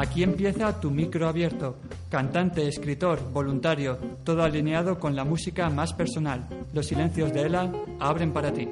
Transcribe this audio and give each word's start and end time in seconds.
Aquí 0.00 0.22
empieza 0.22 0.80
tu 0.80 0.90
micro 0.90 1.28
abierto. 1.28 1.76
Cantante, 2.08 2.66
escritor, 2.66 3.20
voluntario, 3.34 3.98
todo 4.24 4.42
alineado 4.42 4.98
con 4.98 5.14
la 5.14 5.24
música 5.24 5.68
más 5.68 5.92
personal. 5.92 6.48
Los 6.72 6.86
silencios 6.86 7.34
de 7.34 7.42
Ela 7.42 7.70
abren 7.98 8.32
para 8.32 8.50
ti. 8.50 8.66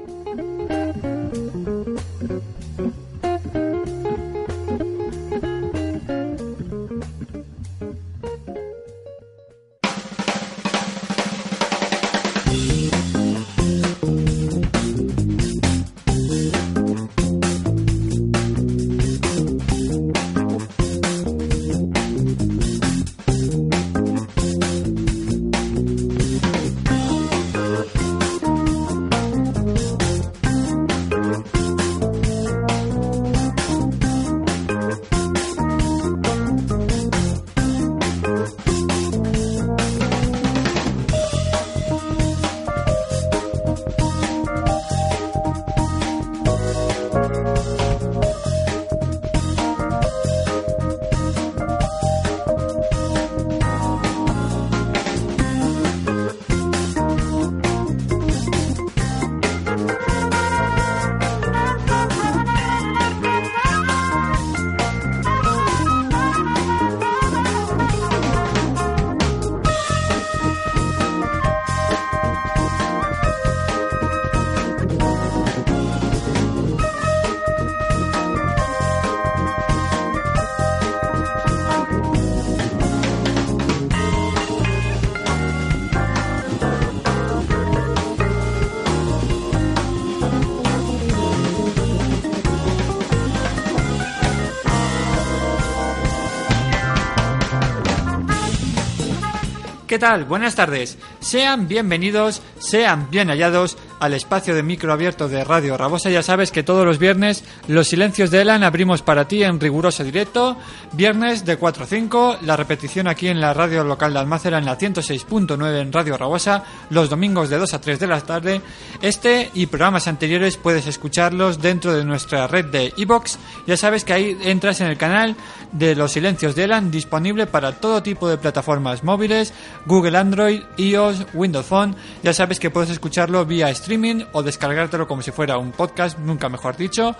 ¿Qué 99.88 99.98
tal? 99.98 100.26
Buenas 100.26 100.54
tardes. 100.54 100.98
Sean 101.18 101.66
bienvenidos, 101.66 102.42
sean 102.58 103.08
bien 103.10 103.28
hallados 103.28 103.77
al 104.00 104.14
espacio 104.14 104.54
de 104.54 104.62
micro 104.62 104.92
abierto 104.92 105.28
de 105.28 105.44
Radio 105.44 105.76
Rabosa. 105.76 106.10
Ya 106.10 106.22
sabes 106.22 106.52
que 106.52 106.62
todos 106.62 106.86
los 106.86 106.98
viernes 106.98 107.44
los 107.66 107.88
silencios 107.88 108.30
de 108.30 108.42
Elan 108.42 108.64
abrimos 108.64 109.02
para 109.02 109.26
ti 109.26 109.42
en 109.42 109.60
riguroso 109.60 110.04
directo. 110.04 110.56
Viernes 110.92 111.44
de 111.44 111.56
4 111.56 111.84
a 111.84 111.86
5, 111.86 112.38
la 112.42 112.56
repetición 112.56 113.08
aquí 113.08 113.28
en 113.28 113.40
la 113.40 113.54
radio 113.54 113.84
local 113.84 114.12
de 114.12 114.20
Almácera 114.20 114.58
en 114.58 114.64
la 114.64 114.78
106.9 114.78 115.80
en 115.80 115.92
Radio 115.92 116.16
Rabosa. 116.16 116.64
Los 116.90 117.10
domingos 117.10 117.50
de 117.50 117.58
2 117.58 117.74
a 117.74 117.80
3 117.80 118.00
de 118.00 118.06
la 118.06 118.20
tarde. 118.20 118.60
Este 119.02 119.50
y 119.54 119.66
programas 119.66 120.08
anteriores 120.08 120.56
puedes 120.56 120.86
escucharlos 120.86 121.60
dentro 121.60 121.92
de 121.94 122.04
nuestra 122.04 122.46
red 122.46 122.66
de 122.66 122.92
iBox. 122.96 123.38
Ya 123.66 123.76
sabes 123.76 124.04
que 124.04 124.12
ahí 124.12 124.38
entras 124.42 124.80
en 124.80 124.88
el 124.88 124.96
canal 124.96 125.36
de 125.72 125.94
los 125.94 126.12
silencios 126.12 126.54
de 126.54 126.64
Elan 126.64 126.90
disponible 126.90 127.46
para 127.46 127.72
todo 127.72 128.02
tipo 128.02 128.28
de 128.28 128.38
plataformas 128.38 129.04
móviles, 129.04 129.52
Google 129.86 130.16
Android, 130.16 130.62
iOS, 130.76 131.26
Windows 131.34 131.66
Phone. 131.66 131.94
Ya 132.22 132.32
sabes 132.32 132.58
que 132.58 132.70
puedes 132.70 132.90
escucharlo 132.90 133.44
vía 133.44 133.70
streaming 133.70 133.87
o 134.32 134.42
descargártelo 134.42 135.06
como 135.06 135.22
si 135.22 135.30
fuera 135.30 135.58
un 135.58 135.72
podcast, 135.72 136.18
nunca 136.18 136.48
mejor 136.48 136.76
dicho 136.76 137.16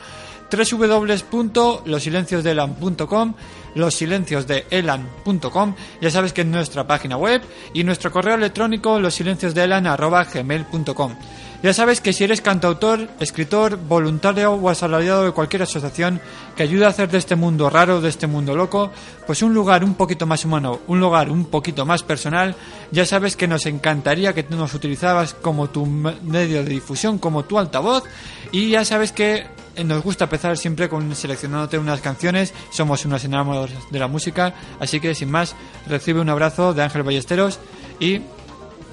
www.losilenciosdeelan.com 0.50 3.34
losilenciosdeelan.com 3.74 5.74
ya 6.00 6.10
sabes 6.10 6.32
que 6.32 6.40
es 6.40 6.46
nuestra 6.46 6.86
página 6.86 7.16
web 7.16 7.42
y 7.74 7.84
nuestro 7.84 8.10
correo 8.10 8.34
electrónico 8.34 8.98
losilenciosdeelan.gmail.com 8.98 11.16
ya 11.60 11.74
sabes 11.74 12.00
que 12.00 12.12
si 12.12 12.22
eres 12.22 12.40
cantautor, 12.40 13.08
escritor, 13.18 13.76
voluntario 13.76 14.52
o 14.52 14.68
asalariado 14.68 15.24
de 15.24 15.32
cualquier 15.32 15.62
asociación 15.62 16.20
que 16.54 16.62
ayude 16.62 16.84
a 16.84 16.90
hacer 16.90 17.10
de 17.10 17.18
este 17.18 17.34
mundo 17.34 17.68
raro, 17.68 18.00
de 18.00 18.08
este 18.08 18.28
mundo 18.28 18.54
loco, 18.54 18.92
pues 19.26 19.42
un 19.42 19.54
lugar 19.54 19.82
un 19.82 19.94
poquito 19.94 20.24
más 20.24 20.44
humano, 20.44 20.78
un 20.86 21.00
lugar 21.00 21.30
un 21.30 21.46
poquito 21.46 21.84
más 21.84 22.04
personal, 22.04 22.54
ya 22.92 23.04
sabes 23.04 23.34
que 23.34 23.48
nos 23.48 23.66
encantaría 23.66 24.34
que 24.34 24.44
nos 24.44 24.72
utilizabas 24.72 25.34
como 25.34 25.68
tu 25.68 25.84
medio 25.84 26.62
de 26.62 26.70
difusión, 26.70 27.18
como 27.18 27.44
tu 27.44 27.58
altavoz, 27.58 28.04
y 28.52 28.70
ya 28.70 28.84
sabes 28.84 29.10
que 29.10 29.48
nos 29.84 30.02
gusta 30.02 30.24
empezar 30.24 30.56
siempre 30.56 30.88
con 30.88 31.14
seleccionándote 31.14 31.78
unas 31.78 32.00
canciones, 32.00 32.54
somos 32.70 33.04
unos 33.04 33.24
enamorados 33.24 33.70
de 33.90 33.98
la 33.98 34.08
música, 34.08 34.54
así 34.80 35.00
que 35.00 35.14
sin 35.14 35.30
más, 35.30 35.54
recibe 35.86 36.20
un 36.20 36.28
abrazo 36.28 36.74
de 36.74 36.82
Ángel 36.82 37.02
Ballesteros 37.02 37.60
y 38.00 38.22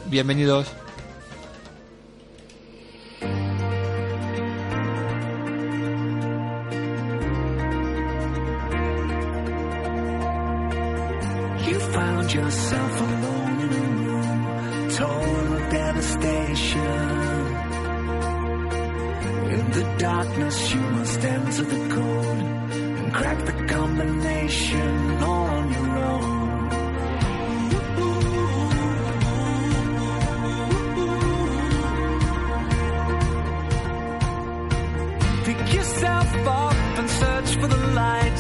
bienvenidos. 0.07 0.67
Darkness, 20.05 20.57
you 20.71 20.81
must 20.81 21.19
enter 21.25 21.63
the 21.63 21.81
code 21.95 22.39
and 22.99 23.13
crack 23.17 23.39
the 23.49 23.57
combination 23.75 25.23
all 25.23 25.47
on 25.57 25.65
your 25.77 25.91
own. 26.13 26.29
Pick 35.47 35.73
yourself 35.73 36.29
up 36.61 36.77
and 36.99 37.09
search 37.09 37.49
for 37.59 37.67
the 37.75 37.83
light, 38.01 38.37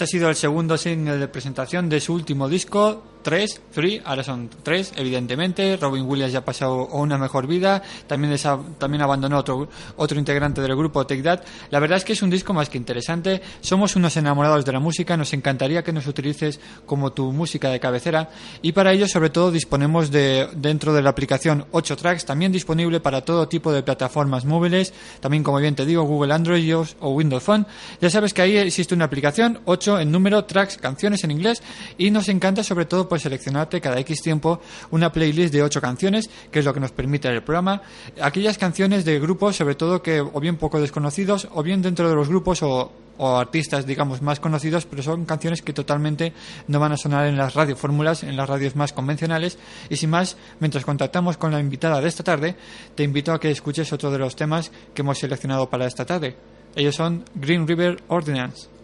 Este 0.00 0.16
ha 0.16 0.18
sido 0.18 0.30
el 0.30 0.34
segundo 0.34 0.78
single 0.78 1.18
de 1.18 1.28
presentación 1.28 1.90
de 1.90 2.00
su 2.00 2.14
último 2.14 2.48
disco, 2.48 3.02
3, 3.22 3.60
Free, 3.70 4.00
ahora 4.04 4.22
son 4.22 4.48
3, 4.62 4.92
evidentemente. 4.96 5.76
Robin 5.76 6.04
Williams 6.06 6.32
ya 6.32 6.40
ha 6.40 6.44
pasado 6.44 6.86
una 6.88 7.18
mejor 7.18 7.46
vida, 7.46 7.82
también, 8.06 8.32
desa- 8.32 8.60
también 8.78 9.02
abandonó 9.02 9.38
otro, 9.38 9.68
otro 9.96 10.18
integrante 10.18 10.60
del 10.60 10.74
grupo 10.76 11.06
Take 11.06 11.22
That. 11.22 11.40
La 11.70 11.78
verdad 11.80 11.98
es 11.98 12.04
que 12.04 12.12
es 12.14 12.22
un 12.22 12.30
disco 12.30 12.52
más 12.54 12.68
que 12.68 12.78
interesante. 12.78 13.42
Somos 13.60 13.96
unos 13.96 14.16
enamorados 14.16 14.64
de 14.64 14.72
la 14.72 14.80
música, 14.80 15.16
nos 15.16 15.32
encantaría 15.32 15.82
que 15.82 15.92
nos 15.92 16.06
utilices 16.06 16.60
como 16.86 17.12
tu 17.12 17.32
música 17.32 17.68
de 17.70 17.80
cabecera 17.80 18.30
y 18.62 18.72
para 18.72 18.92
ello, 18.92 19.06
sobre 19.08 19.30
todo, 19.30 19.50
disponemos 19.50 20.10
de 20.10 20.48
dentro 20.54 20.92
de 20.92 21.02
la 21.02 21.10
aplicación 21.10 21.66
8 21.72 21.96
tracks, 21.96 22.24
también 22.24 22.52
disponible 22.52 23.00
para 23.00 23.20
todo 23.22 23.48
tipo 23.48 23.72
de 23.72 23.82
plataformas 23.82 24.44
móviles, 24.44 24.92
también, 25.20 25.42
como 25.42 25.58
bien 25.58 25.74
te 25.74 25.84
digo, 25.84 26.02
Google 26.04 26.32
Android 26.34 26.60
o 27.00 27.10
Windows 27.10 27.42
Phone. 27.42 27.66
Ya 28.00 28.10
sabes 28.10 28.32
que 28.34 28.42
ahí 28.42 28.56
existe 28.56 28.94
una 28.94 29.06
aplicación, 29.06 29.60
8 29.64 29.98
en 30.00 30.10
número, 30.12 30.44
tracks, 30.44 30.76
canciones 30.76 31.24
en 31.24 31.30
inglés, 31.32 31.62
y 31.98 32.10
nos 32.10 32.28
encanta 32.28 32.62
sobre 32.62 32.84
todo 32.84 33.08
pues 33.10 33.22
seleccionarte 33.22 33.80
cada 33.80 33.98
X 33.98 34.22
tiempo 34.22 34.60
una 34.92 35.12
playlist 35.12 35.52
de 35.52 35.62
8 35.62 35.80
canciones, 35.80 36.30
que 36.50 36.60
es 36.60 36.64
lo 36.64 36.72
que 36.72 36.80
nos 36.80 36.92
permite 36.92 37.28
el 37.28 37.42
programa. 37.42 37.82
Aquellas 38.22 38.56
canciones 38.56 39.04
de 39.04 39.18
grupos, 39.18 39.56
sobre 39.56 39.74
todo 39.74 40.00
que 40.00 40.20
o 40.20 40.40
bien 40.40 40.56
poco 40.56 40.80
desconocidos, 40.80 41.48
o 41.52 41.62
bien 41.62 41.82
dentro 41.82 42.08
de 42.08 42.14
los 42.14 42.28
grupos 42.28 42.62
o, 42.62 42.92
o 43.18 43.36
artistas, 43.36 43.84
digamos, 43.84 44.22
más 44.22 44.38
conocidos, 44.38 44.86
pero 44.86 45.02
son 45.02 45.24
canciones 45.24 45.60
que 45.60 45.72
totalmente 45.72 46.32
no 46.68 46.78
van 46.78 46.92
a 46.92 46.96
sonar 46.96 47.26
en 47.26 47.36
las 47.36 47.54
radiofórmulas, 47.54 48.22
en 48.22 48.36
las 48.36 48.48
radios 48.48 48.76
más 48.76 48.92
convencionales. 48.92 49.58
Y 49.88 49.96
sin 49.96 50.10
más, 50.10 50.36
mientras 50.60 50.84
contactamos 50.84 51.36
con 51.36 51.50
la 51.50 51.60
invitada 51.60 52.00
de 52.00 52.08
esta 52.08 52.22
tarde, 52.22 52.54
te 52.94 53.02
invito 53.02 53.32
a 53.32 53.40
que 53.40 53.50
escuches 53.50 53.92
otro 53.92 54.10
de 54.12 54.18
los 54.18 54.36
temas 54.36 54.70
que 54.94 55.02
hemos 55.02 55.18
seleccionado 55.18 55.68
para 55.68 55.86
esta 55.86 56.06
tarde. 56.06 56.36
Ellos 56.76 56.94
son 56.94 57.24
Green 57.34 57.66
River 57.66 58.02
Ordinance. 58.06 58.79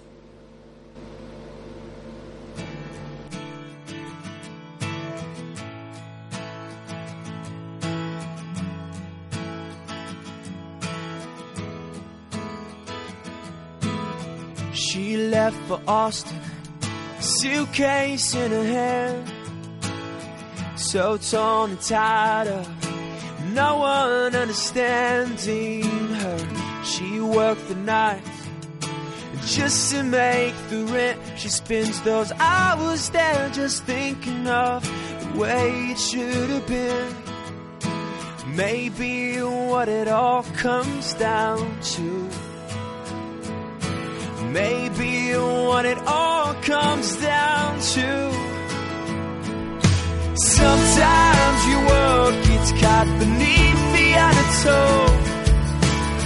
She 14.76 15.16
left 15.16 15.56
for 15.68 15.80
Austin, 15.88 16.38
suitcase 17.18 18.34
in 18.34 18.50
her 18.50 18.62
hand. 18.62 19.32
So 20.78 21.16
torn 21.16 21.70
and 21.70 21.80
tired 21.80 22.48
of 22.48 23.54
no 23.54 23.78
one 23.78 24.36
understanding 24.36 25.82
her. 25.82 26.84
She 26.84 27.20
worked 27.20 27.66
the 27.68 27.74
night 27.76 28.22
just 29.46 29.92
to 29.92 30.02
make 30.02 30.54
the 30.68 30.84
rent. 30.84 31.20
She 31.38 31.48
spends 31.48 32.02
those 32.02 32.30
hours 32.32 33.08
there 33.08 33.48
just 33.54 33.82
thinking 33.84 34.46
of 34.46 34.84
the 35.20 35.38
way 35.40 35.70
it 35.92 35.98
should 35.98 36.50
have 36.50 36.66
been. 36.66 37.14
Maybe 38.54 39.38
what 39.40 39.88
it 39.88 40.06
all 40.06 40.42
comes 40.42 41.14
down 41.14 41.80
to. 41.80 42.45
Maybe 44.56 45.34
what 45.68 45.84
it 45.84 45.98
all 46.06 46.54
comes 46.62 47.14
down 47.16 47.78
to. 47.94 48.08
Sometimes 50.34 51.58
your 51.70 51.82
world 51.92 52.34
gets 52.48 52.70
caught 52.80 53.08
beneath 53.20 53.82
the 53.96 54.08
undertow. 54.26 54.96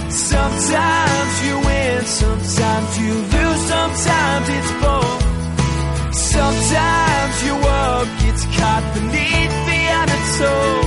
Sometimes 0.09 1.33
you 1.45 1.55
win, 1.67 2.05
sometimes 2.05 2.89
you 3.01 3.13
lose, 3.33 3.61
sometimes 3.73 4.45
it's 4.57 4.71
both. 4.85 5.23
Sometimes 6.15 7.35
your 7.47 7.59
world 7.67 8.07
gets 8.23 8.43
caught 8.57 8.85
beneath 8.95 9.55
the 9.67 9.81
undertow. 9.99 10.80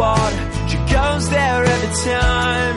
Water, 0.00 0.42
she 0.70 0.78
goes 0.96 1.28
there 1.28 1.62
every 1.74 1.94
time. 2.12 2.76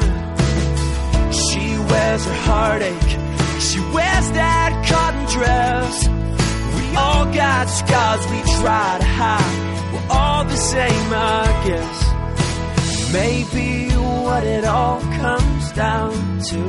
She 1.32 1.64
wears 1.90 2.24
her 2.30 2.40
heartache, 2.48 3.12
she 3.68 3.80
wears 3.96 4.28
that 4.40 4.72
cotton 4.90 5.26
dress. 5.36 5.96
We 6.76 6.86
all 7.04 7.26
got 7.42 7.66
scars 7.80 8.24
we 8.32 8.40
try 8.60 8.90
to 9.04 9.10
hide. 9.20 9.58
We're 9.94 10.10
all 10.20 10.44
the 10.44 10.62
same, 10.74 11.08
I 11.14 11.46
guess. 11.68 11.98
Maybe 13.14 13.90
what 14.26 14.44
it 14.44 14.66
all 14.66 15.00
comes 15.22 15.72
down 15.72 16.14
to. 16.50 16.62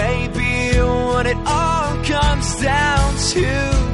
Maybe 0.00 0.78
what 1.10 1.26
it 1.26 1.40
all 1.46 2.04
comes 2.04 2.48
down 2.60 3.16
to. 3.32 3.85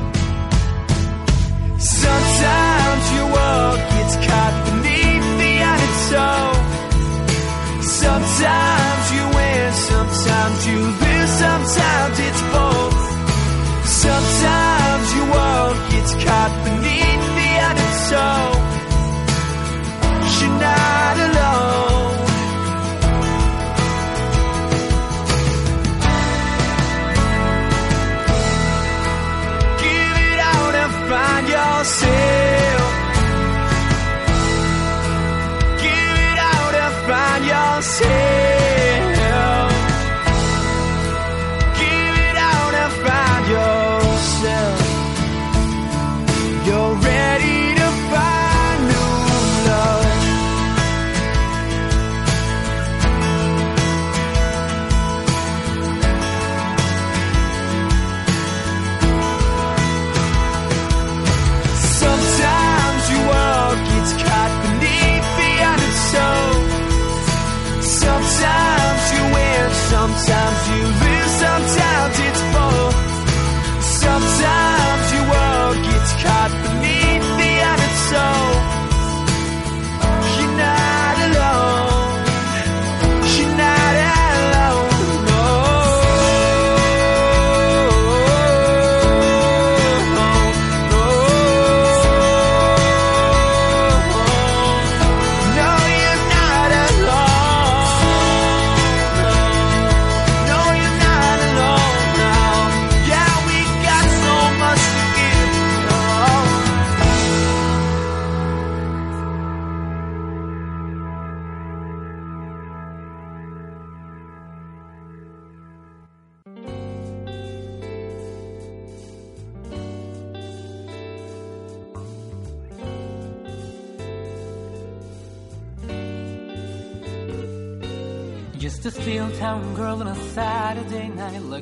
Sometimes 2.05 3.05
your 3.17 3.29
world 3.37 3.81
gets 3.95 4.15
caught 4.27 4.57
beneath 4.67 5.29
the 5.43 5.53
undertow. 5.73 6.45
Sometimes 8.03 9.05
you 9.15 9.25
win, 9.37 9.73
sometimes 9.91 10.61
you 10.71 10.79
lose, 11.03 11.33
sometimes 11.45 12.17
it's 12.27 12.43
both. 12.55 12.97
Sometimes 14.05 15.07
your 15.17 15.29
world 15.37 15.77
gets 15.93 16.13
caught 16.25 16.53
beneath 16.65 17.25
the 17.39 17.51
undertow. 17.71 18.52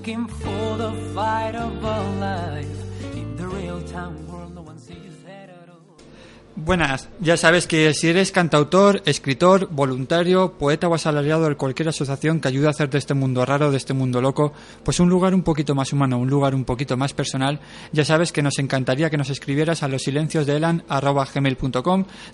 Looking 0.00 0.26
for 0.26 0.78
the 0.78 0.92
fight 1.14 1.54
of 1.54 1.72
her 1.82 2.04
life. 2.18 3.14
In 3.14 3.36
the 3.36 3.46
real 3.46 3.82
town 3.82 4.16
world, 4.28 4.54
no 4.54 4.62
one 4.62 4.78
sees. 4.78 5.10
Buenas, 6.56 7.08
ya 7.20 7.38
sabes 7.38 7.66
que 7.66 7.94
si 7.94 8.08
eres 8.08 8.32
cantautor, 8.32 9.02
escritor, 9.06 9.68
voluntario, 9.70 10.58
poeta 10.58 10.88
o 10.88 10.94
asalariado 10.94 11.48
de 11.48 11.54
cualquier 11.54 11.88
asociación 11.88 12.40
que 12.40 12.48
ayude 12.48 12.66
a 12.66 12.70
hacer 12.70 12.90
de 12.90 12.98
este 12.98 13.14
mundo 13.14 13.46
raro, 13.46 13.70
de 13.70 13.78
este 13.78 13.94
mundo 13.94 14.20
loco, 14.20 14.52
pues 14.84 15.00
un 15.00 15.08
lugar 15.08 15.34
un 15.34 15.42
poquito 15.42 15.74
más 15.74 15.92
humano, 15.92 16.18
un 16.18 16.28
lugar 16.28 16.54
un 16.54 16.64
poquito 16.64 16.98
más 16.98 17.14
personal, 17.14 17.60
ya 17.92 18.04
sabes 18.04 18.30
que 18.32 18.42
nos 18.42 18.58
encantaría 18.58 19.08
que 19.08 19.16
nos 19.16 19.30
escribieras 19.30 19.82
a 19.82 19.88
los 19.88 20.02
silencios 20.02 20.44
de 20.44 20.56
elan 20.56 20.84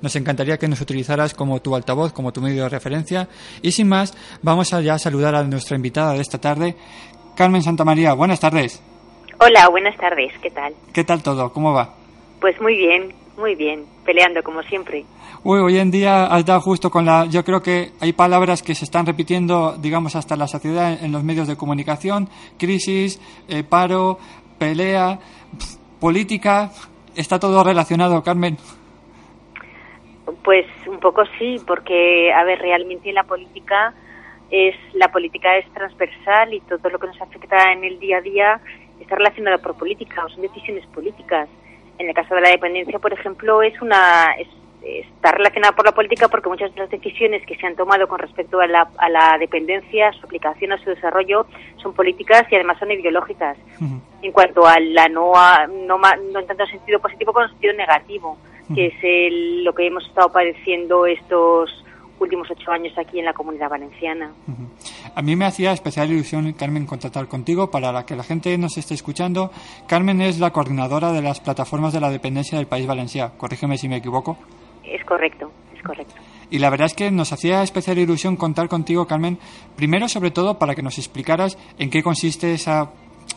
nos 0.03 0.17
encantaría 0.17 0.59
que 0.59 0.69
nos 0.69 0.81
utilizaras 0.81 1.35
como 1.35 1.61
tu 1.61 1.77
altavoz, 1.77 2.13
como 2.13 2.33
tu 2.33 2.41
medio 2.41 2.65
de 2.65 2.69
referencia, 2.71 3.29
y 3.63 3.71
sin 3.71 3.87
más, 3.87 4.15
vamos 4.43 4.73
a 4.73 4.81
ya 4.81 4.99
saludar 4.99 5.37
a 5.37 5.45
nuestra 5.45 5.77
invitada 5.77 6.15
de 6.15 6.21
esta 6.21 6.41
tarde, 6.41 6.75
Carmen 7.37 7.63
Santamaría. 7.63 8.15
Buenas 8.15 8.41
tardes. 8.41 8.83
Hola, 9.39 9.69
buenas 9.69 9.97
tardes, 9.99 10.33
¿qué 10.43 10.51
tal? 10.51 10.75
¿Qué 10.95 11.05
tal 11.05 11.23
todo? 11.23 11.53
¿Cómo 11.53 11.75
va? 11.75 11.91
Pues 12.41 12.59
muy 12.61 12.75
bien, 12.75 13.13
muy 13.37 13.55
bien, 13.55 13.85
peleando 14.07 14.43
como 14.43 14.63
siempre. 14.63 15.05
Uy, 15.45 15.61
hoy 15.61 15.79
en 15.79 15.91
día 15.91 16.25
has 16.25 16.47
dado 16.47 16.61
justo 16.63 16.91
con 16.91 17.05
la... 17.05 17.27
Yo 17.27 17.45
creo 17.45 17.61
que 17.61 17.93
hay 18.01 18.15
palabras 18.15 18.63
que 18.63 18.75
se 18.75 18.87
están 18.87 19.05
repitiendo, 19.05 19.77
digamos, 19.77 20.17
hasta 20.17 20.35
la 20.35 20.49
saciedad 20.49 21.05
en 21.05 21.13
los 21.13 21.23
medios 21.23 21.47
de 21.47 21.57
comunicación. 21.57 22.29
Crisis, 22.59 23.21
eh, 23.49 23.63
paro, 23.63 24.17
pelea, 24.59 25.19
pf, 25.59 25.77
política. 26.01 26.71
Está 27.15 27.39
todo 27.39 27.63
relacionado, 27.63 28.23
Carmen. 28.23 28.57
Pues 30.43 30.65
un 30.87 30.99
poco 30.99 31.23
sí, 31.39 31.57
porque, 31.67 32.33
a 32.33 32.43
ver, 32.45 32.59
realmente 32.61 33.13
la 33.13 33.25
política 33.25 33.93
es 34.51 34.75
la 34.95 35.09
política 35.09 35.57
es 35.57 35.67
transversal 35.73 36.55
y 36.55 36.61
todo 36.61 36.89
lo 36.91 36.99
que 36.99 37.07
nos 37.09 37.21
afecta 37.21 37.73
en 37.73 37.85
el 37.85 37.99
día 37.99 38.19
a 38.19 38.21
día 38.21 38.61
está 39.01 39.17
relacionado 39.17 39.59
por 39.59 39.77
política 39.77 40.25
o 40.25 40.29
son 40.29 40.43
decisiones 40.43 40.87
políticas. 40.87 41.49
En 41.99 42.09
el 42.09 42.15
caso 42.15 42.35
de 42.35 42.41
la 42.43 42.51
dependencia, 42.51 42.99
por 42.99 43.13
ejemplo, 43.13 43.63
es 43.63 43.81
una 43.83 44.35
es- 44.39 44.49
está 44.83 45.33
relacionada 45.33 45.75
por 45.75 45.85
la 45.85 45.93
política 45.93 46.29
porque 46.29 46.49
muchas 46.49 46.73
de 46.75 46.81
las 46.81 46.91
decisiones 46.91 47.45
que 47.45 47.57
se 47.57 47.67
han 47.67 47.75
tomado 47.75 48.07
con 48.07 48.21
respecto 48.21 48.61
a 48.61 48.69
la, 48.69 48.89
a 48.99 49.09
la 49.09 49.37
dependencia, 49.39 50.13
su 50.13 50.25
aplicación, 50.27 50.73
a 50.73 50.79
su 50.79 50.91
desarrollo, 50.91 51.47
son 51.83 51.93
políticas 51.93 52.45
y 52.51 52.55
además 52.55 52.79
son 52.79 52.93
ideológicas. 52.93 53.57
En 54.23 54.31
cuanto 54.33 54.65
a 54.67 54.79
la 54.79 55.09
no, 55.09 55.33
a- 55.35 55.67
no, 55.67 55.99
no 55.99 56.39
en 56.41 56.47
tanto 56.47 56.67
sentido 56.67 57.01
positivo 57.01 57.33
como 57.33 57.47
en 57.47 57.51
sentido 57.53 57.73
negativo, 57.75 58.39
que 58.75 58.87
es 58.87 58.95
el- 59.03 59.65
lo 59.65 59.75
que 59.75 59.87
hemos 59.87 60.07
estado 60.07 60.31
padeciendo 60.31 61.07
estos 61.07 61.85
últimos 62.19 62.49
ocho 62.51 62.71
años 62.71 62.93
aquí 62.99 63.19
en 63.19 63.25
la 63.25 63.33
comunidad 63.33 63.69
valenciana. 63.69 64.33
A 65.15 65.23
mí 65.23 65.37
me 65.37 65.45
hacía 65.45 65.73
especial 65.73 66.11
ilusión, 66.11 66.53
Carmen, 66.53 66.87
contactar 66.87 67.29
contigo 67.29 67.71
para 67.71 67.93
la 67.93 68.07
que 68.07 68.17
la 68.17 68.23
gente 68.23 68.57
nos 68.59 68.77
esté 68.77 68.95
escuchando. 68.95 69.51
Carmen 69.87 70.21
es 70.21 70.39
la 70.39 70.51
coordinadora 70.51 71.13
de 71.13 71.23
las 71.23 71.41
plataformas 71.41 71.93
de 71.93 72.01
la 72.01 72.11
dependencia 72.11 72.59
del 72.59 72.67
País 72.67 72.87
Valenciano. 72.87 73.33
Corrígeme 73.37 73.79
si 73.79 73.89
me 73.89 73.97
equivoco. 73.97 74.39
Es 74.85 75.05
correcto, 75.05 75.51
es 75.77 75.83
correcto. 75.83 76.15
Y 76.51 76.59
la 76.59 76.71
verdad 76.71 76.87
es 76.87 76.95
que 76.95 77.11
nos 77.11 77.33
hacía 77.33 77.63
especial 77.63 77.99
ilusión 77.99 78.37
contar 78.37 78.69
contigo, 78.69 79.07
Carmen, 79.07 79.39
primero 79.75 80.09
sobre 80.09 80.31
todo 80.31 80.59
para 80.59 80.75
que 80.75 80.83
nos 80.83 80.99
explicaras 80.99 81.59
en 81.79 81.91
qué 81.91 82.03
consiste 82.03 82.55
esa 82.55 82.91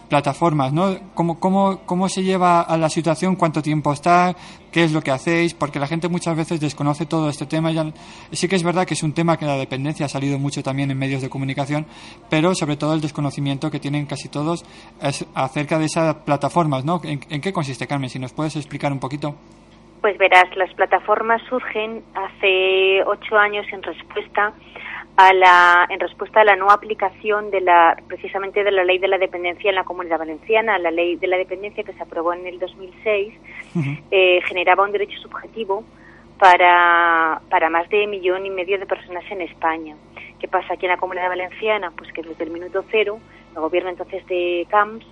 plataforma, 0.09 0.69
¿no? 0.71 0.98
¿Cómo, 1.13 1.39
cómo, 1.39 1.81
cómo 1.86 2.09
se 2.09 2.24
lleva 2.24 2.62
a 2.62 2.77
la 2.77 2.89
situación, 2.89 3.36
cuánto 3.36 3.62
tiempo 3.62 3.93
está, 3.93 4.36
qué 4.71 4.83
es 4.83 4.93
lo 4.93 5.01
que 5.01 5.11
hacéis, 5.11 5.53
porque 5.53 5.79
la 5.79 5.88
gente 5.88 6.09
muchas 6.09 6.35
veces 6.35 6.59
desconoce 6.59 7.05
todo 7.05 7.29
este 7.29 7.45
tema. 7.45 7.71
Ya, 7.71 7.85
sí 8.31 8.47
que 8.47 8.55
es 8.55 8.63
verdad 8.63 8.85
que 8.85 8.93
es 8.93 9.03
un 9.03 9.13
tema 9.13 9.38
que 9.38 9.45
la 9.45 9.57
dependencia 9.57 10.05
ha 10.05 10.09
salido 10.09 10.38
mucho 10.39 10.63
también 10.63 10.91
en 10.91 10.97
medios 10.97 11.21
de 11.21 11.29
comunicación, 11.29 11.85
pero 12.29 12.53
sobre 12.55 12.77
todo 12.77 12.93
el 12.93 13.01
desconocimiento 13.01 13.71
que 13.71 13.79
tienen 13.79 14.05
casi 14.05 14.29
todos 14.29 14.65
es 15.01 15.25
acerca 15.33 15.79
de 15.79 15.85
esas 15.85 16.15
plataformas, 16.15 16.85
¿no? 16.85 17.01
¿En, 17.03 17.19
en 17.29 17.41
qué 17.41 17.53
consiste, 17.53 17.88
Carmen? 17.88 18.09
Si 18.09 18.19
nos 18.19 18.33
puedes 18.33 18.55
explicar 18.55 18.91
un 18.91 18.99
poquito. 18.99 19.35
Pues 20.01 20.17
verás, 20.17 20.45
las 20.55 20.73
plataformas 20.75 21.41
surgen 21.49 22.01
hace 22.15 23.03
ocho 23.05 23.38
años 23.38 23.65
en 23.73 23.83
respuesta 23.83 24.53
a 25.17 25.33
la 25.33 25.85
en 25.89 25.99
respuesta 25.99 26.39
a 26.39 26.45
la 26.45 26.55
no 26.55 26.69
aplicación 26.69 27.51
de 27.51 27.59
la 27.59 27.97
precisamente 28.07 28.63
de 28.63 28.71
la 28.71 28.85
ley 28.85 28.99
de 28.99 29.09
la 29.09 29.17
dependencia 29.17 29.69
en 29.69 29.75
la 29.75 29.83
Comunidad 29.83 30.19
Valenciana, 30.19 30.79
la 30.79 30.91
ley 30.91 31.17
de 31.17 31.27
la 31.27 31.35
dependencia 31.35 31.83
que 31.83 31.91
se 31.91 32.01
aprobó 32.01 32.31
en 32.31 32.47
el 32.47 32.57
2006 32.57 33.33
eh, 34.11 34.41
generaba 34.45 34.83
un 34.83 34.91
derecho 34.91 35.17
subjetivo 35.19 35.83
para, 36.38 37.41
para 37.49 37.69
más 37.69 37.89
de 37.89 38.07
millón 38.07 38.45
y 38.45 38.49
medio 38.49 38.79
de 38.79 38.85
personas 38.85 39.23
en 39.29 39.41
España. 39.41 39.95
¿Qué 40.39 40.47
pasa 40.47 40.73
aquí 40.73 40.85
en 40.85 40.91
la 40.91 40.97
Comunidad 40.97 41.29
Valenciana? 41.29 41.91
Pues 41.95 42.11
que 42.13 42.21
desde 42.21 42.45
el 42.45 42.51
minuto 42.51 42.83
cero, 42.89 43.19
el 43.53 43.61
gobierno 43.61 43.89
entonces 43.89 44.25
de 44.27 44.65
Camps 44.69 45.05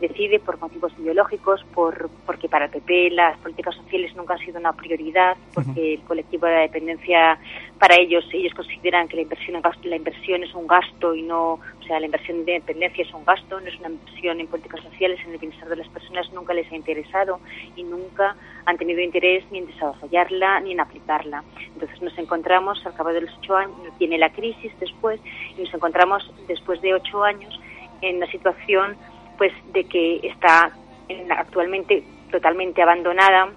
decide 0.00 0.40
por 0.40 0.60
motivos 0.60 0.92
ideológicos, 0.98 1.64
por, 1.74 2.10
porque 2.26 2.48
para 2.48 2.66
el 2.66 2.70
PP 2.70 3.10
las 3.10 3.38
políticas 3.38 3.74
sociales 3.74 4.14
nunca 4.16 4.34
han 4.34 4.40
sido 4.40 4.58
una 4.58 4.72
prioridad, 4.72 5.36
porque 5.54 5.94
el 5.94 6.00
colectivo 6.02 6.46
de 6.46 6.52
la 6.52 6.60
dependencia, 6.60 7.38
para 7.78 7.96
ellos, 7.96 8.24
ellos 8.32 8.52
consideran 8.54 9.08
que 9.08 9.16
la 9.16 9.22
inversión, 9.22 9.62
la 9.84 9.96
inversión 9.96 10.42
es 10.42 10.54
un 10.54 10.66
gasto 10.66 11.14
y 11.14 11.22
no, 11.22 11.54
o 11.54 11.82
sea, 11.86 12.00
la 12.00 12.06
inversión 12.06 12.44
de 12.44 12.52
dependencia 12.52 13.04
es 13.04 13.14
un 13.14 13.24
gasto, 13.24 13.60
no 13.60 13.66
es 13.66 13.78
una 13.78 13.88
inversión 13.88 14.40
en 14.40 14.46
políticas 14.46 14.82
sociales, 14.82 15.20
en 15.24 15.32
el 15.32 15.38
bienestar 15.38 15.68
de 15.68 15.76
las 15.76 15.88
personas, 15.88 16.32
nunca 16.32 16.54
les 16.54 16.70
ha 16.72 16.76
interesado 16.76 17.40
y 17.76 17.82
nunca 17.82 18.36
han 18.66 18.76
tenido 18.76 19.00
interés 19.00 19.44
ni 19.50 19.58
en 19.58 19.66
desarrollarla 19.66 20.60
ni 20.60 20.72
en 20.72 20.80
aplicarla. 20.80 21.44
Entonces 21.72 22.00
nos 22.02 22.16
encontramos 22.18 22.84
al 22.84 22.94
cabo 22.94 23.12
de 23.12 23.22
los 23.22 23.34
ocho 23.38 23.56
años, 23.56 23.76
viene 23.98 24.18
la 24.18 24.30
crisis 24.30 24.72
después, 24.80 25.20
y 25.56 25.62
nos 25.62 25.72
encontramos 25.72 26.30
después 26.48 26.80
de 26.80 26.94
ocho 26.94 27.22
años 27.22 27.60
en 28.00 28.16
una 28.16 28.26
situación 28.26 28.96
pues 29.36 29.52
de 29.72 29.84
que 29.84 30.20
está 30.22 30.72
actualmente 31.36 32.02
totalmente 32.30 32.82
abandonada, 32.82 33.50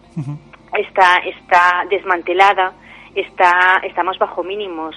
está 0.78 1.18
está 1.18 1.86
desmantelada, 1.90 2.74
está 3.16 3.82
estamos 3.84 4.18
bajo 4.20 4.44
mínimos 4.44 4.96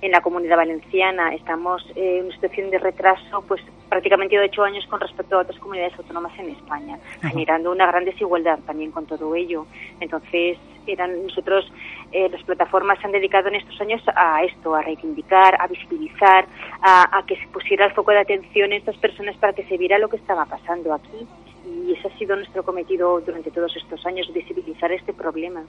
en 0.00 0.12
la 0.12 0.20
comunidad 0.20 0.56
valenciana, 0.56 1.34
estamos 1.34 1.84
eh, 1.96 2.18
en 2.18 2.26
una 2.26 2.34
situación 2.34 2.70
de 2.70 2.78
retraso 2.78 3.42
pues 3.48 3.60
prácticamente 3.88 4.38
de 4.38 4.44
ocho 4.44 4.62
años 4.62 4.86
con 4.86 5.00
respecto 5.00 5.36
a 5.36 5.42
otras 5.42 5.58
comunidades 5.58 5.98
autónomas 5.98 6.38
en 6.38 6.50
España, 6.50 6.98
generando 7.22 7.72
una 7.72 7.86
gran 7.86 8.04
desigualdad 8.04 8.58
también 8.60 8.92
con 8.92 9.06
todo 9.06 9.34
ello. 9.34 9.66
Entonces, 10.00 10.58
eran 10.92 11.22
nosotros, 11.26 11.70
eh, 12.12 12.28
las 12.30 12.42
plataformas 12.42 12.98
se 13.00 13.06
han 13.06 13.12
dedicado 13.12 13.48
en 13.48 13.56
estos 13.56 13.80
años 13.80 14.02
a 14.14 14.42
esto, 14.44 14.74
a 14.74 14.82
reivindicar, 14.82 15.60
a 15.60 15.66
visibilizar, 15.66 16.46
a, 16.82 17.18
a 17.18 17.26
que 17.26 17.36
se 17.36 17.46
pusiera 17.48 17.86
el 17.86 17.92
foco 17.92 18.10
de 18.12 18.20
atención 18.20 18.72
en 18.72 18.78
estas 18.78 18.96
personas 18.96 19.36
para 19.36 19.52
que 19.52 19.64
se 19.64 19.76
viera 19.76 19.98
lo 19.98 20.08
que 20.08 20.16
estaba 20.16 20.44
pasando 20.46 20.94
aquí. 20.94 21.26
Y 21.66 21.92
ese 21.92 22.08
ha 22.08 22.18
sido 22.18 22.34
nuestro 22.34 22.62
cometido 22.62 23.20
durante 23.20 23.50
todos 23.50 23.76
estos 23.76 24.04
años, 24.06 24.32
visibilizar 24.32 24.90
este 24.90 25.12
problema. 25.12 25.62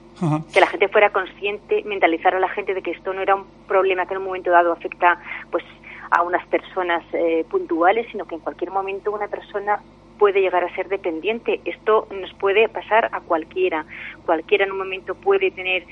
Que 0.52 0.60
la 0.60 0.66
gente 0.66 0.88
fuera 0.88 1.10
consciente, 1.10 1.82
mentalizar 1.84 2.34
a 2.34 2.40
la 2.40 2.48
gente 2.48 2.72
de 2.72 2.80
que 2.80 2.92
esto 2.92 3.12
no 3.12 3.20
era 3.20 3.34
un 3.34 3.44
problema 3.68 4.06
que 4.06 4.14
en 4.14 4.18
un 4.18 4.24
momento 4.24 4.50
dado 4.50 4.72
afecta 4.72 5.20
pues 5.50 5.64
a 6.10 6.22
unas 6.22 6.46
personas 6.46 7.04
eh, 7.12 7.44
puntuales, 7.50 8.06
sino 8.10 8.24
que 8.24 8.34
en 8.34 8.40
cualquier 8.40 8.70
momento 8.70 9.12
una 9.12 9.28
persona 9.28 9.80
puede 10.20 10.42
llegar 10.42 10.62
a 10.62 10.74
ser 10.74 10.88
dependiente. 10.90 11.60
Esto 11.64 12.06
nos 12.10 12.30
puede 12.34 12.68
pasar 12.68 13.08
a 13.10 13.20
cualquiera. 13.20 13.86
Cualquiera 14.26 14.66
en 14.66 14.72
un 14.72 14.78
momento 14.78 15.14
puede 15.14 15.50
tener 15.50 15.84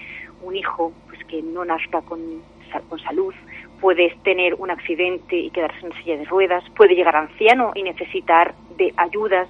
un 0.43 0.55
hijo 0.55 0.93
pues 1.07 1.25
que 1.25 1.41
no 1.43 1.65
nazca 1.65 2.03
con, 2.03 2.21
con 2.91 2.99
salud, 3.01 3.35
puedes 3.81 4.15
tener 4.25 4.55
un 4.57 4.71
accidente 4.71 5.35
y 5.35 5.49
quedarse 5.49 5.87
en 5.87 5.95
silla 5.95 6.19
de 6.19 6.27
ruedas, 6.27 6.63
puede 6.77 6.95
llegar 6.95 7.17
anciano 7.17 7.73
y 7.75 7.83
necesitar 7.83 8.55
de 8.77 8.93
ayudas. 8.99 9.49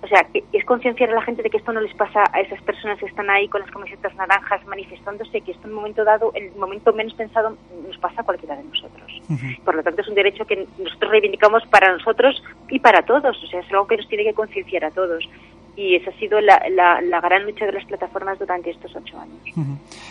O 0.00 0.06
sea, 0.06 0.24
que 0.32 0.44
es 0.52 0.64
concienciar 0.64 1.10
a 1.10 1.14
la 1.14 1.22
gente 1.22 1.42
de 1.42 1.50
que 1.50 1.56
esto 1.56 1.72
no 1.72 1.80
les 1.80 1.92
pasa 1.94 2.22
a 2.32 2.40
esas 2.40 2.62
personas 2.62 2.98
que 2.98 3.06
están 3.06 3.28
ahí 3.30 3.48
con 3.48 3.60
las 3.60 3.70
camisetas 3.70 4.14
naranjas 4.14 4.64
manifestándose, 4.66 5.40
que 5.40 5.50
esto 5.50 5.66
en 5.66 5.70
un 5.70 5.76
momento 5.76 6.04
dado, 6.04 6.30
en 6.34 6.44
el 6.44 6.54
momento 6.54 6.92
menos 6.92 7.14
pensado, 7.14 7.56
nos 7.86 7.98
pasa 7.98 8.20
a 8.20 8.24
cualquiera 8.24 8.56
de 8.56 8.64
nosotros. 8.64 9.22
Por 9.64 9.74
lo 9.74 9.82
tanto, 9.82 10.00
es 10.00 10.08
un 10.08 10.14
derecho 10.14 10.46
que 10.46 10.66
nosotros 10.78 11.10
reivindicamos 11.10 11.66
para 11.66 11.92
nosotros 11.92 12.42
y 12.68 12.78
para 12.78 13.02
todos. 13.02 13.42
O 13.42 13.46
sea, 13.48 13.60
es 13.60 13.70
algo 13.72 13.86
que 13.86 13.96
nos 13.96 14.08
tiene 14.08 14.24
que 14.24 14.34
concienciar 14.34 14.84
a 14.84 14.90
todos. 14.92 15.28
Y 15.80 15.94
esa 15.94 16.10
ha 16.10 16.18
sido 16.18 16.40
la, 16.40 16.60
la, 16.70 17.20
gran 17.20 17.44
lucha 17.44 17.64
de 17.64 17.70
las 17.72 17.84
plataformas 17.84 18.36
durante 18.36 18.70
estos 18.70 18.90
ocho 18.96 19.16
años. 19.20 19.38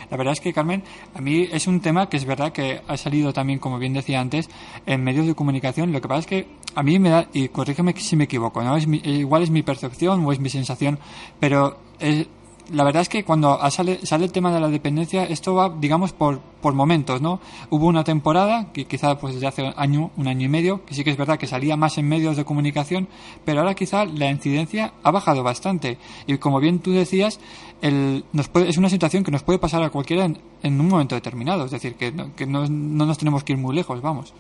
La 0.10 0.16
verdad 0.16 0.32
es 0.32 0.40
que, 0.40 0.54
Carmen, 0.54 0.82
a 1.14 1.20
mí 1.20 1.46
es 1.52 1.68
un 1.68 1.82
tema 1.82 2.08
que 2.08 2.16
es 2.16 2.24
verdad 2.24 2.54
que 2.54 2.80
ha 2.88 2.96
salido 2.96 3.34
también, 3.34 3.60
como 3.60 3.78
bien 3.78 3.92
decía 3.94 4.22
antes, 4.22 4.50
en 4.86 5.04
medios 5.04 5.28
de 5.28 5.36
comunicación. 5.36 5.92
Lo 5.92 6.00
que 6.00 6.08
pasa 6.08 6.20
es 6.22 6.28
que 6.28 6.48
a 6.74 6.84
mí 6.84 7.00
me 7.00 7.10
da, 7.10 7.28
y 7.34 7.50
corrígeme 7.50 7.92
si 7.98 8.16
me 8.16 8.24
equivoco, 8.24 8.64
¿no? 8.64 8.78
Es 8.78 8.88
mi- 8.88 9.02
igual 9.04 9.44
es 9.44 9.50
mi 9.50 9.62
percepción 9.62 10.26
o 10.26 10.32
es 10.32 10.40
mi 10.40 10.48
sensación, 10.50 11.00
pero 11.38 11.76
eh, 12.00 12.28
la 12.72 12.84
verdad 12.84 13.02
es 13.02 13.10
que 13.10 13.24
cuando 13.24 13.60
sale, 13.70 14.00
el 14.02 14.32
tema 14.32 14.54
de 14.54 14.60
la 14.60 14.70
dependencia, 14.70 15.24
esto 15.24 15.56
va, 15.56 15.70
digamos, 15.70 16.14
por, 16.14 16.40
por 16.40 16.74
momentos, 16.74 17.22
¿no? 17.22 17.40
Hubo 17.70 17.88
una 17.88 18.04
temporada, 18.04 18.72
que 18.74 18.86
quizá 18.86 19.18
pues 19.18 19.36
desde 19.36 19.48
hace 19.48 19.64
un 19.64 19.74
año, 19.78 20.12
un 20.18 20.28
año 20.28 20.46
y 20.46 20.50
medio, 20.50 20.86
que 20.86 20.94
sí 20.94 21.04
que 21.04 21.12
es 21.12 21.18
verdad 21.18 21.38
que 21.38 21.48
salía 21.48 21.78
más 21.78 21.98
en 21.98 22.08
medios 22.08 22.38
de 22.38 22.46
comunicación, 22.46 23.08
pero 23.46 23.60
ahora 23.60 23.74
quizá 23.74 24.06
la 24.06 24.30
incidencia 24.30 24.94
ha 25.04 25.12
bajado 25.12 25.44
bastante. 25.44 25.98
Y 26.26 26.38
como 26.38 26.60
bien 26.60 26.80
tú 26.80 26.92
decías, 26.92 27.40
el, 27.82 28.26
nos 28.34 28.48
puede, 28.50 28.70
es 28.70 28.78
una 28.78 28.90
situación 28.90 29.24
que 29.24 29.32
nos 29.32 29.44
puede 29.44 29.60
pasar 29.60 29.84
a 29.84 29.90
cualquiera 29.90 30.26
en, 30.26 30.40
en 30.64 30.80
un 30.80 30.88
momento 30.88 31.16
determinado, 31.16 31.66
es 31.66 31.72
decir, 31.72 31.96
que, 31.96 32.14
que 32.36 32.46
no, 32.46 32.68
no 32.68 33.06
nos 33.06 33.18
tenemos 33.18 33.44
que 33.44 33.54
ir 33.54 33.60
muy 33.60 33.76
lejos, 33.76 34.02
vamos. 34.02 34.34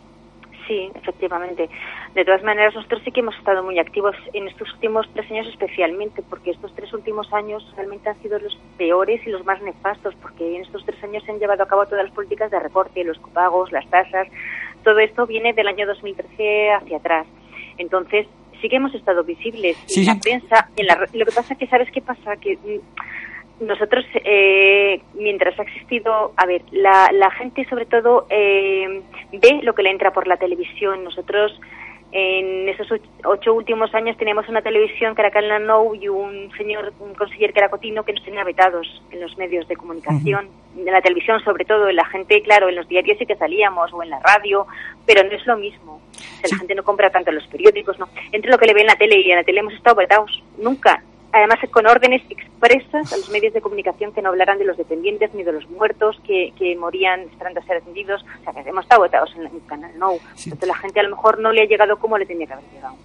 Sí, 0.68 0.92
efectivamente. 0.96 1.70
De 2.14 2.26
todas 2.26 2.44
maneras, 2.44 2.76
nosotros 2.76 3.02
sí 3.06 3.12
que 3.12 3.22
hemos 3.22 3.38
estado 3.38 3.64
muy 3.64 3.80
activos 3.80 4.16
en 4.34 4.48
estos 4.48 4.72
últimos 4.74 5.08
tres 5.14 5.32
años 5.32 5.48
especialmente, 5.48 6.22
porque 6.30 6.52
estos 6.52 6.74
tres 6.76 6.94
últimos 6.94 7.32
años 7.32 7.66
realmente 7.78 8.10
han 8.10 8.22
sido 8.22 8.38
los 8.38 8.58
peores 8.78 9.26
y 9.26 9.30
los 9.30 9.46
más 9.46 9.62
nefastos, 9.62 10.14
porque 10.16 10.58
en 10.58 10.64
estos 10.64 10.86
tres 10.86 11.02
años 11.04 11.24
se 11.24 11.32
han 11.32 11.40
llevado 11.40 11.64
a 11.64 11.68
cabo 11.68 11.86
todas 11.86 12.04
las 12.04 12.14
políticas 12.14 12.52
de 12.52 12.60
recorte, 12.60 13.04
los 13.04 13.18
copagos, 13.20 13.72
las 13.72 13.88
tasas, 13.90 14.28
todo 14.84 15.00
esto 15.00 15.26
viene 15.26 15.54
del 15.54 15.68
año 15.68 15.88
2013 15.88 16.72
hacia 16.72 16.98
atrás. 16.98 17.28
Entonces, 17.78 18.28
sí 18.62 18.70
que 18.70 18.76
hemos 18.78 18.94
estado 18.94 19.24
visibles 19.24 19.78
Sí, 19.86 20.02
en 20.02 20.08
la 20.08 20.16
prensa. 20.20 20.70
En 20.76 20.86
la, 20.86 21.08
lo 21.14 21.26
que 21.26 21.32
pasa 21.32 21.56
que, 21.56 21.68
¿sabes 21.68 21.90
qué 21.92 22.02
pasa? 22.02 22.36
Que 22.38 22.58
mm, 22.58 22.80
nosotros, 23.60 24.06
eh, 24.24 25.02
mientras 25.16 25.58
ha 25.60 25.64
existido, 25.64 26.32
a 26.38 26.46
ver, 26.46 26.62
la, 26.72 27.10
la 27.12 27.32
gente 27.32 27.66
sobre 27.70 27.86
todo 27.86 28.28
eh, 28.30 29.02
ve 29.34 29.60
lo 29.64 29.74
que 29.74 29.84
le 29.84 29.90
entra 29.92 30.12
por 30.14 30.28
la 30.28 30.38
televisión. 30.38 31.04
Nosotros 31.04 31.60
en 32.12 32.70
esos 32.70 32.90
och- 32.90 33.02
ocho 33.26 33.54
últimos 33.54 33.94
años 33.94 34.16
teníamos 34.16 34.48
una 34.48 34.62
televisión 34.62 35.14
que 35.14 35.22
era 35.22 35.32
Canal 35.32 35.66
Nou 35.66 35.94
y 35.94 36.08
un 36.08 36.50
señor, 36.56 36.94
un 37.00 37.14
conseller 37.16 37.52
que 37.52 37.60
era 37.60 37.70
Cotino 37.70 38.04
que 38.06 38.14
nos 38.14 38.24
tenía 38.24 38.46
vetados 38.46 38.88
en 39.12 39.20
los 39.20 39.38
medios 39.38 39.68
de 39.68 39.76
comunicación, 39.76 40.48
en 40.78 40.86
la 40.86 41.02
televisión 41.02 41.42
sobre 41.44 41.66
todo, 41.66 41.90
en 41.90 41.98
la 41.98 42.06
gente, 42.06 42.42
claro, 42.44 42.70
en 42.70 42.76
los 42.76 42.88
diarios 42.88 43.18
sí 43.18 43.26
que 43.26 43.36
salíamos 43.36 43.92
o 43.92 44.02
en 44.04 44.10
la 44.12 44.20
radio, 44.22 44.66
pero 45.06 45.24
no 45.24 45.32
es 45.36 45.46
lo 45.46 45.58
mismo. 45.58 46.00
O 46.14 46.14
sea, 46.48 46.50
La 46.52 46.58
gente 46.60 46.76
no 46.76 46.84
compra 46.84 47.10
tanto 47.10 47.32
los 47.32 47.46
periódicos, 47.48 48.00
no. 48.00 48.08
Entre 48.32 48.52
lo 48.52 48.58
que 48.58 48.68
le 48.68 48.74
ve 48.74 48.82
en 48.82 48.88
la 48.88 48.96
tele 48.96 49.20
y 49.20 49.30
en 49.32 49.38
la 49.38 49.44
tele 49.44 49.60
hemos 49.60 49.74
estado 49.74 49.98
vetados, 49.98 50.44
nunca. 50.58 51.04
Además, 51.34 51.60
con 51.72 51.86
órdenes 51.88 52.22
expresas 52.30 53.12
a 53.14 53.18
los 53.18 53.30
medios 53.30 53.54
de 53.54 53.62
comunicación 53.62 54.12
que 54.14 54.22
no 54.22 54.30
hablaran 54.30 54.58
de 54.58 54.66
los 54.66 54.78
dependientes 54.78 55.34
ni 55.34 55.44
de 55.44 55.52
los 55.52 55.70
muertos 55.70 56.16
que, 56.26 56.54
que 56.58 56.76
morían 56.76 57.22
esperando 57.22 57.60
a 57.60 57.64
ser 57.64 57.78
atendidos. 57.78 58.24
O 58.42 58.44
sea, 58.52 58.54
que 58.64 58.70
hemos 58.70 58.84
estado 58.84 59.02
vetados 59.04 59.30
en 59.36 59.44
el 59.44 59.52
canal 59.68 59.92
No. 59.98 60.14
Entonces, 60.14 60.68
la 60.68 60.76
gente 60.76 61.00
a 61.00 61.04
lo 61.04 61.10
mejor 61.16 61.40
no 61.40 61.52
le 61.52 61.62
ha 61.64 61.66
llegado 61.66 61.98
como 61.98 62.18
le 62.18 62.26
tenía 62.26 62.48
que 62.48 62.54
haber 62.54 62.66
llegado. 62.72 62.96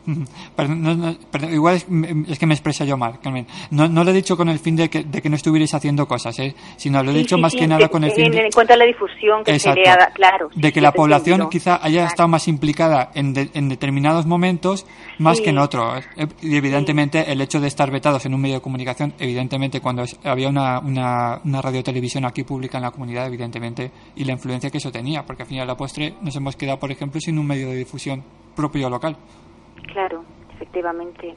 Perdón, 0.56 0.82
no, 0.82 0.94
no, 0.94 1.14
perdón, 1.30 1.52
igual 1.52 1.74
es, 1.76 1.86
es 2.28 2.38
que 2.38 2.46
me 2.46 2.54
expresa 2.54 2.84
yo 2.84 2.96
mal, 2.96 3.18
Carmen. 3.20 3.46
No, 3.70 3.88
no 3.88 4.04
lo 4.04 4.10
he 4.10 4.14
dicho 4.14 4.36
con 4.36 4.48
el 4.48 4.58
fin 4.58 4.76
de 4.76 4.88
que, 4.88 5.02
de 5.04 5.20
que 5.22 5.28
no 5.28 5.36
estuvierais 5.36 5.74
haciendo 5.74 6.06
cosas, 6.06 6.38
¿eh? 6.38 6.54
sino 6.76 7.02
lo 7.02 7.10
he 7.10 7.14
Sí, 7.14 7.18
dicho 7.20 7.36
sí, 7.36 7.42
más 7.42 7.52
sí, 7.52 7.58
que 7.58 7.66
nada 7.66 7.82
en- 7.84 7.88
con 7.88 8.04
el 8.04 8.10
en, 8.10 8.16
fin 8.16 8.30
de... 8.32 8.38
en 8.46 8.50
cuanto 8.52 8.72
a 8.72 8.76
la 8.76 8.84
difusión 8.84 9.44
que 9.44 9.52
Exacto. 9.52 9.80
se 9.80 9.84
le 9.84 9.90
ha 9.90 9.96
dado, 9.96 10.12
claro. 10.14 10.50
sí, 10.54 10.60
de 10.60 10.68
que 10.72 10.80
sí, 10.80 10.80
la 10.80 10.92
población 10.92 11.40
entiendo. 11.42 11.50
quizá 11.50 11.74
haya 11.82 11.92
Claro. 12.02 12.08
estado 12.08 12.28
más 12.28 12.48
implicada 12.48 13.10
en, 13.14 13.34
de- 13.34 13.50
en 13.54 13.68
determinados 13.68 14.26
momentos 14.26 14.86
más 15.18 15.38
Sí. 15.38 15.44
que 15.44 15.50
en 15.50 15.58
otros. 15.58 16.04
Eh, 16.16 16.26
Y 16.42 16.56
evidentemente 16.56 17.30
el 17.32 17.40
hecho 17.40 17.60
de 17.60 17.68
estar 17.68 17.90
en 18.24 18.34
un 18.34 18.40
medio 18.40 18.56
de 18.56 18.60
comunicación, 18.60 19.14
evidentemente 19.18 19.80
cuando 19.80 20.04
había 20.24 20.48
una, 20.48 20.80
una, 20.80 21.40
una 21.44 21.62
radio 21.62 21.82
televisión 21.82 22.24
aquí 22.24 22.44
pública 22.44 22.78
en 22.78 22.84
la 22.84 22.90
comunidad, 22.90 23.26
evidentemente, 23.26 23.90
y 24.16 24.24
la 24.24 24.32
influencia 24.32 24.70
que 24.70 24.78
eso 24.78 24.92
tenía, 24.92 25.24
porque 25.24 25.42
al 25.42 25.48
final 25.48 25.66
la 25.66 25.76
postre 25.76 26.14
nos 26.22 26.36
hemos 26.36 26.56
quedado, 26.56 26.78
por 26.78 26.90
ejemplo, 26.90 27.20
sin 27.20 27.38
un 27.38 27.46
medio 27.46 27.68
de 27.68 27.76
difusión 27.76 28.22
propio 28.54 28.88
local. 28.90 29.16
Claro, 29.92 30.24
efectivamente. 30.54 31.34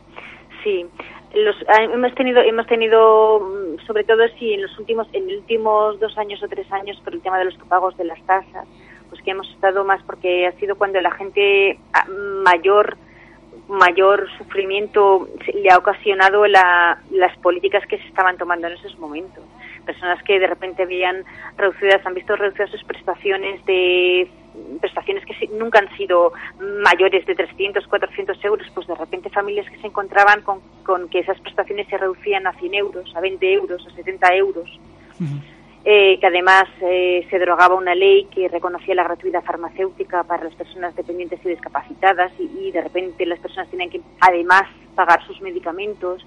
Sí. 0.64 0.86
Los, 1.34 1.56
ah, 1.68 1.84
hemos 1.84 2.14
tenido, 2.16 2.42
hemos 2.42 2.66
tenido, 2.68 3.40
mm, 3.40 3.86
sobre 3.86 4.04
todo 4.04 4.24
sí, 4.40 4.54
en 4.54 4.62
los 4.62 4.78
últimos, 4.80 5.08
en 5.14 5.28
los 5.28 5.38
últimos 5.40 6.00
dos 6.00 6.18
años 6.18 6.42
o 6.44 6.48
tres 6.48 6.72
años, 6.72 7.00
por 7.04 7.14
el 7.14 7.22
tema 7.22 7.38
de 7.40 7.46
los 7.46 7.58
copagos 7.58 7.96
de 7.98 8.06
las 8.06 8.22
tasas, 8.26 8.68
pues 9.10 9.22
que 9.22 9.32
hemos 9.32 9.50
estado 9.52 9.84
más 9.84 10.02
porque 10.04 10.48
ha 10.48 10.52
sido 10.54 10.76
cuando 10.76 11.00
la 11.02 11.12
gente 11.12 11.80
ah, 11.94 12.06
mayor 12.44 12.98
mayor 13.67 14.28
sufrimiento 14.38 15.28
le 15.54 15.69
ha 15.71 15.78
ocasionado 15.78 16.45
la- 16.47 16.99
las 17.12 17.36
políticas 17.39 17.86
que 17.88 17.97
se 17.97 18.08
estaban 18.08 18.38
tomando 18.38 18.67
en 18.67 18.73
esos 18.73 18.97
momentos. 18.99 19.43
Personas 19.86 20.21
que 20.23 20.39
de 20.39 20.47
repente 20.47 20.86
veían 20.86 21.23
reducidas, 21.58 22.06
han 22.06 22.13
visto 22.13 22.36
reducidas 22.36 22.71
sus 22.71 22.84
prestaciones 22.84 23.63
de 23.65 24.28
prestaciones 24.80 25.25
que 25.25 25.47
nunca 25.49 25.80
han 25.80 25.95
sido 25.97 26.32
mayores 26.84 27.25
de 27.25 27.36
300, 27.36 27.86
400 27.88 28.43
euros, 28.45 28.67
pues 28.73 28.88
de 28.88 28.95
repente 28.95 29.30
familias 29.30 29.69
que 29.69 29.78
se 29.80 29.88
encontraban 29.88 30.41
con, 30.43 30.62
con 30.84 31.10
que 31.10 31.19
esas 31.19 31.39
prestaciones 31.41 31.88
se 31.88 31.97
reducían 31.97 32.47
a 32.47 32.54
100 32.54 32.73
euros, 32.73 33.15
a 33.15 33.19
20 33.19 33.54
euros, 33.54 33.86
a 33.86 33.95
70 33.95 34.36
euros 34.36 34.80
eh, 35.88 36.17
que 36.19 36.26
además 36.28 36.65
eh, 36.82 37.26
se 37.30 37.38
derogaba 37.38 37.76
una 37.76 37.93
ley 37.93 38.26
que 38.34 38.48
reconocía 38.48 38.95
la 38.95 39.04
gratuidad 39.04 39.43
farmacéutica 39.43 40.24
para 40.24 40.43
las 40.45 40.56
personas 40.56 40.95
dependientes 40.95 41.39
y 41.45 41.50
discapacitadas 41.50 42.32
y, 42.39 42.50
y 42.60 42.71
de 42.71 42.82
repente 42.82 43.26
las 43.28 43.38
personas 43.39 43.69
tienen 43.69 43.91
que 43.91 44.02
además 44.19 44.63
pagar 44.95 45.24
sus 45.28 45.39
medicamentos. 45.41 46.26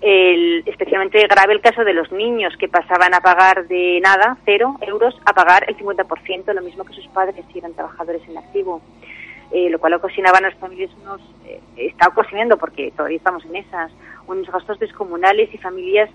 El- 0.00 0.62
especialmente 0.66 1.26
grave 1.26 1.54
el 1.54 1.60
caso 1.60 1.84
de 1.84 1.94
los 1.94 2.12
niños 2.12 2.54
que 2.58 2.68
pasaban 2.68 3.14
a 3.14 3.20
pagar 3.20 3.66
de 3.66 3.98
nada, 4.02 4.36
cero 4.44 4.76
euros, 4.82 5.18
a 5.24 5.32
pagar 5.32 5.64
el 5.68 5.76
50%, 5.78 6.52
lo 6.52 6.62
mismo 6.62 6.84
que 6.84 6.92
sus 6.92 7.06
padres 7.08 7.44
si 7.52 7.58
eran 7.58 7.72
trabajadores 7.74 8.22
en 8.28 8.36
activo. 8.38 8.80
Eh, 9.50 9.70
lo 9.70 9.78
cual 9.78 9.94
ocasionaba 9.94 10.36
a 10.38 10.42
las 10.42 10.54
familias 10.56 10.90
unos, 11.02 11.22
eh, 11.46 11.58
está 11.78 12.08
ocasionando, 12.08 12.58
porque 12.58 12.90
todavía 12.90 13.16
estamos 13.16 13.42
en 13.46 13.56
esas, 13.56 13.90
unos 14.26 14.46
gastos 14.52 14.78
descomunales 14.78 15.48
y 15.54 15.56
familias 15.56 16.10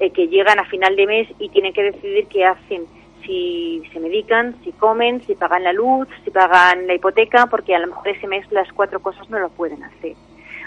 eh, 0.00 0.10
que 0.10 0.28
llegan 0.28 0.58
a 0.58 0.64
final 0.64 0.96
de 0.96 1.06
mes 1.06 1.28
y 1.38 1.48
tienen 1.50 1.72
que 1.72 1.82
decidir 1.82 2.26
qué 2.28 2.44
hacen, 2.44 2.84
si 3.24 3.82
se 3.92 4.00
medican, 4.00 4.54
si 4.64 4.72
comen, 4.72 5.20
si 5.26 5.34
pagan 5.34 5.64
la 5.64 5.72
luz, 5.72 6.08
si 6.24 6.30
pagan 6.30 6.86
la 6.86 6.94
hipoteca, 6.94 7.46
porque 7.46 7.74
a 7.74 7.78
lo 7.80 7.88
mejor 7.88 8.08
ese 8.08 8.26
mes 8.26 8.50
las 8.52 8.72
cuatro 8.72 9.00
cosas 9.00 9.28
no 9.28 9.38
lo 9.38 9.48
pueden 9.50 9.82
hacer. 9.82 10.14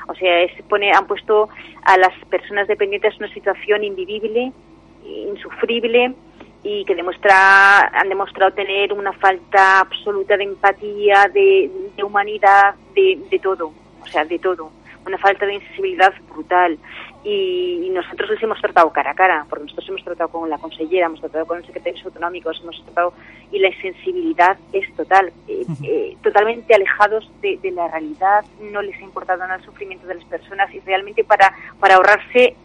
O 0.07 0.15
sea, 0.15 0.41
es- 0.41 0.61
pone, 0.63 0.91
han 0.91 1.07
puesto 1.07 1.49
a 1.83 1.97
las 1.97 2.13
personas 2.29 2.67
dependientes 2.67 3.13
en 3.15 3.23
una 3.25 3.33
situación 3.33 3.83
invivible, 3.83 4.51
insufrible 5.05 6.13
y 6.63 6.85
que 6.85 6.93
demuestra, 6.95 7.79
han 7.87 8.09
demostrado 8.09 8.51
tener 8.53 8.93
una 8.93 9.13
falta 9.13 9.79
absoluta 9.79 10.37
de 10.37 10.43
empatía, 10.43 11.27
de, 11.33 11.71
de 11.95 12.03
humanidad, 12.03 12.75
de, 12.93 13.17
de 13.29 13.39
todo, 13.39 13.71
o 14.01 14.05
sea, 14.07 14.25
de 14.25 14.37
todo. 14.39 14.71
Una 15.05 15.17
falta 15.17 15.45
de 15.45 15.55
insensibilidad 15.55 16.13
brutal. 16.29 16.77
Y, 17.23 17.83
y 17.85 17.89
nosotros 17.91 18.29
les 18.29 18.41
hemos 18.41 18.59
tratado 18.59 18.91
cara 18.91 19.11
a 19.11 19.13
cara, 19.15 19.45
porque 19.49 19.65
nosotros 19.65 19.89
hemos 19.89 20.03
tratado 20.03 20.29
con 20.29 20.49
la 20.49 20.57
consellera, 20.57 21.05
hemos 21.05 21.19
tratado 21.19 21.45
con 21.45 21.57
los 21.57 21.67
secretarios 21.67 22.03
autonómicos, 22.05 22.59
hemos 22.63 22.83
tratado, 22.83 23.13
y 23.51 23.59
la 23.59 23.69
insensibilidad 23.69 24.57
es 24.73 24.91
total, 24.95 25.31
eh, 25.47 25.65
eh, 25.83 26.17
totalmente 26.23 26.73
alejados 26.73 27.31
de, 27.41 27.57
de 27.61 27.71
la 27.71 27.87
realidad, 27.87 28.43
no 28.59 28.81
les 28.81 28.97
ha 28.97 29.03
importado 29.03 29.39
nada 29.39 29.55
el 29.55 29.63
sufrimiento 29.63 30.07
de 30.07 30.15
las 30.15 30.25
personas 30.25 30.73
y 30.73 30.79
realmente 30.79 31.23
para, 31.23 31.53
para 31.79 31.95
ahorrarse 31.95 32.55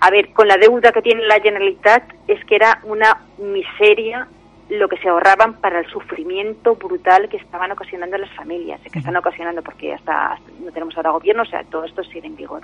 a 0.00 0.10
ver, 0.10 0.32
con 0.32 0.48
la 0.48 0.56
deuda 0.56 0.90
que 0.90 1.00
tiene 1.00 1.24
la 1.26 1.40
Generalitat 1.40 2.02
es 2.26 2.44
que 2.46 2.56
era 2.56 2.80
una 2.82 3.20
miseria 3.38 4.26
lo 4.68 4.88
que 4.88 4.96
se 4.98 5.08
ahorraban 5.08 5.54
para 5.54 5.80
el 5.80 5.86
sufrimiento 5.90 6.76
brutal 6.76 7.28
que 7.28 7.36
estaban 7.36 7.70
ocasionando 7.72 8.16
las 8.16 8.34
familias, 8.34 8.80
que 8.80 8.98
están 8.98 9.16
ocasionando 9.16 9.62
porque 9.62 9.92
hasta 9.92 10.38
no 10.64 10.72
tenemos 10.72 10.96
ahora 10.96 11.10
gobierno, 11.10 11.42
o 11.42 11.46
sea, 11.46 11.62
todo 11.64 11.84
esto 11.84 12.02
sigue 12.04 12.26
en 12.26 12.36
vigor. 12.36 12.62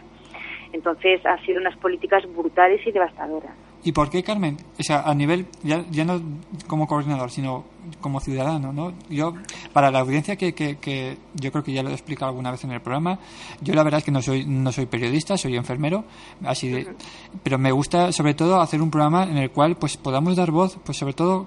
Entonces, 0.72 1.24
han 1.24 1.40
sido 1.44 1.60
unas 1.60 1.76
políticas 1.78 2.22
brutales 2.34 2.86
y 2.86 2.92
devastadoras. 2.92 3.52
¿Y 3.84 3.92
por 3.92 4.10
qué, 4.10 4.22
Carmen? 4.22 4.56
O 4.78 4.82
sea, 4.82 5.02
a 5.02 5.14
nivel, 5.14 5.46
ya, 5.62 5.84
ya 5.90 6.04
no 6.04 6.20
como 6.66 6.86
coordinador, 6.86 7.30
sino 7.30 7.64
como 8.00 8.20
ciudadano, 8.20 8.72
¿no? 8.72 8.92
Yo, 9.08 9.34
para 9.72 9.90
la 9.90 10.00
audiencia 10.00 10.36
que, 10.36 10.52
que, 10.52 10.78
que 10.78 11.16
yo 11.34 11.52
creo 11.52 11.64
que 11.64 11.72
ya 11.72 11.82
lo 11.82 11.90
he 11.90 11.92
explicado 11.92 12.30
alguna 12.30 12.50
vez 12.50 12.64
en 12.64 12.72
el 12.72 12.80
programa, 12.80 13.18
yo 13.60 13.74
la 13.74 13.84
verdad 13.84 13.98
es 13.98 14.04
que 14.04 14.10
no 14.10 14.20
soy, 14.20 14.44
no 14.44 14.72
soy 14.72 14.86
periodista, 14.86 15.36
soy 15.36 15.56
enfermero, 15.56 16.04
así 16.44 16.68
de, 16.68 16.88
pero 17.42 17.56
me 17.56 17.70
gusta 17.70 18.12
sobre 18.12 18.34
todo 18.34 18.60
hacer 18.60 18.82
un 18.82 18.90
programa 18.90 19.24
en 19.24 19.38
el 19.38 19.50
cual 19.50 19.76
pues 19.76 19.96
podamos 19.96 20.36
dar 20.36 20.50
voz, 20.50 20.78
pues 20.84 20.98
sobre 20.98 21.14
todo 21.14 21.46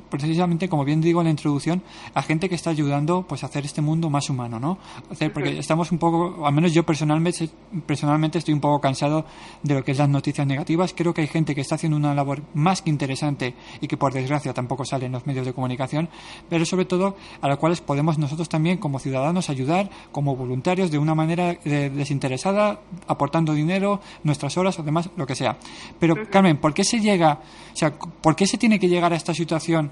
precisamente 0.11 0.69
como 0.69 0.85
bien 0.85 1.01
digo 1.01 1.21
en 1.21 1.25
la 1.25 1.31
introducción 1.31 1.81
a 2.13 2.21
gente 2.21 2.49
que 2.49 2.55
está 2.55 2.69
ayudando 2.69 3.25
pues 3.27 3.43
a 3.43 3.47
hacer 3.47 3.65
este 3.65 3.81
mundo 3.81 4.11
más 4.11 4.29
humano 4.29 4.59
no 4.59 4.77
hacer 5.09 5.33
porque 5.33 5.57
estamos 5.57 5.91
un 5.91 5.97
poco 5.97 6.45
al 6.45 6.53
menos 6.53 6.73
yo 6.73 6.85
personalmente 6.85 7.49
personalmente 7.87 8.37
estoy 8.37 8.53
un 8.53 8.59
poco 8.59 8.79
cansado 8.81 9.25
de 9.63 9.73
lo 9.75 9.83
que 9.83 9.91
es 9.91 9.97
las 9.97 10.09
noticias 10.09 10.45
negativas. 10.45 10.93
Creo 10.95 11.13
que 11.13 11.21
hay 11.21 11.27
gente 11.27 11.55
que 11.55 11.61
está 11.61 11.75
haciendo 11.75 11.97
una 11.97 12.13
labor 12.13 12.41
más 12.53 12.81
que 12.81 12.89
interesante 12.89 13.55
y 13.79 13.87
que 13.87 13.97
por 13.97 14.13
desgracia 14.13 14.53
tampoco 14.53 14.85
sale 14.85 15.05
en 15.05 15.13
los 15.13 15.25
medios 15.25 15.45
de 15.45 15.53
comunicación 15.53 16.09
pero 16.49 16.65
sobre 16.65 16.85
todo 16.85 17.15
a 17.41 17.47
la 17.47 17.57
cuales 17.57 17.81
podemos 17.81 18.17
nosotros 18.17 18.49
también 18.49 18.77
como 18.77 18.99
ciudadanos 18.99 19.49
ayudar 19.49 19.89
como 20.11 20.35
voluntarios 20.35 20.91
de 20.91 20.97
una 20.97 21.15
manera 21.15 21.57
eh, 21.63 21.91
desinteresada 21.93 22.79
aportando 23.07 23.53
dinero 23.53 24.01
nuestras 24.23 24.57
horas 24.57 24.77
o 24.79 24.83
demás 24.83 25.09
lo 25.15 25.25
que 25.25 25.35
sea. 25.35 25.57
Pero 25.99 26.15
Carmen 26.29 26.57
¿por 26.57 26.73
qué 26.73 26.83
se 26.83 26.99
llega 26.99 27.39
o 27.73 27.75
sea 27.75 27.93
por 27.93 28.35
qué 28.35 28.45
se 28.45 28.57
tiene 28.57 28.79
que 28.79 28.89
llegar 28.89 29.13
a 29.13 29.15
esta 29.15 29.33
situación 29.33 29.91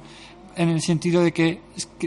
en 0.56 0.67
el 0.69 0.82
sentido 0.82 1.22
de 1.24 1.32
que, 1.32 1.62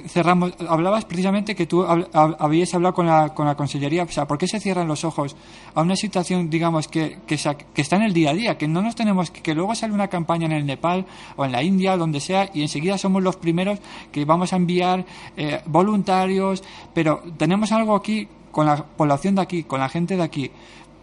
cerramos 0.08 0.52
hablabas 0.68 1.04
precisamente 1.06 1.54
que 1.54 1.64
tú 1.64 1.82
hab- 1.84 2.10
hab- 2.10 2.36
habías 2.38 2.74
hablado 2.74 2.92
con 2.92 3.06
la 3.06 3.32
con 3.32 3.46
la 3.46 3.54
consellería 3.54 4.02
o 4.02 4.08
sea 4.08 4.26
por 4.26 4.36
qué 4.36 4.46
se 4.46 4.60
cierran 4.60 4.88
los 4.88 5.04
ojos 5.04 5.36
a 5.74 5.80
una 5.80 5.96
situación 5.96 6.50
digamos 6.50 6.88
que 6.88 7.18
que, 7.26 7.38
que 7.72 7.80
está 7.80 7.96
en 7.96 8.02
el 8.02 8.12
día 8.12 8.30
a 8.30 8.34
día 8.34 8.58
que 8.58 8.68
no 8.68 8.82
nos 8.82 8.94
tenemos 8.94 9.30
que, 9.30 9.54
luego 9.54 9.74
sale 9.74 9.94
una 9.94 10.08
campaña 10.08 10.46
en 10.46 10.52
el 10.52 10.66
Nepal 10.66 11.06
o 11.36 11.44
en 11.46 11.52
la 11.52 11.62
India 11.62 11.96
donde 11.96 12.20
sea 12.20 12.50
y 12.52 12.60
enseguida 12.62 12.98
somos 12.98 13.22
los 13.22 13.36
primeros 13.36 13.78
que 14.10 14.24
vamos 14.26 14.52
a 14.52 14.56
enviar 14.56 15.06
eh, 15.36 15.62
voluntarios 15.66 16.62
pero 16.92 17.22
tenemos 17.38 17.72
algo 17.72 17.94
aquí 17.94 18.28
con 18.50 18.66
la 18.66 18.76
población 18.84 19.36
de 19.36 19.42
aquí 19.42 19.62
con 19.62 19.80
la 19.80 19.88
gente 19.88 20.16
de 20.16 20.22
aquí 20.24 20.50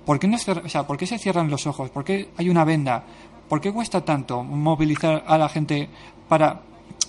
¿Por 0.06 0.20
qué, 0.20 0.28
no 0.28 0.38
se, 0.40 0.52
o 0.52 0.70
sea, 0.70 0.88
¿Por 0.88 0.98
qué 0.98 1.06
se 1.06 1.20
cierran 1.20 1.52
los 1.52 1.68
ojos? 1.68 1.92
¿Por 1.92 2.04
qué 2.04 2.30
hay 2.36 2.50
una 2.50 2.64
venda? 2.66 3.04
¿Por 3.48 3.62
qué 3.62 3.72
cuesta 3.72 4.04
tanto 4.04 4.42
movilizar 4.44 5.24
a 5.28 5.38
la 5.38 5.50
gente 5.50 5.88
para, 6.28 6.62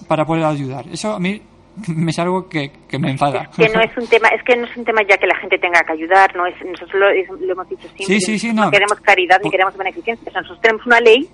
para 0.09 0.25
poder 0.25 0.45
ayudar? 0.45 0.85
Eso 0.93 1.13
a 1.15 1.19
mí 1.21 1.41
me 1.89 2.11
es 2.11 2.19
algo 2.19 2.49
que, 2.49 2.73
que 2.89 2.99
me 2.99 3.11
enfada. 3.13 3.49
que 3.57 3.69
no 3.69 3.81
es 3.81 3.97
un 3.97 4.07
tema 4.09 4.29
es 4.29 4.43
que 4.43 4.57
no 4.57 4.67
es 4.67 4.77
un 4.77 4.85
tema 4.85 5.03
ya 5.09 5.17
que 5.17 5.27
la 5.27 5.37
gente 5.37 5.57
tenga 5.59 5.81
que 5.83 5.93
ayudar 5.93 6.35
no 6.37 6.45
es 6.47 6.55
nosotros 6.65 6.95
lo, 7.01 7.09
es- 7.11 7.29
lo 7.41 7.53
hemos 7.53 7.69
dicho 7.69 7.89
siempre 7.95 8.07
Sí, 8.07 8.21
sí, 8.21 8.39
sí, 8.39 8.53
no. 8.53 8.71
queremos 8.71 9.01
caridad 9.01 9.41
ni 9.43 9.51
queremos 9.51 9.77
beneficencia 9.77 10.29
O 10.29 10.33
sea, 10.33 10.41
nosotros 10.43 10.61
tenemos 10.63 10.85
una 10.87 11.01
ley 11.01 11.29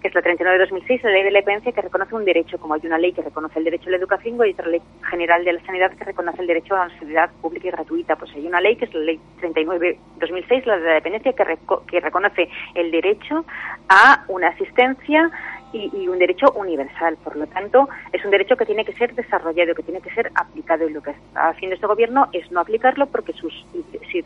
que 0.00 0.08
es 0.08 0.14
la 0.14 0.22
39 0.22 0.58
de 0.58 0.64
2006 0.64 1.02
la 1.04 1.10
ley 1.10 1.22
de 1.24 1.30
la 1.32 1.38
dependencia 1.40 1.72
que 1.72 1.82
reconoce 1.82 2.14
un 2.14 2.24
derecho 2.24 2.56
como 2.58 2.72
hay 2.74 2.80
una 2.84 2.96
ley 2.98 3.12
que 3.12 3.20
reconoce 3.20 3.58
el 3.58 3.64
derecho 3.66 3.88
a 3.88 3.90
la 3.90 3.96
educación 3.98 4.36
y 4.46 4.50
otra 4.52 4.68
ley 4.68 4.80
general 5.10 5.44
de 5.44 5.52
la 5.54 5.60
sanidad 5.66 5.90
que 5.92 6.04
reconoce 6.04 6.40
el 6.40 6.46
derecho 6.46 6.74
a 6.76 6.86
la 6.88 6.98
sanidad 6.98 7.30
pública 7.42 7.68
y 7.68 7.70
gratuita 7.72 8.16
pues 8.16 8.30
hay 8.34 8.46
una 8.46 8.60
ley 8.60 8.76
que 8.76 8.84
es 8.86 8.94
la 8.94 9.00
ley 9.00 9.20
39 9.40 9.98
2006 10.20 10.66
la 10.66 10.78
de 10.78 10.84
la 10.86 10.94
dependencia 10.94 11.32
que, 11.34 11.44
reco- 11.44 11.84
que 11.84 12.00
reconoce 12.00 12.48
el 12.74 12.90
derecho 12.92 13.44
a 13.90 14.24
una 14.28 14.48
asistencia 14.48 15.30
y, 15.72 15.90
y 15.96 16.08
un 16.08 16.18
derecho 16.18 16.52
universal. 16.52 17.16
Por 17.22 17.36
lo 17.36 17.46
tanto, 17.46 17.88
es 18.12 18.24
un 18.24 18.30
derecho 18.30 18.56
que 18.56 18.66
tiene 18.66 18.84
que 18.84 18.92
ser 18.92 19.14
desarrollado, 19.14 19.74
que 19.74 19.82
tiene 19.82 20.00
que 20.00 20.10
ser 20.10 20.30
aplicado. 20.34 20.88
Y 20.88 20.92
lo 20.92 21.02
que 21.02 21.10
está 21.10 21.48
haciendo 21.48 21.74
este 21.74 21.86
gobierno 21.86 22.28
es 22.32 22.50
no 22.50 22.60
aplicarlo 22.60 23.06
porque 23.06 23.32
su 23.32 23.50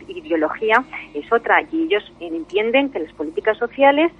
ideología 0.08 0.84
es 1.14 1.30
otra. 1.32 1.62
Y 1.70 1.84
ellos 1.84 2.12
entienden 2.20 2.90
que 2.90 3.00
las 3.00 3.12
políticas 3.12 3.58
sociales 3.58 4.12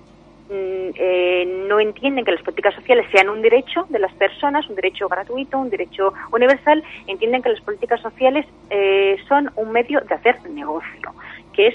mm, 0.49 0.91
eh, 0.97 1.65
no 1.69 1.81
entienden 1.81 2.25
que 2.25 2.33
las 2.33 2.43
políticas 2.43 2.75
sociales 2.75 3.07
sean 3.13 3.29
un 3.29 3.43
derecho 3.43 3.87
de 3.89 3.99
las 3.99 4.13
personas, 4.15 4.69
un 4.69 4.77
derecho 4.77 5.09
gratuito, 5.09 5.59
un 5.59 5.71
derecho 5.71 6.13
universal, 6.33 6.83
entienden 7.07 7.43
que 7.43 7.51
las 7.51 7.61
políticas 7.61 8.01
sociales 8.01 8.47
eh, 8.71 9.17
son 9.29 9.51
un 9.57 9.73
medio 9.73 10.01
de 10.01 10.15
hacer 10.15 10.37
negocio, 10.51 11.13
que 11.53 11.69
es 11.69 11.75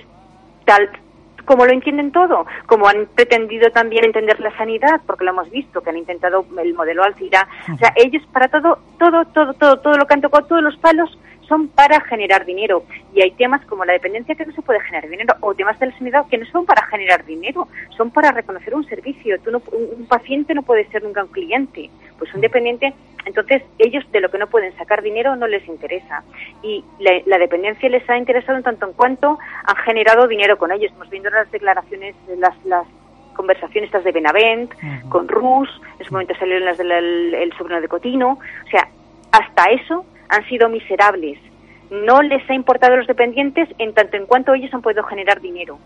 tal 0.66 0.90
como 1.50 1.66
lo 1.66 1.74
entienden 1.74 2.12
todo, 2.12 2.46
como 2.68 2.88
han 2.88 3.08
pretendido 3.16 3.72
también 3.72 4.06
entender 4.06 4.40
la 4.40 4.56
sanidad, 4.56 5.02
porque 5.08 5.26
lo 5.26 5.32
hemos 5.32 5.50
visto, 5.50 5.82
que 5.82 5.90
han 5.90 5.98
intentado 5.98 6.46
el 6.62 6.76
modelo 6.76 7.04
Alcira. 7.04 7.48
O 7.74 7.76
sea, 7.76 7.92
ellos 7.96 8.22
para 8.32 8.50
todo, 8.50 8.78
todo, 9.00 9.26
todo, 9.26 9.56
todo, 9.56 9.78
todo 9.78 9.98
lo 9.98 10.06
que 10.06 10.14
han 10.14 10.22
tocado, 10.22 10.46
todos 10.46 10.62
los 10.62 10.78
palos 10.78 11.10
son 11.50 11.68
para 11.68 12.00
generar 12.02 12.46
dinero. 12.46 12.84
Y 13.14 13.22
hay 13.22 13.32
temas 13.32 13.66
como 13.66 13.84
la 13.84 13.94
dependencia 13.94 14.36
que 14.36 14.46
no 14.46 14.54
se 14.54 14.62
puede 14.62 14.80
generar 14.82 15.10
dinero, 15.10 15.36
o 15.42 15.54
temas 15.54 15.78
de 15.80 15.88
la 15.88 15.98
sanidad 15.98 16.26
que 16.30 16.38
no 16.38 16.46
son 16.46 16.66
para 16.66 16.86
generar 16.86 17.26
dinero, 17.26 17.68
son 17.98 18.12
para 18.12 18.32
reconocer 18.32 18.74
un 18.76 18.86
servicio. 18.86 19.40
Tú 19.42 19.52
no, 19.52 19.62
un, 19.72 20.06
paciente 20.06 20.54
no 20.54 20.62
puede 20.62 20.88
ser 20.90 21.04
nunca 21.04 21.24
un 21.24 21.32
cliente, 21.32 21.90
pues 22.18 22.34
un 22.34 22.42
dependiente. 22.42 22.94
Entonces, 23.26 23.64
ellos 23.80 24.10
de 24.12 24.22
lo 24.22 24.32
que 24.32 24.38
no 24.38 24.48
pueden 24.48 24.76
sacar 24.78 25.02
dinero 25.02 25.36
no 25.36 25.48
les 25.48 25.68
interesa. 25.68 26.24
Y 26.64 26.86
la, 27.00 27.12
la 27.26 27.38
dependencia 27.38 27.90
les 27.90 28.08
ha 28.10 28.18
interesado 28.18 28.58
en 28.58 28.64
tanto 28.64 28.86
en 28.88 28.94
cuanto 28.94 29.40
han 29.66 29.76
generado 29.78 30.28
dinero 30.28 30.58
con 30.58 30.72
ellos. 30.72 30.92
Hemos 30.96 31.10
viendo 31.10 31.30
las 31.30 31.52
declaraciones, 31.52 32.16
las, 32.38 32.56
las 32.66 32.86
conversaciones 33.36 33.88
estas 33.88 34.04
de 34.04 34.12
Benavent, 34.12 34.72
con 35.10 35.28
Rus, 35.28 35.70
en 35.98 36.06
su 36.06 36.12
momento 36.12 36.36
salieron 36.36 36.66
las 36.66 36.78
del 36.78 36.92
el, 36.92 37.34
el 37.34 37.54
sobrino 37.54 37.80
de 37.82 37.88
Cotino. 37.88 38.38
O 38.66 38.70
sea, 38.70 38.88
hasta 39.32 39.66
eso 39.72 40.06
han 40.30 40.48
sido 40.48 40.70
miserables. 40.70 41.40
No 41.90 42.22
les 42.22 42.48
ha 42.50 42.54
importado 42.54 42.94
a 42.94 42.98
los 42.98 43.08
dependientes 43.08 43.68
en 43.80 43.94
tanto 43.94 44.16
en 44.16 44.28
cuanto 44.28 44.54
ellos 44.54 44.74
han 44.74 44.82
podido 44.82 45.04
generar 45.04 45.42
dinero. 45.42 45.80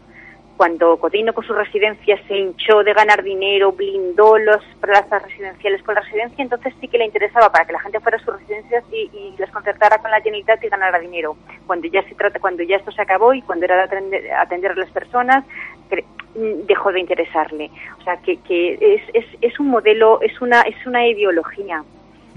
Cuando 0.57 0.97
Cotino 0.97 1.33
con 1.33 1.43
su 1.43 1.53
residencia 1.53 2.19
se 2.27 2.37
hinchó 2.37 2.83
de 2.83 2.93
ganar 2.93 3.23
dinero, 3.23 3.71
blindó 3.71 4.37
las 4.37 4.61
plazas 4.79 5.23
residenciales 5.23 5.81
con 5.81 5.95
la 5.95 6.01
residencia, 6.01 6.43
entonces 6.43 6.73
sí 6.79 6.87
que 6.87 6.99
le 6.99 7.05
interesaba 7.05 7.51
para 7.51 7.65
que 7.65 7.73
la 7.73 7.79
gente 7.79 7.99
fuera 7.99 8.17
a 8.17 8.19
sus 8.19 8.39
residencias 8.39 8.83
y, 8.91 9.09
y 9.17 9.35
las 9.39 9.49
concertara 9.49 9.97
con 9.97 10.11
la 10.11 10.21
Generalitat 10.21 10.63
y 10.63 10.69
ganara 10.69 10.99
dinero. 10.99 11.35
Cuando 11.65 11.87
ya 11.87 12.03
se 12.03 12.13
trata, 12.13 12.39
cuando 12.39 12.61
ya 12.61 12.75
esto 12.75 12.91
se 12.91 13.01
acabó 13.01 13.33
y 13.33 13.41
cuando 13.41 13.65
era 13.65 13.77
de 13.77 13.81
atender, 13.83 14.31
atender 14.33 14.71
a 14.71 14.75
las 14.75 14.91
personas, 14.91 15.43
mm, 16.35 16.67
dejó 16.67 16.91
de 16.91 16.99
interesarle. 16.99 17.71
O 17.99 18.03
sea 18.03 18.17
que, 18.17 18.37
que 18.37 18.73
es, 18.79 19.01
es, 19.13 19.25
es 19.41 19.59
un 19.59 19.69
modelo, 19.69 20.21
es 20.21 20.39
una, 20.39 20.61
es 20.61 20.85
una 20.85 21.07
ideología. 21.07 21.83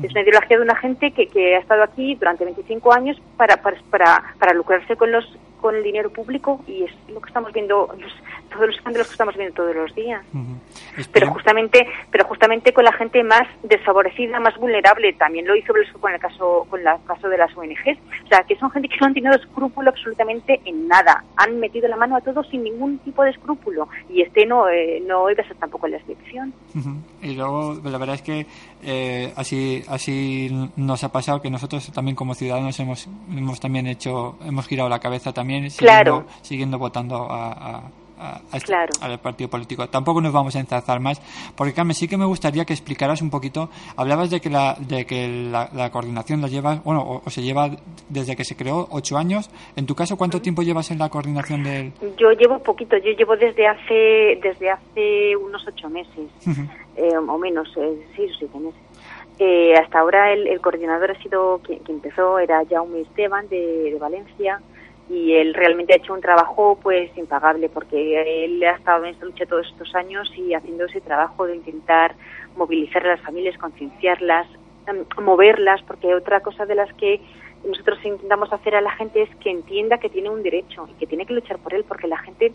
Es 0.02 0.11
una 0.11 0.22
ideología 0.22 0.59
de 0.59 0.62
una 0.62 0.76
gente 0.76 1.11
que, 1.12 1.26
que 1.28 1.56
ha 1.56 1.59
estado 1.59 1.82
aquí 1.82 2.14
durante 2.16 2.44
25 2.44 2.92
años 2.92 3.20
para, 3.37 3.56
para, 3.62 3.80
para, 3.90 4.35
para 4.38 4.54
lucrarse 4.54 4.96
con 4.96 5.11
los 5.11 5.24
con 5.61 5.74
el 5.74 5.82
dinero 5.82 6.11
público 6.11 6.61
y 6.66 6.85
es 6.85 6.92
lo 7.09 7.20
que 7.20 7.28
estamos 7.28 7.52
viendo, 7.52 7.88
los, 7.98 8.12
todos 8.57 8.69
los 8.69 8.77
escándalos 8.77 9.07
que 9.09 9.12
estamos 9.12 9.37
viendo 9.37 9.55
todos 9.55 9.75
los 9.77 9.95
días. 9.95 10.23
Ujú. 10.35 10.57
Pero 11.12 11.31
justamente, 11.33 11.87
pero 12.11 12.25
justamente 12.27 12.73
con 12.73 12.85
la 12.85 12.92
gente 12.92 13.23
más 13.23 13.42
desfavorecida, 13.62 14.40
más 14.40 14.57
vulnerable. 14.57 15.12
También 15.14 15.47
lo 15.47 15.55
hizo 15.57 15.73
con 16.01 16.12
el 16.12 16.19
caso, 16.21 16.66
con 16.71 16.81
el 16.81 16.87
caso 17.07 17.29
de 17.29 17.38
las 17.38 17.55
ONGs. 17.57 17.99
O 18.25 18.29
sea, 18.29 18.42
que 18.45 18.57
son 18.57 18.71
gente 18.71 18.88
que 18.88 18.97
no 19.01 19.07
han 19.07 19.14
tenido 19.14 19.35
escrúpulo 19.35 19.90
absolutamente 19.90 20.61
en 20.64 20.88
nada. 20.88 21.25
Han 21.37 21.61
metido 21.61 21.87
la 21.88 21.97
mano 21.97 22.16
a 22.16 22.21
todo 22.21 22.42
sin 22.45 22.64
ningún 22.64 22.99
tipo 22.99 23.23
de 23.23 23.31
escrúpulo. 23.31 23.88
Y 24.09 24.23
este 24.23 24.47
no, 24.47 24.69
eh, 24.69 25.03
no 25.07 25.31
iba 25.31 25.42
a 25.42 25.47
ser 25.47 25.57
tampoco 25.57 25.87
la 25.88 25.99
excepción. 25.99 26.53
Y 27.23 27.35
luego, 27.35 27.75
la 27.85 27.99
verdad 27.99 28.14
es 28.16 28.23
que 28.23 28.47
eh, 28.83 29.33
así 29.37 29.83
así 29.88 30.49
nos 30.77 31.03
ha 31.05 31.11
pasado 31.12 31.40
que 31.42 31.51
nosotros 31.51 31.90
también 31.92 32.14
como 32.16 32.35
ciudadanos 32.35 32.79
hemos 32.81 33.09
hemos 33.31 33.61
también 33.61 33.87
hecho 33.87 34.37
hemos 34.45 34.66
girado 34.66 34.88
la 34.88 34.99
cabeza 35.01 35.33
también 35.33 35.71
siguiendo, 35.71 36.27
siguiendo 36.42 36.79
votando 36.79 37.31
a, 37.31 37.53
a- 37.53 37.83
a- 38.18 38.40
a 38.52 38.57
este- 38.57 38.66
Claro. 38.66 38.92
al 39.00 39.18
partido 39.20 39.48
político. 39.50 39.88
Tampoco 39.88 40.20
nos 40.20 40.33
vamos 40.33 40.55
a 40.57 40.61
enzarzar 40.61 41.00
más, 41.00 41.20
porque 41.57 41.72
Carmen, 41.74 41.94
sí 41.94 42.09
que 42.09 42.16
me 42.16 42.24
gustaría 42.24 42.64
que 42.64 42.72
explicaras 42.72 43.22
un 43.22 43.31
poquito. 43.31 43.70
Hablabas 43.96 44.31
de 44.31 44.40
que 44.40 44.50
la, 44.50 44.76
de 44.79 45.07
que 45.07 45.29
la, 45.50 45.68
la 45.72 45.90
coordinación 45.90 46.40
la 46.40 46.48
lleva, 46.48 46.76
bueno, 46.85 47.00
o, 47.02 47.22
o 47.24 47.31
se 47.31 47.42
lleva 47.42 47.70
desde 48.09 48.37
que 48.37 48.44
se 48.44 48.57
creó 48.57 48.87
ocho 48.90 49.16
años. 49.16 49.50
En 49.76 49.87
tu 49.87 49.94
caso, 49.94 50.16
¿cuánto 50.16 50.40
tiempo 50.40 50.62
llevas 50.62 50.90
en 50.90 50.98
la 50.98 51.09
coordinación 51.09 51.62
del? 51.62 51.92
Yo 52.18 52.31
llevo 52.33 52.59
poquito, 52.61 52.96
yo 52.98 53.12
llevo 53.12 53.37
desde 53.37 53.66
hace, 53.66 54.38
desde 54.42 54.70
hace 54.70 55.37
unos 55.37 55.66
ocho 55.66 55.88
meses. 55.90 56.29
eh, 56.96 57.14
o 57.16 57.38
menos, 57.38 57.68
eh, 57.76 58.07
seis 58.16 58.33
o 58.35 58.38
siete 58.38 58.59
meses. 58.59 58.81
Eh, 59.38 59.74
hasta 59.76 59.98
ahora 60.00 60.33
el, 60.33 60.46
el 60.46 60.61
coordinador 60.62 61.11
ha 61.11 61.22
sido 61.22 61.59
quien, 61.62 61.81
quien 61.81 61.98
empezó, 61.98 62.38
era 62.38 62.62
Jaume 62.70 63.02
Esteban 63.02 63.46
de, 63.50 63.90
de 63.92 63.98
Valencia 63.98 64.61
y 65.09 65.35
él 65.35 65.55
realmente 65.55 65.92
ha 65.92 65.97
hecho 65.97 66.14
un 66.14 66.21
trabajo 66.21 66.79
pues 66.83 67.16
impagable 67.16 67.69
porque 67.69 68.45
él 68.45 68.62
ha 68.64 68.73
estado 68.73 69.05
en 69.05 69.14
esta 69.14 69.25
lucha 69.25 69.47
todos 69.47 69.66
estos 69.69 69.95
años 69.95 70.31
y 70.37 70.55
haciendo 70.55 70.87
ese 70.87 71.01
trabajo 71.01 71.47
de 71.47 71.57
intentar 71.57 72.14
movilizar 72.57 73.07
a 73.07 73.11
las 73.11 73.21
familias, 73.21 73.57
concienciarlas, 73.59 74.49
em, 74.88 75.05
moverlas, 75.23 75.83
porque 75.83 76.14
otra 76.14 76.40
cosa 76.40 76.66
de 76.66 76.75
las 76.75 76.92
que 76.95 77.21
nosotros 77.64 77.99
intentamos 78.05 78.53
hacer 78.53 78.75
a 78.75 78.81
la 78.81 78.90
gente 78.92 79.23
es 79.23 79.35
que 79.37 79.51
entienda 79.51 79.99
que 79.99 80.09
tiene 80.09 80.31
un 80.31 80.42
derecho 80.42 80.88
y 80.90 80.95
que 80.95 81.07
tiene 81.07 81.27
que 81.27 81.35
luchar 81.35 81.59
por 81.59 81.75
él, 81.75 81.85
porque 81.85 82.09
la 82.09 82.19
gente, 82.19 82.53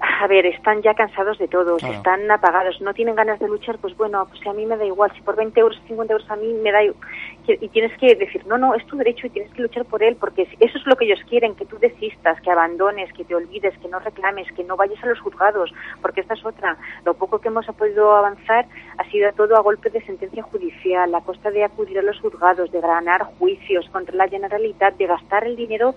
a 0.00 0.26
ver, 0.26 0.46
están 0.46 0.82
ya 0.82 0.94
cansados 0.94 1.38
de 1.38 1.48
todo, 1.48 1.76
Claro. 1.76 1.94
están 1.94 2.30
apagados, 2.30 2.80
no 2.80 2.94
tienen 2.94 3.14
ganas 3.14 3.38
de 3.38 3.48
luchar, 3.48 3.78
pues 3.78 3.96
bueno, 3.96 4.26
pues 4.28 4.46
a 4.46 4.52
mí 4.52 4.66
me 4.66 4.76
da 4.76 4.84
igual, 4.84 5.12
si 5.14 5.22
por 5.22 5.36
20 5.36 5.58
euros, 5.60 5.80
50 5.86 6.12
euros 6.12 6.30
a 6.30 6.36
mí 6.36 6.52
me 6.62 6.72
da 6.72 6.82
igual. 6.82 7.00
Y 7.46 7.68
tienes 7.68 7.96
que 7.98 8.14
decir, 8.14 8.46
no, 8.46 8.56
no, 8.56 8.74
es 8.74 8.84
tu 8.86 8.96
derecho 8.96 9.26
y 9.26 9.30
tienes 9.30 9.52
que 9.52 9.62
luchar 9.62 9.84
por 9.84 10.02
él, 10.02 10.16
porque 10.16 10.42
eso 10.42 10.78
es 10.78 10.86
lo 10.86 10.96
que 10.96 11.04
ellos 11.04 11.20
quieren, 11.28 11.54
que 11.54 11.66
tú 11.66 11.78
desistas, 11.78 12.40
que 12.40 12.50
abandones, 12.50 13.12
que 13.12 13.24
te 13.24 13.34
olvides, 13.34 13.76
que 13.78 13.88
no 13.88 13.98
reclames, 13.98 14.50
que 14.52 14.64
no 14.64 14.76
vayas 14.76 15.02
a 15.04 15.06
los 15.08 15.20
juzgados, 15.20 15.72
porque 16.00 16.22
esta 16.22 16.34
es 16.34 16.44
otra. 16.44 16.76
Lo 17.04 17.14
poco 17.14 17.38
que 17.40 17.48
hemos 17.48 17.66
podido 17.66 18.16
avanzar 18.16 18.66
ha 18.96 19.04
sido 19.10 19.30
todo 19.32 19.56
a 19.56 19.60
golpe 19.60 19.90
de 19.90 20.00
sentencia 20.02 20.42
judicial, 20.42 21.14
a 21.14 21.20
costa 21.20 21.50
de 21.50 21.64
acudir 21.64 21.98
a 21.98 22.02
los 22.02 22.18
juzgados, 22.20 22.72
de 22.72 22.80
ganar 22.80 23.24
juicios 23.38 23.88
contra 23.90 24.14
la 24.16 24.28
Generalitat, 24.28 24.96
de 24.96 25.06
gastar 25.06 25.44
el 25.44 25.56
dinero 25.56 25.94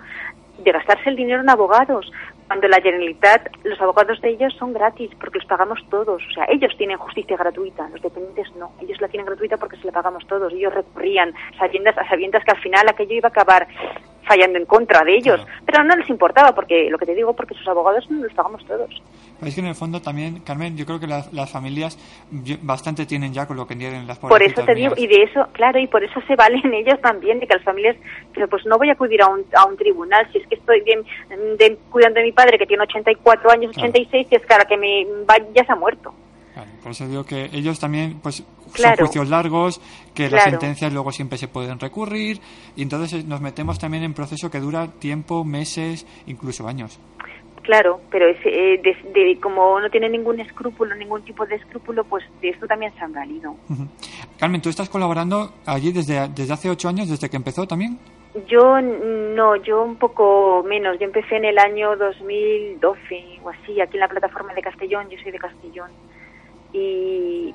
de 0.57 0.71
gastarse 0.71 1.09
el 1.09 1.15
dinero 1.15 1.41
en 1.41 1.49
abogados, 1.49 2.11
cuando 2.47 2.67
la 2.67 2.81
Generalitat, 2.81 3.49
los 3.63 3.79
abogados 3.81 4.21
de 4.21 4.29
ellos 4.29 4.53
son 4.57 4.73
gratis, 4.73 5.11
porque 5.19 5.39
los 5.39 5.47
pagamos 5.47 5.79
todos. 5.89 6.21
O 6.25 6.33
sea, 6.33 6.45
ellos 6.49 6.73
tienen 6.77 6.97
justicia 6.97 7.35
gratuita, 7.35 7.89
los 7.89 8.01
dependientes 8.01 8.55
no. 8.55 8.71
Ellos 8.81 8.99
la 9.01 9.09
tienen 9.09 9.25
gratuita 9.25 9.57
porque 9.57 9.77
se 9.77 9.85
la 9.85 9.91
pagamos 9.91 10.25
todos. 10.27 10.53
Ellos 10.53 10.73
recurrían, 10.73 11.33
sabiendas, 11.57 11.97
a 11.97 12.07
sabiendas 12.07 12.43
que 12.45 12.51
al 12.51 12.61
final 12.61 12.87
aquello 12.87 13.15
iba 13.15 13.27
a 13.27 13.31
acabar 13.31 13.67
fallando 14.27 14.59
en 14.59 14.65
contra 14.65 15.03
de 15.03 15.15
ellos. 15.15 15.41
Claro. 15.41 15.61
Pero 15.65 15.83
no 15.83 15.95
les 15.95 16.09
importaba, 16.09 16.53
porque 16.53 16.89
lo 16.89 16.97
que 16.97 17.05
te 17.05 17.15
digo, 17.15 17.33
porque 17.33 17.55
sus 17.55 17.67
abogados 17.67 18.05
los 18.09 18.33
pagamos 18.33 18.65
todos. 18.65 18.89
Es 19.41 19.53
que 19.53 19.61
en 19.61 19.67
el 19.67 19.75
fondo 19.75 20.01
también, 20.01 20.39
Carmen, 20.41 20.75
yo 20.75 20.85
creo 20.85 20.99
que 20.99 21.05
las, 21.07 21.31
las 21.31 21.51
familias 21.51 21.97
bastante 22.61 23.05
tienen 23.05 23.33
ya 23.33 23.45
con 23.47 23.55
lo 23.55 23.67
que 23.67 23.75
tienen 23.75 24.07
las 24.07 24.17
Por 24.19 24.41
eso 24.41 24.63
te 24.65 24.73
digo, 24.73 24.95
mías. 24.95 24.99
y 24.99 25.07
de 25.07 25.23
eso, 25.23 25.47
claro, 25.51 25.79
y 25.79 25.87
por 25.87 26.03
eso 26.03 26.19
se 26.27 26.35
valen 26.35 26.73
ellos 26.73 26.99
también, 27.01 27.39
de 27.39 27.47
que 27.47 27.53
las 27.53 27.63
familias, 27.63 27.95
pero 28.33 28.47
pues 28.47 28.65
no 28.65 28.77
voy 28.77 28.89
a 28.89 28.93
acudir 28.93 29.21
a 29.21 29.27
un, 29.27 29.45
a 29.55 29.65
un 29.65 29.77
tribunal 29.77 30.27
si 30.31 30.39
es 30.39 30.47
que 30.47 30.55
estoy 30.55 30.81
bien, 30.81 31.03
de- 31.57 31.77
cuidando 31.91 32.19
de 32.19 32.25
mi 32.25 32.31
padre 32.31 32.57
que 32.57 32.65
tiene 32.65 32.83
84 32.83 33.51
años, 33.51 33.71
Claro. 33.73 33.89
86, 33.89 34.27
y 34.31 34.35
es 34.35 34.45
cara 34.45 34.65
que 34.65 34.77
me 34.77 35.05
va, 35.29 35.35
ya 35.53 35.63
se 35.65 35.71
ha 35.71 35.75
muerto. 35.75 36.13
Claro, 36.57 36.71
por 36.81 36.91
eso 36.91 37.07
digo 37.07 37.23
que 37.23 37.51
ellos 37.53 37.79
también, 37.79 38.19
pues, 38.19 38.43
Claro. 38.73 38.95
son 38.97 39.05
juicios 39.05 39.29
largos, 39.29 39.79
que 40.15 40.27
las 40.27 40.43
sentencias 40.43 40.91
luego 40.91 41.11
siempre 41.11 41.37
se 41.37 41.47
pueden 41.47 41.79
recurrir, 41.79 42.39
y 42.75 42.81
entonces 42.81 43.13
eh, 43.21 43.23
nos 43.27 43.41
metemos 43.41 43.77
también 43.77 44.03
en 44.03 44.15
proceso 44.15 44.49
que 44.49 44.59
dura 44.59 44.87
tiempo, 44.87 45.43
meses, 45.43 46.07
incluso 46.25 46.67
años. 46.67 46.99
Claro, 47.61 47.99
pero 48.09 48.27
es, 48.27 48.37
eh, 48.45 48.81
de, 48.81 48.97
de- 49.13 49.39
como 49.39 49.79
no 49.79 49.87
tiene 49.91 50.09
ningún 50.09 50.39
escrúpulo, 50.39 50.95
ningún 50.95 51.21
tipo 51.23 51.45
de 51.45 51.55
escrúpulo, 51.57 52.03
pues 52.05 52.23
de 52.41 52.49
esto 52.49 52.65
también 52.65 52.91
se 52.95 53.01
han 53.03 53.13
valido. 53.13 53.55
Carmen, 54.39 54.59
¿tú 54.61 54.69
estás 54.69 54.89
colaborando 54.89 55.51
allí 55.65 55.91
desde, 55.91 56.27
desde 56.29 56.53
hace 56.53 56.69
ocho 56.71 56.87
años, 56.89 57.07
desde 57.07 57.29
que 57.29 57.35
empezó 57.37 57.67
también? 57.67 57.99
Yo 58.47 58.79
no, 58.81 59.55
yo 59.57 59.83
un 59.83 59.95
poco 59.97 60.63
menos. 60.67 60.97
Yo 60.99 61.05
empecé 61.05 61.37
en 61.37 61.45
el 61.45 61.57
año 61.57 61.95
2012 61.97 63.39
o 63.43 63.49
así, 63.49 63.81
aquí 63.81 63.95
en 63.95 64.01
la 64.01 64.07
plataforma 64.07 64.53
de 64.53 64.61
Castellón. 64.61 65.09
Yo 65.09 65.17
soy 65.21 65.31
de 65.31 65.39
Castellón. 65.39 65.89
Y, 66.73 66.77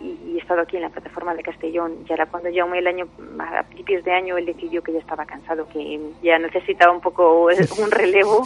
y, 0.00 0.34
he 0.36 0.38
estado 0.38 0.62
aquí 0.62 0.76
en 0.76 0.82
la 0.82 0.90
plataforma 0.90 1.34
de 1.34 1.42
Castellón. 1.42 1.98
Y 2.08 2.12
ahora 2.12 2.26
cuando 2.26 2.48
llamé 2.50 2.78
el 2.78 2.86
año, 2.86 3.06
a 3.38 3.62
principios 3.64 4.04
de 4.04 4.12
año, 4.12 4.36
él 4.38 4.46
decidió 4.46 4.82
que 4.82 4.92
ya 4.92 4.98
estaba 4.98 5.24
cansado, 5.26 5.66
que 5.68 6.00
ya 6.22 6.38
necesitaba 6.38 6.92
un 6.92 7.00
poco 7.00 7.46
un 7.82 7.90
relevo, 7.90 8.44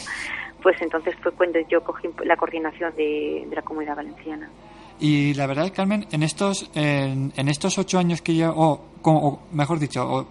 pues 0.62 0.76
entonces 0.82 1.14
fue 1.22 1.32
cuando 1.32 1.58
yo 1.68 1.82
cogí 1.82 2.08
la 2.24 2.36
coordinación 2.36 2.94
de, 2.96 3.46
de 3.48 3.54
la 3.56 3.62
Comunidad 3.62 3.96
Valenciana. 3.96 4.50
Y 4.98 5.34
la 5.34 5.46
verdad, 5.46 5.70
Carmen, 5.74 6.06
en 6.10 6.22
estos, 6.22 6.70
en, 6.74 7.32
en 7.36 7.48
estos 7.48 7.78
ocho 7.78 7.98
años 7.98 8.22
que 8.22 8.44
o, 8.46 8.80
como- 9.02 9.28
o 9.28 9.38
mejor 9.52 9.78
dicho, 9.78 10.02
o- 10.02 10.26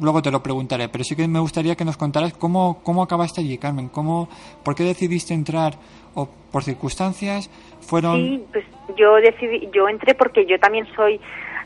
luego 0.00 0.20
te 0.20 0.30
lo 0.30 0.42
preguntaré, 0.42 0.88
pero 0.88 1.02
sí 1.04 1.14
que 1.16 1.26
me 1.28 1.38
gustaría 1.40 1.76
que 1.76 1.84
nos 1.84 1.96
contaras 1.96 2.34
cómo, 2.34 2.80
cómo 2.82 3.02
acabaste 3.02 3.40
allí, 3.40 3.56
Carmen, 3.58 3.88
cómo, 3.88 4.28
por 4.64 4.74
qué 4.74 4.82
decidiste 4.82 5.34
entrar, 5.34 5.74
o 6.18 6.28
por 6.52 6.62
circunstancias, 6.64 7.48
fueron... 7.80 8.16
Sí, 8.16 8.44
pues 8.52 8.64
yo 8.96 9.14
decidí, 9.16 9.68
yo 9.72 9.88
entré 9.88 10.14
porque 10.14 10.44
yo 10.46 10.58
también 10.58 10.86
soy 10.96 11.20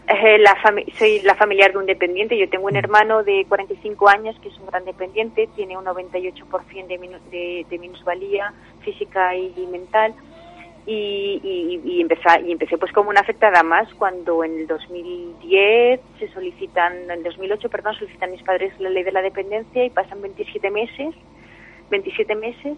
eh, 0.09 0.39
la 0.39 0.57
soy 0.99 1.21
la 1.23 1.35
familiar 1.37 1.73
de 1.73 1.79
un 1.79 1.87
dependiente. 1.87 2.37
Yo 2.37 2.49
tengo 2.51 2.67
un 2.67 2.77
hermano 2.77 3.23
de 3.23 3.45
45 3.49 4.09
años 4.09 4.37
que 4.43 4.49
es 4.49 4.59
un 4.59 4.67
gran 4.67 4.85
dependiente, 4.85 5.49
tiene 5.57 5.77
un 5.79 5.85
98% 5.85 6.87
de, 6.87 7.01
minu- 7.01 7.21
de, 7.31 7.65
de 7.71 7.79
minusvalía 7.79 8.53
física 8.85 9.35
y, 9.37 9.53
y 9.57 9.67
mental. 9.67 10.13
Y, 10.85 11.41
y, 11.45 11.81
y 11.89 12.01
empecé, 12.01 12.23
y 12.45 12.51
empecé 12.51 12.77
pues 12.77 12.93
como 12.93 13.11
una 13.11 13.21
afectada 13.21 13.63
más 13.63 13.87
cuando 13.95 14.43
en 14.43 14.59
el 14.59 14.67
2010 14.67 16.01
se 16.19 16.29
solicitan, 16.33 17.05
en 17.05 17.11
el 17.13 17.23
2008, 17.23 17.69
perdón, 17.69 17.95
solicitan 17.95 18.33
mis 18.33 18.43
padres 18.43 18.73
la 18.81 18.91
ley 18.91 19.05
de 19.05 19.13
la 19.13 19.23
dependencia 19.23 19.85
y 19.85 19.91
pasan 19.91 20.21
27 20.21 20.71
meses, 20.73 21.15
27 21.91 22.35
meses 22.35 22.77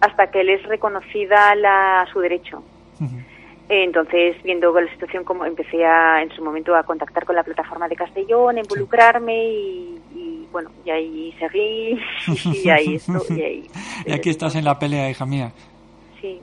hasta 0.00 0.30
que 0.30 0.44
les 0.44 0.60
es 0.60 0.66
reconocida 0.68 1.54
la, 1.54 2.06
su 2.12 2.20
derecho. 2.20 2.62
Entonces, 3.72 4.36
viendo 4.42 4.78
la 4.78 4.90
situación, 4.90 5.22
como 5.22 5.44
empecé 5.44 5.86
a, 5.86 6.22
en 6.22 6.30
su 6.34 6.42
momento 6.42 6.74
a 6.74 6.82
contactar 6.82 7.24
con 7.24 7.36
la 7.36 7.44
plataforma 7.44 7.86
de 7.88 7.94
Castellón, 7.94 8.56
a 8.56 8.60
involucrarme 8.60 9.44
y, 9.44 10.00
y, 10.12 10.48
bueno, 10.50 10.70
y 10.84 10.90
ahí 10.90 11.34
seguí 11.38 11.96
y 12.64 12.68
ahí 12.68 12.96
estoy. 12.96 13.38
Y, 13.38 13.42
ahí, 13.42 13.70
Y 14.06 14.12
aquí 14.12 14.30
estás 14.30 14.56
en 14.56 14.64
la 14.64 14.76
pelea, 14.76 15.08
hija 15.08 15.24
mía. 15.24 15.52
sí. 16.20 16.40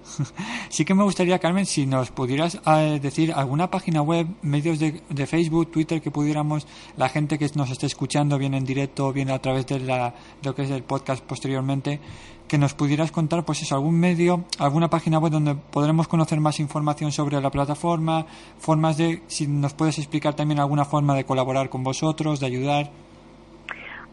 Sí 0.70 0.86
que 0.86 0.94
me 0.94 1.04
gustaría, 1.04 1.38
Carmen, 1.38 1.66
si 1.66 1.86
nos 1.86 2.12
pudieras 2.12 2.62
eh, 2.66 3.00
decir 3.02 3.34
alguna 3.34 3.70
página 3.70 4.02
web, 4.02 4.26
medios 4.42 4.80
de, 4.80 5.02
de 5.10 5.28
Facebook, 5.28 5.70
Twitter, 5.70 6.02
que 6.02 6.12
pudiéramos, 6.12 6.66
la 6.96 7.10
gente 7.10 7.38
que 7.38 7.50
nos 7.56 7.70
esté 7.70 7.88
escuchando, 7.88 8.38
bien 8.38 8.54
en 8.54 8.64
directo, 8.64 9.12
bien 9.12 9.32
a 9.32 9.40
través 9.40 9.68
de, 9.68 9.82
la, 9.82 10.14
de 10.42 10.50
lo 10.50 10.56
que 10.56 10.62
es 10.62 10.72
el 10.72 10.84
podcast 10.84 11.26
posteriormente, 11.26 12.00
que 12.48 12.58
nos 12.58 12.74
pudieras 12.74 13.12
contar, 13.12 13.44
pues 13.44 13.62
eso, 13.62 13.76
algún 13.76 14.00
medio, 14.00 14.46
alguna 14.60 14.88
página 14.88 15.20
web 15.20 15.32
donde 15.32 15.56
podremos 15.56 16.08
conocer 16.08 16.40
más 16.40 16.60
información 16.60 17.12
sobre 17.12 17.40
la 17.42 17.50
plataforma, 17.50 18.26
formas 18.58 18.98
de, 18.98 19.22
si 19.28 19.48
nos 19.48 19.74
puedes 19.74 19.98
explicar 20.00 20.34
también 20.34 20.60
alguna 20.60 20.86
forma 20.86 21.16
de 21.16 21.26
colaborar 21.26 21.70
con 21.70 21.84
vosotros, 21.84 22.40
de 22.40 22.48
ayudar. 22.48 22.86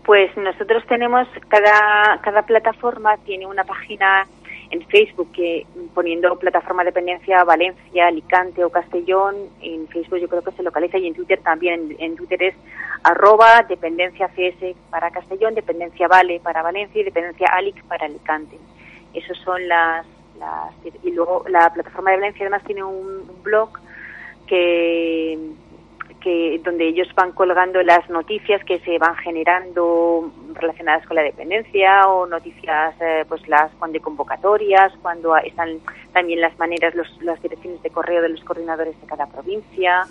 Pues 0.04 0.36
nosotros 0.36 0.84
tenemos, 0.86 1.26
cada, 1.48 2.20
cada 2.20 2.42
plataforma 2.42 3.16
tiene 3.24 3.46
una 3.46 3.64
página 3.64 4.24
en 4.74 4.84
Facebook 4.88 5.30
que 5.32 5.66
poniendo 5.94 6.36
plataforma 6.36 6.82
dependencia 6.82 7.44
Valencia, 7.44 8.08
Alicante 8.08 8.64
o 8.64 8.70
Castellón, 8.70 9.36
en 9.62 9.86
Facebook 9.86 10.18
yo 10.18 10.28
creo 10.28 10.42
que 10.42 10.50
se 10.50 10.64
localiza 10.64 10.98
y 10.98 11.06
en 11.06 11.14
Twitter 11.14 11.40
también, 11.42 11.94
en, 12.00 12.16
Twitter 12.16 12.42
es 12.42 12.54
arroba 13.04 13.64
dependencia 13.68 14.28
CS 14.28 14.74
para 14.90 15.12
Castellón, 15.12 15.54
dependencia 15.54 16.08
Vale 16.08 16.40
para 16.40 16.62
Valencia 16.62 17.00
y 17.00 17.04
dependencia 17.04 17.48
Alic 17.52 17.84
para 17.84 18.06
Alicante. 18.06 18.58
Esos 19.12 19.38
son 19.38 19.66
las, 19.68 20.04
las 20.40 20.74
y 21.04 21.10
luego 21.12 21.44
la 21.48 21.72
plataforma 21.72 22.10
de 22.10 22.16
Valencia 22.16 22.42
además 22.42 22.64
tiene 22.64 22.82
un 22.82 23.30
blog 23.44 23.70
que 24.48 25.38
que 26.24 26.58
donde 26.64 26.88
ellos 26.88 27.06
van 27.14 27.32
colgando 27.32 27.82
las 27.82 28.08
noticias 28.08 28.64
que 28.64 28.80
se 28.80 28.98
van 28.98 29.14
generando 29.16 30.32
relacionadas 30.54 31.06
con 31.06 31.16
la 31.16 31.22
dependencia 31.22 32.08
o 32.08 32.26
noticias 32.26 32.94
eh, 33.00 33.24
pues 33.28 33.46
las 33.46 33.70
cuando 33.74 33.96
hay 33.96 34.00
convocatorias 34.00 34.92
cuando 35.02 35.36
están 35.36 35.80
también 36.14 36.40
las 36.40 36.58
maneras 36.58 36.94
los, 36.94 37.06
las 37.22 37.40
direcciones 37.42 37.82
de 37.82 37.90
correo 37.90 38.22
de 38.22 38.30
los 38.30 38.42
coordinadores 38.42 38.98
de 38.98 39.06
cada 39.06 39.26
provincia 39.26 40.06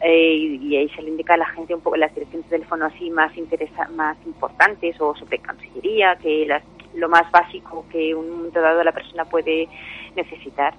eh, 0.00 0.34
y, 0.34 0.68
y 0.68 0.76
ahí 0.76 0.88
se 0.90 1.02
le 1.02 1.10
indica 1.10 1.34
a 1.34 1.38
la 1.38 1.46
gente 1.46 1.74
un 1.74 1.80
poco 1.80 1.96
las 1.96 2.14
direcciones 2.14 2.48
de 2.48 2.58
teléfono 2.58 2.86
así 2.86 3.10
más 3.10 3.36
interesa 3.36 3.88
más 3.88 4.16
importantes 4.24 5.00
o 5.00 5.16
sobre 5.16 5.38
cancillería 5.38 6.16
que 6.16 6.46
las, 6.46 6.62
lo 6.94 7.08
más 7.08 7.28
básico 7.32 7.84
que 7.90 8.14
un 8.14 8.30
momento 8.30 8.60
dado 8.60 8.84
la 8.84 8.92
persona 8.92 9.24
puede 9.24 9.68
necesitar. 10.14 10.74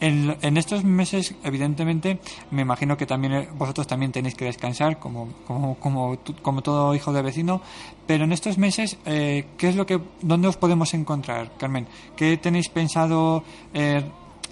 En, 0.00 0.36
en 0.42 0.56
estos 0.56 0.84
meses, 0.84 1.34
evidentemente, 1.44 2.18
me 2.50 2.62
imagino 2.62 2.96
que 2.96 3.06
también 3.06 3.32
eh, 3.32 3.48
vosotros 3.54 3.86
también 3.86 4.10
tenéis 4.12 4.34
que 4.34 4.44
descansar, 4.44 4.98
como, 4.98 5.28
como, 5.46 5.76
como, 5.78 6.18
como 6.42 6.62
todo 6.62 6.94
hijo 6.94 7.12
de 7.12 7.22
vecino. 7.22 7.60
Pero 8.06 8.24
en 8.24 8.32
estos 8.32 8.58
meses, 8.58 8.98
eh, 9.06 9.46
¿qué 9.56 9.68
es 9.68 9.76
lo 9.76 9.86
que, 9.86 10.00
dónde 10.20 10.48
os 10.48 10.56
podemos 10.56 10.92
encontrar, 10.94 11.50
Carmen? 11.58 11.86
¿Qué 12.16 12.36
tenéis 12.36 12.68
pensado 12.68 13.44
eh, 13.72 14.02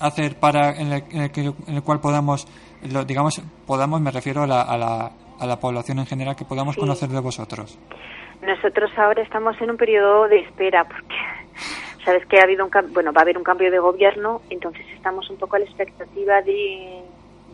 hacer 0.00 0.36
para 0.38 0.70
en 0.80 0.92
el, 0.92 1.04
en 1.10 1.20
el 1.22 1.30
que- 1.30 1.52
en 1.66 1.74
el 1.74 1.82
cual 1.82 2.00
podamos, 2.00 2.46
lo- 2.90 3.04
digamos, 3.04 3.40
podamos, 3.66 4.00
me 4.00 4.10
refiero 4.10 4.42
a 4.44 4.46
la, 4.46 4.62
a 4.62 4.76
la, 4.78 5.12
a 5.38 5.46
la 5.46 5.60
población 5.60 5.98
en 5.98 6.06
general, 6.06 6.34
que 6.36 6.44
podamos 6.44 6.74
Sí. 6.76 6.80
conocer 6.80 7.08
de 7.08 7.20
vosotros? 7.20 7.78
Nosotros 8.40 8.90
ahora 8.96 9.22
estamos 9.22 9.54
en 9.60 9.70
un 9.70 9.76
periodo 9.76 10.26
de 10.28 10.40
espera 10.40 10.84
porque 10.84 11.14
sabes 12.04 12.26
que 12.26 12.38
ha 12.38 12.44
habido 12.44 12.64
un 12.64 12.70
bueno 12.92 13.12
va 13.12 13.20
a 13.20 13.22
haber 13.22 13.38
un 13.38 13.44
cambio 13.44 13.70
de 13.70 13.78
gobierno, 13.78 14.42
entonces 14.50 14.84
estamos 14.94 15.28
un 15.30 15.36
poco 15.36 15.56
a 15.56 15.58
la 15.60 15.64
expectativa 15.64 16.42
de, 16.42 17.02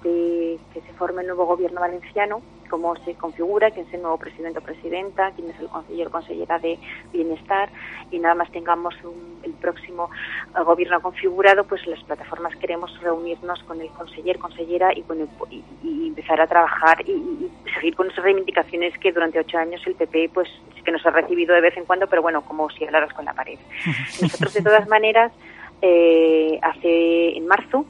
de 0.02 0.58
que 0.72 0.80
se 0.82 0.92
forme 0.94 1.22
el 1.22 1.28
nuevo 1.28 1.46
gobierno 1.46 1.80
valenciano, 1.80 2.42
cómo 2.70 2.94
se 3.04 3.14
configura, 3.14 3.70
quién 3.70 3.86
es 3.86 3.94
el 3.94 4.02
nuevo 4.02 4.18
presidente 4.18 4.58
o 4.58 4.62
presidenta, 4.62 5.30
quién 5.32 5.48
es 5.50 5.58
el 5.58 5.68
consejero 5.68 6.08
o 6.08 6.12
consellera 6.12 6.58
de 6.58 6.78
bienestar 7.12 7.70
y 8.10 8.18
nada 8.18 8.34
más 8.34 8.50
tengamos 8.52 8.94
un- 9.04 9.40
el 9.42 9.52
próximo 9.54 10.10
eh, 10.58 10.62
gobierno 10.64 11.00
configurado, 11.00 11.64
pues 11.64 11.86
las 11.86 12.02
plataformas 12.04 12.54
queremos 12.56 12.90
reunirnos 13.00 13.62
con 13.64 13.80
el 13.80 13.88
conseller, 13.90 14.38
consellera 14.38 14.90
y, 14.94 15.02
con 15.02 15.20
el- 15.20 15.28
y, 15.50 15.64
y 15.82 16.08
empezar 16.08 16.40
a 16.40 16.46
trabajar 16.46 17.02
y, 17.06 17.12
y 17.12 17.50
seguir 17.74 17.94
con 17.96 18.10
esas 18.10 18.22
reivindicaciones 18.24 18.96
que 18.98 19.12
durante 19.12 19.38
ocho 19.40 19.56
años 19.58 19.80
el 19.86 19.94
PP 19.94 20.30
pues 20.34 20.48
sí 20.74 20.82
que 20.82 20.92
nos 20.92 21.04
ha 21.06 21.10
recibido 21.10 21.54
de 21.54 21.60
vez 21.62 21.76
en 21.76 21.86
cuando, 21.86 22.06
pero 22.06 22.20
bueno, 22.22 22.42
como 22.42 22.68
si 22.70 22.84
hablaras 22.84 23.12
con 23.14 23.24
la 23.24 23.32
pared. 23.32 23.58
Nosotros 24.22 24.52
de 24.52 24.62
todas 24.62 24.86
maneras, 24.88 25.32
eh, 25.80 26.58
hace 26.62 27.36
en 27.36 27.46
marzo 27.46 27.86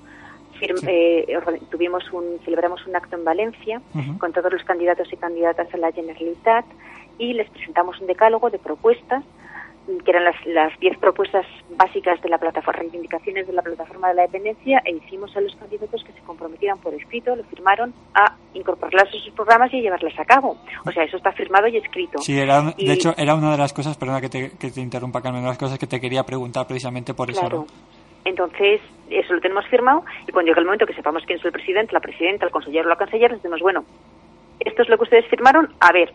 eh, 0.87 1.27
tuvimos 1.71 2.11
un, 2.12 2.38
celebramos 2.44 2.87
un 2.87 2.97
acto 2.97 3.16
en 3.16 3.25
Valencia 3.25 3.81
con 4.18 4.33
todos 4.33 4.53
los 4.53 4.62
candidatos 4.64 5.12
y 5.12 5.16
candidatas 5.16 5.73
a 5.73 5.77
la 5.77 5.92
Generalitat 5.92 6.64
y 7.18 7.33
les 7.35 7.49
presentamos 7.51 8.01
un 8.01 8.07
decálogo 8.07 8.51
de 8.51 8.59
propuestas 8.59 9.25
que 10.05 10.11
eran 10.11 10.25
las 10.25 10.35
las 10.44 10.79
diez 10.81 10.99
propuestas 10.99 11.47
básicas 11.77 12.21
de 12.21 12.29
la 12.29 12.37
plataforma, 12.37 12.81
reivindicaciones 12.81 13.47
de 13.47 13.55
la 13.55 13.62
plataforma 13.62 14.09
de 14.09 14.14
la 14.16 14.23
dependencia 14.23 14.83
e 14.85 14.92
hicimos 14.92 15.35
a 15.35 15.40
los 15.40 15.57
candidatos 15.57 16.05
que 16.05 16.12
se 16.12 16.21
comprometieran 16.21 16.79
por 16.79 16.92
escrito, 16.92 17.35
lo 17.35 17.42
firmaron 17.44 17.94
a 18.12 18.35
incorporarlas 18.53 19.09
a 19.09 19.12
sus 19.12 19.31
programas 19.31 19.73
y 19.73 19.81
llevarlas 19.81 20.12
a 20.18 20.27
cabo. 20.27 20.59
O 20.85 20.92
sea, 20.92 21.05
eso 21.05 21.16
está 21.16 21.33
firmado 21.33 21.68
y 21.68 21.79
escrito. 21.79 22.18
Sí, 22.18 22.38
era, 22.38 22.75
Y- 22.77 22.87
de 22.87 22.92
hecho, 22.92 23.14
era 23.16 23.35
una 23.35 23.53
de 23.53 23.57
las 23.57 23.73
cosas, 23.73 23.97
perdona 23.97 24.21
que 24.21 24.29
te, 24.29 24.51
que 24.59 24.71
te 24.71 24.81
interrumpa, 24.83 25.23
Carmen, 25.23 25.40
una 25.40 25.49
de 25.49 25.53
las 25.53 25.59
cosas 25.59 25.79
que 25.79 25.87
te 25.87 25.99
quería 25.99 26.23
preguntar 26.25 26.66
precisamente 26.66 27.14
por 27.14 27.31
eso. 27.31 27.66
Entonces, 28.29 28.83
eso 29.09 29.33
lo 29.33 29.41
tenemos 29.41 29.67
firmado 29.69 30.05
y 30.27 30.33
cuando 30.33 30.51
llegue 30.51 30.61
el 30.61 30.67
momento 30.67 30.85
que 30.85 30.93
sepamos 30.93 31.23
quién 31.25 31.38
es 31.38 31.45
el 31.47 31.51
presidente, 31.51 31.95
la 31.95 32.01
presidenta, 32.01 32.45
el 32.45 32.53
consejero 32.53 32.85
o 32.85 32.95
la 32.95 33.07
les 33.07 33.43
decimos, 33.43 33.61
bueno, 33.61 33.85
esto 34.61 34.83
es 34.83 34.88
lo 34.91 34.99
que 34.99 35.05
ustedes 35.05 35.27
firmaron, 35.29 35.73
a 35.81 35.93
ver, 35.93 36.12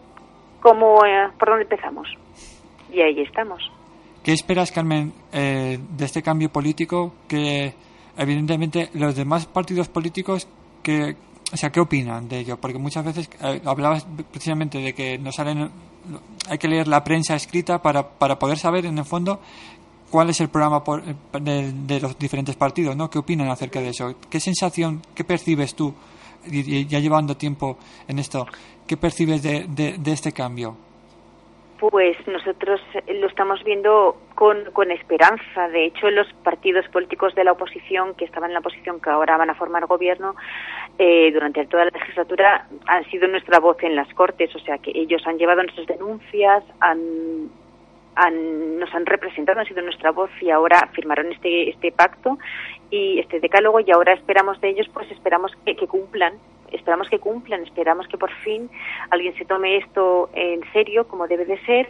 ¿cómo, 0.61 1.03
eh, 1.03 1.29
¿por 1.39 1.49
dónde 1.49 1.63
empezamos? 1.63 2.07
Y 2.91 3.01
ahí 3.01 3.19
estamos. 3.19 3.71
¿Qué 4.23 4.31
esperas, 4.31 4.71
Carmen, 4.71 5.11
eh, 5.33 5.79
de 5.79 6.05
este 6.05 6.21
cambio 6.21 6.49
político? 6.49 7.15
Que 7.27 7.73
evidentemente 8.15 8.89
los 8.93 9.15
demás 9.15 9.47
partidos 9.47 9.89
políticos, 9.89 10.47
que, 10.83 11.15
o 11.51 11.57
sea, 11.57 11.71
¿qué 11.71 11.79
opinan 11.79 12.29
de 12.29 12.41
ello? 12.41 12.57
Porque 12.57 12.77
muchas 12.77 13.03
veces 13.03 13.27
eh, 13.41 13.59
hablabas 13.65 14.05
precisamente 14.31 14.77
de 14.77 14.93
que 14.93 15.17
nos 15.17 15.33
salen, 15.33 15.71
hay 16.47 16.57
que 16.59 16.67
leer 16.67 16.87
la 16.87 17.03
prensa 17.03 17.33
escrita 17.33 17.81
para, 17.81 18.07
para 18.07 18.37
poder 18.37 18.59
saber 18.59 18.85
en 18.85 18.99
el 18.99 19.05
fondo 19.05 19.39
cuál 20.13 20.29
es 20.29 20.39
el 20.41 20.49
programa 20.49 20.83
por- 20.83 21.01
de, 21.01 21.71
de 21.73 21.99
los 21.99 22.19
diferentes 22.19 22.55
partidos, 22.55 22.95
¿no? 22.95 23.09
¿Qué 23.09 23.17
opinan 23.17 23.47
acerca 23.49 23.79
de 23.81 23.89
eso? 23.89 24.13
¿Qué 24.29 24.39
sensación, 24.39 25.01
qué 25.15 25.23
percibes 25.23 25.73
tú, 25.73 25.91
ya 26.45 26.99
llevando 26.99 27.35
tiempo 27.35 27.77
en 28.07 28.19
esto, 28.19 28.45
qué 28.87 28.95
percibes 28.95 29.41
de, 29.41 29.65
de, 29.67 29.97
de 29.97 30.11
este 30.11 30.31
cambio? 30.31 30.77
Pues 31.79 32.15
nosotros 32.27 32.79
eh, 32.93 33.13
lo 33.15 33.27
estamos 33.27 33.63
viendo 33.63 34.15
con, 34.35 34.57
con 34.71 34.91
esperanza. 34.91 35.67
De 35.69 35.87
hecho, 35.87 36.09
los 36.11 36.31
partidos 36.43 36.87
políticos 36.89 37.33
de 37.33 37.43
la 37.43 37.53
oposición, 37.53 38.13
que 38.13 38.25
estaban 38.25 38.51
en 38.51 38.53
la 38.53 38.59
oposición, 38.59 39.01
que 39.01 39.09
ahora 39.09 39.35
van 39.37 39.49
a 39.49 39.55
formar 39.55 39.87
gobierno, 39.87 40.35
eh, 40.99 41.31
durante 41.33 41.65
toda 41.65 41.85
la 41.85 41.91
legislatura 41.91 42.67
han 42.87 43.03
sido 43.09 43.27
nuestra 43.27 43.59
voz 43.59 43.77
en 43.81 43.95
las 43.95 44.07
Cortes. 44.13 44.55
O 44.55 44.59
sea, 44.59 44.77
que 44.77 44.91
ellos 44.93 45.23
han 45.25 45.37
llevado 45.37 45.63
nuestras 45.63 45.87
denuncias, 45.87 46.63
han 46.79 47.49
han- 48.15 48.79
nos 48.79 48.93
han 48.93 49.05
representado, 49.05 49.59
han 49.59 49.65
sido 49.65 49.81
nuestra 49.81 50.11
voz 50.11 50.29
y 50.41 50.49
ahora 50.49 50.89
firmaron 50.93 51.31
este, 51.31 51.69
este 51.69 51.91
pacto 51.91 52.37
y 52.89 53.19
este 53.19 53.39
decálogo 53.39 53.79
y 53.79 53.91
ahora 53.91 54.13
esperamos 54.13 54.59
de 54.61 54.69
ellos, 54.69 54.87
pues 54.93 55.09
esperamos 55.11 55.51
que, 55.65 55.75
que 55.75 55.87
cumplan, 55.87 56.33
esperamos 56.71 57.09
que 57.09 57.19
cumplan, 57.19 57.63
esperamos 57.63 58.07
que 58.07 58.17
por 58.17 58.31
fin 58.43 58.69
alguien 59.09 59.35
se 59.35 59.45
tome 59.45 59.77
esto 59.77 60.29
en 60.33 60.61
serio 60.73 61.07
como 61.07 61.27
debe 61.27 61.45
de 61.45 61.57
ser, 61.65 61.89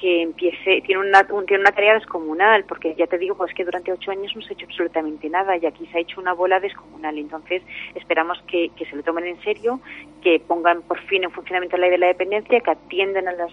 que 0.00 0.22
empiece, 0.22 0.80
tiene 0.84 1.00
una, 1.00 1.24
un- 1.30 1.46
tiene 1.46 1.60
una 1.62 1.70
tarea 1.70 1.94
descomunal, 1.94 2.64
porque 2.64 2.94
ya 2.96 3.06
te 3.06 3.18
digo, 3.18 3.36
pues 3.36 3.54
que 3.54 3.64
durante 3.64 3.92
ocho 3.92 4.10
años 4.10 4.34
no 4.34 4.42
se 4.42 4.48
ha 4.48 4.52
hecho 4.54 4.66
absolutamente 4.66 5.30
nada 5.30 5.56
y 5.56 5.64
aquí 5.64 5.86
se 5.86 5.98
ha 5.98 6.00
hecho 6.00 6.20
una 6.20 6.32
bola 6.32 6.58
descomunal. 6.58 7.16
Entonces, 7.18 7.62
esperamos 7.94 8.42
que, 8.48 8.70
que 8.76 8.84
se 8.86 8.96
lo 8.96 9.04
tomen 9.04 9.26
en 9.26 9.40
serio, 9.42 9.80
que 10.20 10.40
pongan 10.40 10.82
por 10.82 10.98
fin 11.02 11.22
en 11.22 11.30
funcionamiento 11.30 11.76
la 11.76 11.82
ley 11.82 11.90
de 11.92 11.98
la 11.98 12.06
dependencia, 12.08 12.58
que 12.60 12.70
atiendan 12.72 13.28
a 13.28 13.32
las 13.32 13.52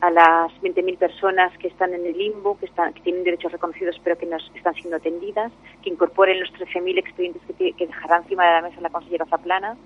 a 0.00 0.10
las 0.10 0.50
20.000 0.62 0.96
personas 0.96 1.56
que 1.58 1.68
están 1.68 1.92
en 1.94 2.06
el 2.06 2.16
limbo, 2.16 2.58
que, 2.58 2.66
están, 2.66 2.92
que 2.94 3.02
tienen 3.02 3.22
derechos 3.24 3.52
reconocidos 3.52 4.00
pero 4.02 4.16
que 4.16 4.26
no 4.26 4.36
están 4.54 4.74
siendo 4.74 4.96
atendidas, 4.96 5.52
que 5.82 5.90
incorporen 5.90 6.40
los 6.40 6.50
13.000 6.54 6.98
expedientes 6.98 7.42
que, 7.58 7.74
dejará 7.86 8.16
encima 8.18 8.46
de 8.46 8.52
la 8.52 8.62
mesa 8.62 8.80
la 8.80 8.88
consellera 8.90 9.26
Zaplana 9.26 9.76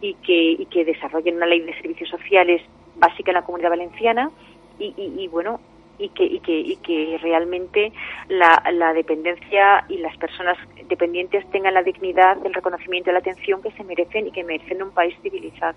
y 0.00 0.14
que, 0.14 0.52
y 0.52 0.66
que 0.66 0.84
desarrollen 0.84 1.36
una 1.36 1.46
ley 1.46 1.60
de 1.60 1.74
servicios 1.74 2.08
sociales 2.08 2.62
básica 2.96 3.30
en 3.32 3.36
la 3.36 3.42
comunidad 3.44 3.70
valenciana 3.70 4.30
y, 4.78 4.94
y- 4.96 5.22
y, 5.24 5.28
bueno 5.28 5.60
y 5.98 6.08
que, 6.10 6.24
y 6.24 6.40
que, 6.40 6.58
y 6.60 6.76
que 6.76 7.18
realmente 7.20 7.92
la, 8.28 8.62
la 8.72 8.92
dependencia 8.92 9.84
y 9.88 9.98
las 9.98 10.16
personas 10.16 10.56
dependientes 10.88 11.44
tengan 11.50 11.74
la 11.74 11.82
dignidad, 11.82 12.38
el 12.46 12.54
reconocimiento 12.54 13.10
y 13.10 13.12
la 13.12 13.18
atención 13.18 13.60
que 13.62 13.70
se 13.72 13.84
merecen 13.84 14.28
y 14.28 14.30
que 14.30 14.44
merecen 14.44 14.82
un 14.82 14.90
país 14.92 15.14
civilizado. 15.22 15.76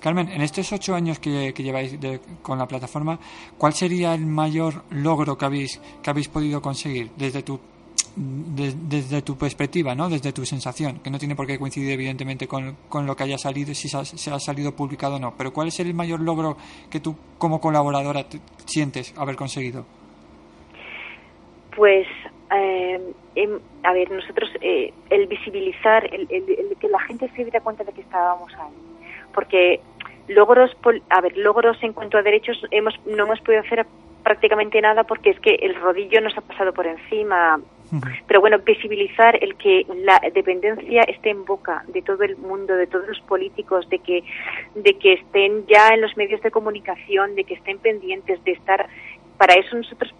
Carmen, 0.00 0.28
en 0.30 0.40
estos 0.42 0.72
ocho 0.72 0.94
años 0.94 1.18
que, 1.18 1.52
que 1.54 1.62
lleváis 1.62 2.00
de- 2.00 2.20
con 2.42 2.58
la 2.58 2.66
plataforma, 2.66 3.18
¿cuál 3.58 3.72
sería 3.72 4.14
el 4.14 4.24
mayor 4.26 4.82
logro 4.90 5.36
que 5.36 5.44
habéis, 5.44 5.80
que 6.02 6.10
habéis 6.10 6.28
podido 6.28 6.62
conseguir 6.62 7.10
desde 7.16 7.42
tu, 7.42 7.58
de- 8.16 8.74
desde 8.88 9.20
tu 9.22 9.36
perspectiva, 9.36 9.94
¿no? 9.94 10.08
desde 10.08 10.32
tu 10.32 10.44
sensación? 10.46 11.00
Que 11.00 11.10
no 11.10 11.18
tiene 11.18 11.36
por 11.36 11.46
qué 11.46 11.58
coincidir, 11.58 11.92
evidentemente, 11.92 12.48
con, 12.48 12.76
con 12.88 13.06
lo 13.06 13.14
que 13.14 13.24
haya 13.24 13.36
salido, 13.38 13.74
si 13.74 13.88
se 13.88 14.30
ha, 14.30 14.38
salido 14.40 14.74
publicado 14.74 15.16
o 15.16 15.18
no. 15.18 15.34
Pero 15.36 15.52
¿cuál 15.52 15.68
es 15.68 15.78
el 15.80 15.92
mayor 15.94 16.20
logro 16.20 16.56
que 16.90 16.98
tú, 17.00 17.14
como 17.38 17.60
colaboradora, 17.60 18.24
te- 18.28 18.40
sientes 18.64 19.14
haber 19.18 19.36
conseguido? 19.36 19.84
Pues, 21.76 22.06
eh, 22.54 23.00
em, 23.34 23.58
a 23.82 23.92
ver, 23.92 24.10
nosotros, 24.10 24.48
eh, 24.62 24.92
el 25.10 25.26
visibilizar, 25.26 26.06
el, 26.12 26.26
el- 26.30 26.48
el 26.70 26.76
que 26.80 26.88
la 26.88 27.00
gente 27.00 27.28
se 27.36 27.42
diera 27.44 27.60
cuenta 27.60 27.84
de 27.84 27.92
que 27.92 28.00
estábamos 28.00 28.52
ahí. 28.54 28.72
Porque 29.34 29.80
logros, 30.28 30.70
a 31.10 31.20
ver, 31.20 31.36
logros 31.36 31.76
en 31.82 31.92
cuanto 31.92 32.16
a 32.16 32.22
derechos, 32.22 32.56
hemos, 32.70 32.94
no 33.04 33.24
hemos 33.24 33.40
podido 33.42 33.60
hacer 33.62 33.86
prácticamente 34.24 34.80
nada 34.80 35.04
porque 35.04 35.30
es 35.30 35.40
que 35.40 35.54
el 35.56 35.74
rodillo 35.74 36.20
nos 36.22 36.36
ha 36.36 36.40
pasado 36.40 36.72
por 36.72 36.86
encima. 36.86 37.60
Pero 38.26 38.40
bueno, 38.40 38.58
visibilizar 38.58 39.42
el 39.42 39.56
que 39.56 39.86
la 40.04 40.20
dependencia 40.34 41.02
esté 41.02 41.30
en 41.30 41.44
boca 41.44 41.84
de 41.88 42.02
todo 42.02 42.22
el 42.24 42.36
mundo, 42.36 42.74
de 42.74 42.86
todos 42.86 43.06
los 43.06 43.20
políticos, 43.20 43.88
de 43.88 43.98
que, 44.00 44.24
de 44.74 44.94
que 44.94 45.14
estén 45.14 45.66
ya 45.66 45.88
en 45.88 46.00
los 46.00 46.16
medios 46.16 46.40
de 46.42 46.50
comunicación, 46.50 47.34
de 47.34 47.44
que 47.44 47.54
estén 47.54 47.78
pendientes, 47.78 48.42
de 48.44 48.52
estar. 48.52 48.88
Para 49.38 49.52
eso 49.54 49.76
nosotros 49.76 50.14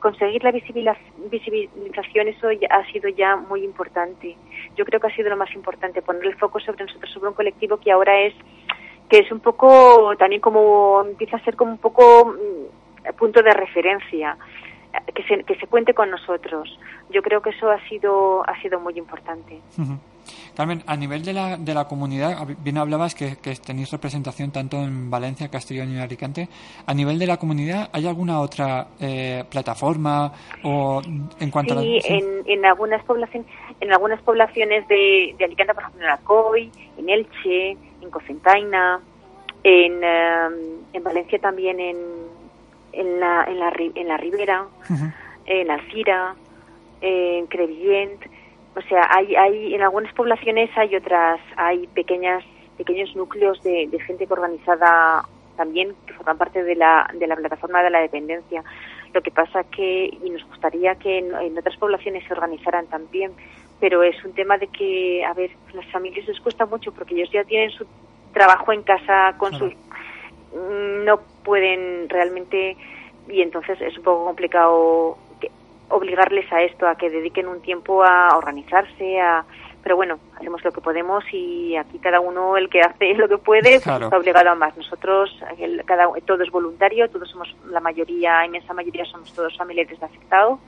conseguir 0.00 0.42
la 0.42 0.50
visibilización, 0.50 2.28
eso 2.28 2.48
ha 2.70 2.90
sido 2.90 3.10
ya 3.10 3.36
muy 3.36 3.62
importante. 3.62 4.34
Yo 4.76 4.86
creo 4.86 4.98
que 4.98 5.08
ha 5.08 5.14
sido 5.14 5.28
lo 5.28 5.36
más 5.36 5.54
importante, 5.54 6.00
poner 6.00 6.24
el 6.24 6.36
foco 6.36 6.58
sobre 6.60 6.84
nosotros, 6.86 7.12
sobre 7.12 7.28
un 7.28 7.34
colectivo 7.34 7.76
que 7.76 7.92
ahora 7.92 8.18
es 8.22 8.34
que 9.10 9.18
es 9.18 9.30
un 9.30 9.40
poco 9.40 10.14
también 10.18 10.40
como 10.40 11.04
empieza 11.06 11.36
a 11.36 11.44
ser 11.44 11.54
como 11.54 11.72
un 11.72 11.78
poco 11.78 12.24
mm, 12.32 13.14
punto 13.16 13.42
de 13.42 13.52
referencia 13.52 14.36
que 15.14 15.22
se, 15.24 15.44
que 15.44 15.54
se 15.56 15.66
cuente 15.66 15.94
con 15.94 16.10
nosotros 16.10 16.78
yo 17.10 17.22
creo 17.22 17.40
que 17.42 17.50
eso 17.50 17.70
ha 17.70 17.80
sido 17.88 18.42
ha 18.48 18.60
sido 18.62 18.80
muy 18.80 18.96
importante. 18.98 19.60
Carmen, 20.56 20.82
a 20.86 20.96
nivel 20.96 21.22
de 21.22 21.32
la, 21.32 21.56
de 21.56 21.72
la 21.74 21.86
comunidad, 21.86 22.46
bien 22.64 22.78
hablabas 22.78 23.14
que, 23.14 23.36
que 23.36 23.54
tenéis 23.56 23.90
representación 23.92 24.50
tanto 24.50 24.78
en 24.78 25.08
Valencia, 25.10 25.48
Castellón 25.48 25.92
y 25.92 25.98
Alicante. 26.00 26.48
A 26.86 26.94
nivel 26.94 27.18
de 27.18 27.26
la 27.26 27.36
comunidad, 27.36 27.90
¿hay 27.92 28.06
alguna 28.06 28.40
otra 28.40 28.88
eh, 28.98 29.44
plataforma 29.50 30.32
o 30.64 31.00
en 31.38 31.50
cuanto 31.50 31.74
a 31.74 31.76
la- 31.76 31.82
sí, 31.82 32.00
sí? 32.02 32.14
en, 32.14 32.42
en 32.46 32.64
algunas 32.66 33.04
poblaciones 33.04 33.46
en 33.80 33.92
algunas 33.92 34.20
poblaciones 34.22 34.88
de, 34.88 35.34
de 35.38 35.44
Alicante 35.44 35.74
por 35.74 35.82
ejemplo 35.84 36.04
en 36.04 36.10
Alcoy 36.10 36.72
en 36.96 37.08
Elche 37.10 37.70
en 38.00 38.10
Cocentaina 38.10 39.00
en, 39.62 40.02
eh, 40.02 40.48
en 40.94 41.04
Valencia 41.04 41.38
también 41.38 41.78
en 41.80 41.96
en 42.92 43.20
la 43.20 43.44
en 43.44 43.58
la, 43.58 43.72
en 43.94 44.08
la 44.08 44.16
Ribera 44.16 44.66
en 45.46 45.70
Alcira, 45.70 46.34
en 47.00 47.46
Crevillent, 47.46 48.20
o 48.76 48.80
sea, 48.82 49.08
hay, 49.10 49.36
hay 49.36 49.74
en 49.74 49.82
algunas 49.82 50.12
poblaciones 50.12 50.70
hay 50.76 50.96
otras, 50.96 51.40
hay 51.56 51.86
pequeñas 51.88 52.44
pequeños 52.76 53.14
núcleos 53.16 53.62
de, 53.62 53.86
de 53.90 54.00
gente 54.00 54.26
organizada 54.28 55.24
también 55.56 55.94
que 56.06 56.12
forman 56.12 56.36
parte 56.36 56.62
de 56.62 56.74
la, 56.74 57.08
de 57.14 57.26
la 57.26 57.36
plataforma 57.36 57.82
de 57.82 57.88
la 57.90 58.00
dependencia. 58.00 58.62
Lo 59.14 59.22
que 59.22 59.30
pasa 59.30 59.64
que, 59.64 60.06
y 60.22 60.28
nos 60.28 60.44
gustaría 60.48 60.94
que 60.96 61.18
en, 61.20 61.34
en 61.34 61.56
otras 61.58 61.76
poblaciones 61.78 62.24
se 62.26 62.34
organizaran 62.34 62.86
también, 62.88 63.32
pero 63.80 64.02
es 64.02 64.22
un 64.24 64.34
tema 64.34 64.58
de 64.58 64.66
que, 64.66 65.24
a 65.24 65.32
ver, 65.32 65.50
las 65.72 65.86
familias 65.86 66.26
les 66.28 66.38
cuesta 66.40 66.66
mucho 66.66 66.92
porque 66.92 67.14
ellos 67.14 67.30
ya 67.32 67.44
tienen 67.44 67.70
su 67.70 67.86
trabajo 68.34 68.72
en 68.72 68.82
casa 68.82 69.34
con 69.38 69.50
Claro. 69.50 69.70
sus 69.70 69.74
mm, 70.60 71.04
no 71.06 71.20
pueden 71.46 72.08
realmente 72.08 72.76
y 73.28 73.40
entonces 73.40 73.80
es 73.80 73.96
un 73.96 74.02
poco 74.04 74.24
complicado 74.26 75.16
que- 75.40 75.50
obligarles 75.88 76.52
a 76.52 76.60
esto, 76.62 76.86
a 76.88 76.96
que 76.96 77.08
dediquen 77.08 77.46
un 77.48 77.60
tiempo 77.62 78.02
a 78.04 78.36
organizarse, 78.36 79.20
a 79.20 79.44
pero 79.82 79.94
bueno, 79.94 80.18
hacemos 80.36 80.64
lo 80.64 80.72
que 80.72 80.80
podemos 80.80 81.22
y 81.32 81.76
aquí 81.76 82.00
cada 82.00 82.18
uno 82.18 82.56
el 82.56 82.68
que 82.68 82.80
hace 82.80 83.14
lo 83.14 83.28
que 83.28 83.38
puede 83.38 83.70
pues 83.74 83.82
Claro. 83.84 84.06
está 84.06 84.18
obligado 84.18 84.50
a 84.50 84.54
más. 84.56 84.76
Nosotros, 84.76 85.30
el- 85.58 85.84
cada, 85.84 86.08
todo 86.26 86.42
es 86.42 86.50
voluntario, 86.50 87.08
todos 87.08 87.30
somos, 87.30 87.54
la 87.70 87.78
mayoría, 87.78 88.44
inmensa 88.44 88.74
mayoría 88.74 89.04
somos 89.04 89.32
todos 89.32 89.56
familiares 89.56 89.96
de 90.00 90.04
afectados 90.06 90.58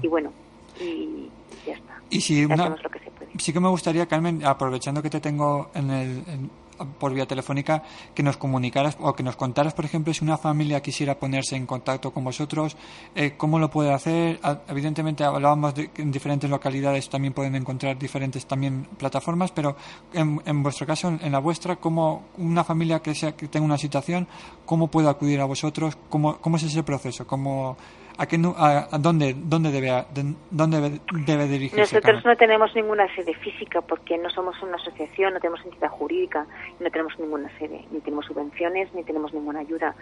y 0.00 0.06
bueno, 0.06 0.32
y 0.80 1.28
ya 1.66 1.74
está. 1.74 1.94
Y 2.10 2.20
si 2.20 2.44
una- 2.44 2.54
Hacemos 2.54 2.82
lo 2.84 2.90
que 2.90 2.98
se 3.00 3.10
puede. 3.10 3.30
sí 3.38 3.52
que 3.52 3.58
me 3.58 3.68
gustaría, 3.68 4.06
Carmen, 4.06 4.44
aprovechando 4.46 5.02
que 5.02 5.10
te 5.10 5.18
tengo 5.20 5.70
en 5.74 5.90
el, 5.90 6.10
en- 6.28 6.50
por 6.98 7.14
vía 7.14 7.26
telefónica, 7.26 7.82
que 8.14 8.22
nos 8.22 8.36
comunicaras 8.36 8.96
o 9.00 9.12
que 9.14 9.22
nos 9.22 9.36
contaras, 9.36 9.74
por 9.74 9.84
ejemplo, 9.84 10.12
si 10.14 10.24
una 10.24 10.36
familia 10.36 10.80
quisiera 10.80 11.18
ponerse 11.18 11.56
en 11.56 11.66
contacto 11.66 12.12
con 12.12 12.24
vosotros, 12.24 12.76
eh, 13.14 13.34
cómo 13.36 13.58
lo 13.58 13.70
puede 13.70 13.92
hacer. 13.92 14.40
Evidentemente 14.68 15.24
hablábamos 15.24 15.74
de 15.74 15.90
que 15.90 16.02
en 16.02 16.10
diferentes 16.10 16.48
localidades 16.48 17.08
también 17.08 17.32
pueden 17.32 17.54
encontrar 17.56 17.98
diferentes 17.98 18.46
también 18.46 18.86
plataformas, 18.98 19.50
pero 19.52 19.76
en, 20.12 20.40
en 20.44 20.62
vuestro 20.62 20.86
caso, 20.86 21.08
en 21.08 21.32
la 21.32 21.38
vuestra, 21.38 21.76
cómo 21.76 22.24
una 22.38 22.64
familia 22.64 23.00
que, 23.00 23.14
sea, 23.14 23.32
que 23.32 23.48
tenga 23.48 23.66
una 23.66 23.78
situación, 23.78 24.26
cómo 24.64 24.88
puede 24.88 25.08
acudir 25.08 25.40
a 25.40 25.44
vosotros, 25.44 25.96
cómo, 26.08 26.38
cómo 26.38 26.56
es 26.56 26.64
ese 26.64 26.82
proceso, 26.82 27.26
cómo 27.26 27.76
a 28.22 28.26
qué 28.26 28.36
a, 28.56 28.88
a 28.94 28.98
dónde 28.98 29.34
dónde 29.34 29.70
debe 29.72 29.90
dónde 30.50 31.00
debe, 31.26 31.48
dirigirse. 31.48 31.80
Nosotros 31.80 32.22
no 32.24 32.36
tenemos 32.36 32.74
ninguna 32.74 33.06
sede 33.14 33.32
física 33.34 33.80
porque 33.80 34.18
no 34.18 34.28
somos 34.28 34.62
una 34.62 34.76
asociación, 34.76 35.32
no 35.32 35.40
tenemos 35.40 35.64
entidad 35.64 35.88
jurídica, 35.88 36.46
no 36.80 36.90
tenemos 36.90 37.18
ninguna 37.18 37.48
sede, 37.58 37.80
ni 37.90 38.00
tenemos 38.00 38.26
subvenciones, 38.26 38.92
ni 38.94 39.04
tenemos 39.04 39.32
ninguna 39.32 39.60
ayuda. 39.60 39.94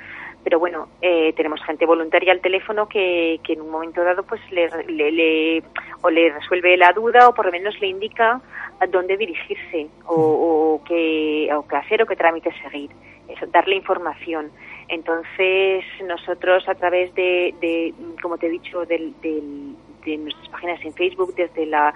Pero 0.43 0.59
bueno, 0.59 0.89
eh, 1.01 1.33
tenemos 1.35 1.63
gente 1.65 1.87
voluntaria 1.87 2.33
al 2.33 2.41
teléfono 2.41 2.89
que, 2.89 3.39
que 3.45 3.53
en 3.53 3.61
un 3.61 3.71
momento 3.71 4.03
dado 4.03 4.25
pues 4.25 4.41
le, 4.51 4.69
le- 4.89 5.13
le- 5.13 5.63
o 6.03 6.11
le 6.11 6.31
resuelve 6.33 6.77
la 6.77 6.93
duda 6.93 7.29
o 7.29 7.35
por 7.35 7.47
lo 7.47 7.53
menos 7.53 7.79
le 7.81 7.87
indica 7.87 8.41
a 8.81 8.87
dónde 8.89 9.17
dirigirse 9.17 9.87
o, 10.07 10.15
o 10.15 10.85
qué, 10.85 11.49
o 11.55 11.67
qué 11.69 11.77
hacer 11.77 12.03
o 12.03 12.07
qué 12.07 12.17
trámite 12.17 12.51
seguir. 12.63 12.91
Eso, 13.29 13.47
darle 13.47 13.77
información. 13.77 14.51
Entonces, 14.89 15.85
nosotros 16.07 16.67
a 16.69 16.75
través 16.75 17.15
de, 17.15 17.55
de, 17.61 17.93
como 18.23 18.39
te 18.39 18.47
he 18.47 18.51
dicho, 18.51 18.85
del, 18.87 19.15
del- 19.21 19.75
de 20.05 20.17
nuestras 20.17 20.49
páginas 20.49 20.83
en 20.85 20.95
Facebook, 20.95 21.35
desde 21.35 21.67
la, 21.67 21.93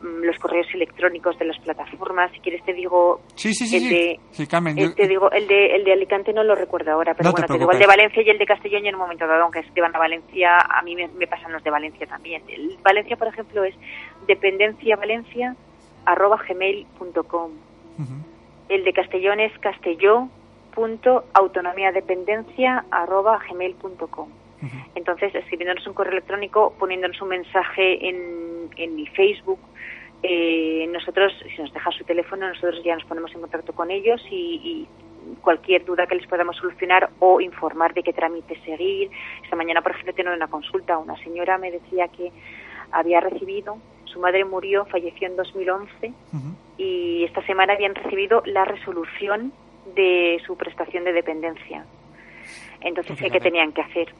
mm, 0.00 0.22
los 0.24 0.38
correos 0.38 0.66
electrónicos 0.74 1.36
de 1.38 1.46
las 1.46 1.58
plataformas, 1.58 2.30
si 2.32 2.38
quieres 2.40 2.62
te 2.64 2.72
digo 2.74 3.20
Sí, 3.34 3.52
sí, 3.54 3.66
sí, 3.66 3.76
el 3.78 3.88
de, 3.88 4.20
Sí, 4.30 4.46
Carmen, 4.46 4.78
el, 4.78 4.90
yo- 4.90 4.94
te 4.94 5.08
digo, 5.08 5.30
el 5.32 5.48
de, 5.48 5.74
el 5.74 5.82
de 5.84 5.92
Alicante 5.92 6.32
no 6.32 6.44
lo 6.44 6.54
recuerdo 6.54 6.92
ahora, 6.92 7.14
pero 7.14 7.28
No 7.28 7.32
bueno, 7.32 7.46
te 7.48 7.54
digo 7.58 7.72
el 7.72 7.78
de. 7.78 7.86
Valencia 7.86 8.22
y 8.22 8.28
el 8.30 8.38
de 8.38 8.46
Castellón 8.46 8.84
y 8.84 8.88
en 8.88 8.94
un 8.94 9.00
momento 9.00 9.26
dado, 9.26 9.42
aunque 9.42 9.60
van 9.80 9.96
a 9.96 9.98
Valencia, 9.98 10.56
a 10.58 10.82
mí 10.82 10.94
me, 10.94 11.08
me 11.08 11.26
pasan 11.26 11.50
los 11.52 11.64
de 11.64 11.70
Valencia 11.70 12.06
también. 12.06 12.42
El 12.48 12.76
Valencia, 12.84 13.16
por 13.16 13.26
ejemplo, 13.28 13.64
es 13.64 13.74
dependenciavalencia 14.28 15.56
arroba 16.04 16.38
gmail.com. 16.48 17.50
Ujú. 17.98 18.12
El 18.68 18.84
de 18.84 18.92
Castellón 18.92 19.40
es 19.40 19.56
arroba 19.58 20.28
gmail.com. 23.48 24.28
Entonces, 24.94 25.34
escribiéndonos 25.34 25.86
un 25.86 25.94
correo 25.94 26.12
electrónico, 26.12 26.74
poniéndonos 26.78 27.20
un 27.20 27.28
mensaje 27.28 28.08
en, 28.08 28.70
en 28.76 28.96
mi 28.96 29.06
Facebook, 29.08 29.58
eh, 30.22 30.88
nosotros, 30.90 31.32
si 31.54 31.60
nos 31.60 31.72
deja 31.72 31.90
su 31.92 32.04
teléfono, 32.04 32.48
nosotros 32.48 32.82
ya 32.82 32.94
nos 32.94 33.04
ponemos 33.04 33.32
en 33.34 33.42
contacto 33.42 33.72
con 33.74 33.90
ellos 33.90 34.20
y, 34.30 34.60
y 34.64 35.34
cualquier 35.42 35.84
duda 35.84 36.06
que 36.06 36.14
les 36.14 36.26
podamos 36.26 36.56
solucionar 36.56 37.10
o 37.18 37.40
informar 37.40 37.94
de 37.94 38.02
qué 38.02 38.12
trámite 38.12 38.58
seguir. 38.64 39.10
Esta 39.44 39.56
mañana, 39.56 39.82
por 39.82 39.92
ejemplo, 39.92 40.14
tengo 40.14 40.32
una 40.32 40.48
consulta. 40.48 40.98
Una 40.98 41.16
señora 41.22 41.58
me 41.58 41.70
decía 41.70 42.08
que 42.08 42.32
había 42.92 43.20
recibido, 43.20 43.78
su 44.04 44.20
madre 44.20 44.44
murió, 44.44 44.86
falleció 44.86 45.26
en 45.28 45.36
2011 45.36 46.12
y 46.78 47.24
esta 47.24 47.44
semana 47.46 47.74
habían 47.74 47.94
recibido 47.94 48.42
la 48.46 48.64
resolución 48.64 49.52
de 49.94 50.40
su 50.46 50.56
prestación 50.56 51.04
de 51.04 51.12
dependencia. 51.12 51.84
Entonces, 52.80 53.18
¿qué 53.18 53.40
tenían 53.40 53.72
que 53.72 53.82
hacer? 53.82 54.12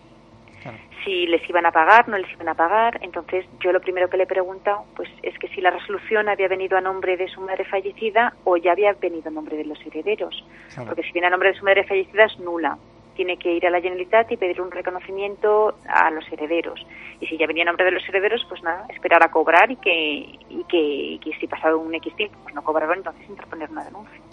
Claro. 0.62 0.78
si 1.04 1.26
les 1.28 1.48
iban 1.48 1.64
a 1.64 1.70
pagar, 1.70 2.08
no 2.08 2.18
les 2.18 2.30
iban 2.32 2.48
a 2.48 2.54
pagar. 2.54 2.98
Entonces, 3.02 3.46
yo 3.60 3.72
lo 3.72 3.80
primero 3.80 4.10
que 4.10 4.16
le 4.16 4.24
he 4.24 4.26
preguntado, 4.26 4.84
pues 4.96 5.08
es 5.22 5.38
que 5.38 5.46
si 5.48 5.60
la 5.60 5.70
resolución 5.70 6.28
había 6.28 6.48
venido 6.48 6.76
a 6.76 6.80
nombre 6.80 7.16
de 7.16 7.28
su 7.28 7.40
madre 7.40 7.64
fallecida 7.64 8.34
o 8.44 8.56
ya 8.56 8.72
había 8.72 8.92
venido 8.94 9.28
a 9.28 9.32
nombre 9.32 9.56
de 9.56 9.64
los 9.64 9.78
herederos. 9.86 10.44
Claro. 10.74 10.88
Porque 10.88 11.04
si 11.04 11.12
viene 11.12 11.28
a 11.28 11.30
nombre 11.30 11.50
de 11.52 11.58
su 11.58 11.64
madre 11.64 11.84
fallecida 11.84 12.24
es 12.24 12.38
nula. 12.40 12.76
Tiene 13.14 13.38
que 13.38 13.52
ir 13.52 13.66
a 13.66 13.70
la 13.70 13.80
Generalitat 13.80 14.30
y 14.32 14.36
pedir 14.36 14.60
un 14.60 14.70
reconocimiento 14.70 15.78
a 15.88 16.10
los 16.10 16.30
herederos. 16.30 16.84
Y 17.20 17.26
si 17.26 17.38
ya 17.38 17.46
venía 17.46 17.62
a 17.62 17.66
nombre 17.66 17.84
de 17.84 17.92
los 17.92 18.06
herederos, 18.08 18.44
pues 18.48 18.62
nada, 18.62 18.86
esperar 18.90 19.22
a 19.22 19.30
cobrar 19.30 19.70
y 19.70 19.76
que, 19.76 20.38
y 20.50 20.64
que, 20.68 20.78
y 20.78 21.18
que 21.20 21.32
si 21.38 21.46
pasado 21.46 21.78
un 21.78 21.94
X 21.94 22.14
tiempo 22.16 22.36
pues 22.42 22.54
no 22.54 22.62
cobraron, 22.62 22.98
entonces 22.98 23.26
interponer 23.28 23.70
una 23.70 23.84
denuncia 23.84 24.26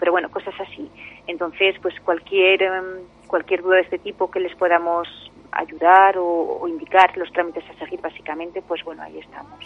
pero 0.00 0.10
bueno, 0.10 0.28
cosas 0.30 0.54
así. 0.60 0.90
Entonces, 1.28 1.76
pues 1.80 1.94
cualquier 2.04 2.62
em, 2.62 2.84
cualquier 3.28 3.62
duda 3.62 3.76
de 3.76 3.82
este 3.82 3.98
tipo 3.98 4.28
que 4.30 4.40
les 4.40 4.56
podamos 4.56 5.06
ayudar 5.52 6.16
o, 6.18 6.24
o 6.60 6.68
indicar 6.68 7.16
los 7.16 7.30
trámites 7.32 7.64
a 7.70 7.74
seguir, 7.78 8.00
básicamente, 8.00 8.62
pues 8.62 8.82
bueno, 8.84 9.02
ahí 9.02 9.18
estamos. 9.18 9.58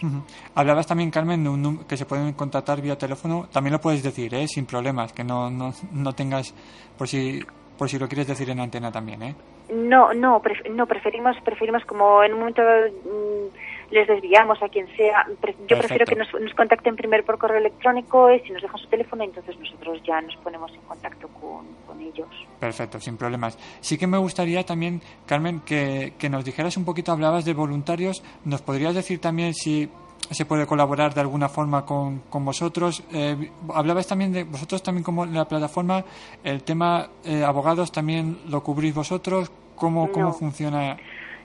Hablabas 0.54 0.86
también, 0.86 1.10
Carmen, 1.10 1.42
de 1.44 1.50
un 1.50 1.84
que 1.86 1.96
se 1.96 2.06
pueden 2.06 2.32
contactar 2.34 2.80
vía 2.82 2.96
teléfono. 2.98 3.46
También 3.52 3.72
lo 3.72 3.80
puedes 3.80 4.02
decir, 4.02 4.34
¿eh? 4.34 4.46
sin 4.48 4.66
problemas, 4.66 5.12
que 5.12 5.24
no, 5.24 5.50
no, 5.50 5.72
no 5.92 6.12
tengas, 6.14 6.54
por 6.98 7.06
si, 7.08 7.40
por 7.78 7.88
si 7.88 7.98
lo 7.98 8.08
quieres 8.08 8.26
decir 8.26 8.48
en 8.50 8.60
antena 8.60 8.90
también. 8.92 9.22
¿eh? 9.22 9.34
No, 9.72 10.12
no, 10.14 10.40
pref- 10.42 10.68
no 10.70 10.86
preferimos 10.86 11.36
preferimos 11.44 11.84
como 11.84 12.22
en 12.22 12.32
un 12.34 12.38
momento 12.40 12.62
mm, 12.62 13.73
les 13.90 14.06
desviamos 14.06 14.62
a 14.62 14.68
quien 14.68 14.86
sea. 14.96 15.26
Yo 15.68 15.78
prefiero 15.78 16.06
que 16.06 16.16
nos, 16.16 16.32
nos 16.34 16.54
contacten 16.54 16.96
primero 16.96 17.24
por 17.24 17.38
correo 17.38 17.58
electrónico 17.58 18.30
y 18.32 18.40
si 18.40 18.52
nos 18.52 18.62
dejan 18.62 18.78
su 18.78 18.88
teléfono, 18.88 19.24
entonces 19.24 19.58
nosotros 19.58 20.00
ya 20.04 20.20
nos 20.20 20.36
ponemos 20.36 20.72
en 20.72 20.80
contacto 20.82 21.28
con, 21.28 21.66
con 21.86 22.00
ellos. 22.00 22.28
Perfecto, 22.58 23.00
sin 23.00 23.16
problemas. 23.16 23.58
Sí 23.80 23.98
que 23.98 24.06
me 24.06 24.18
gustaría 24.18 24.64
también, 24.64 25.00
Carmen, 25.26 25.60
que, 25.60 26.14
que 26.18 26.28
nos 26.28 26.44
dijeras 26.44 26.76
un 26.76 26.84
poquito, 26.84 27.12
hablabas 27.12 27.44
de 27.44 27.54
voluntarios, 27.54 28.22
¿nos 28.44 28.62
podrías 28.62 28.94
decir 28.94 29.20
también 29.20 29.54
si 29.54 29.88
se 30.30 30.46
puede 30.46 30.66
colaborar 30.66 31.12
de 31.14 31.20
alguna 31.20 31.48
forma 31.48 31.84
con, 31.84 32.20
con 32.30 32.44
vosotros? 32.44 33.02
Eh, 33.12 33.50
hablabas 33.74 34.06
también 34.06 34.32
de 34.32 34.44
vosotros 34.44 34.82
también 34.82 35.04
como 35.04 35.26
la 35.26 35.46
plataforma, 35.46 36.04
el 36.42 36.62
tema 36.62 37.08
eh, 37.24 37.44
abogados 37.44 37.92
también 37.92 38.38
lo 38.48 38.62
cubrís 38.62 38.94
vosotros, 38.94 39.50
¿cómo, 39.76 40.10
cómo 40.10 40.32
funciona? 40.32 40.96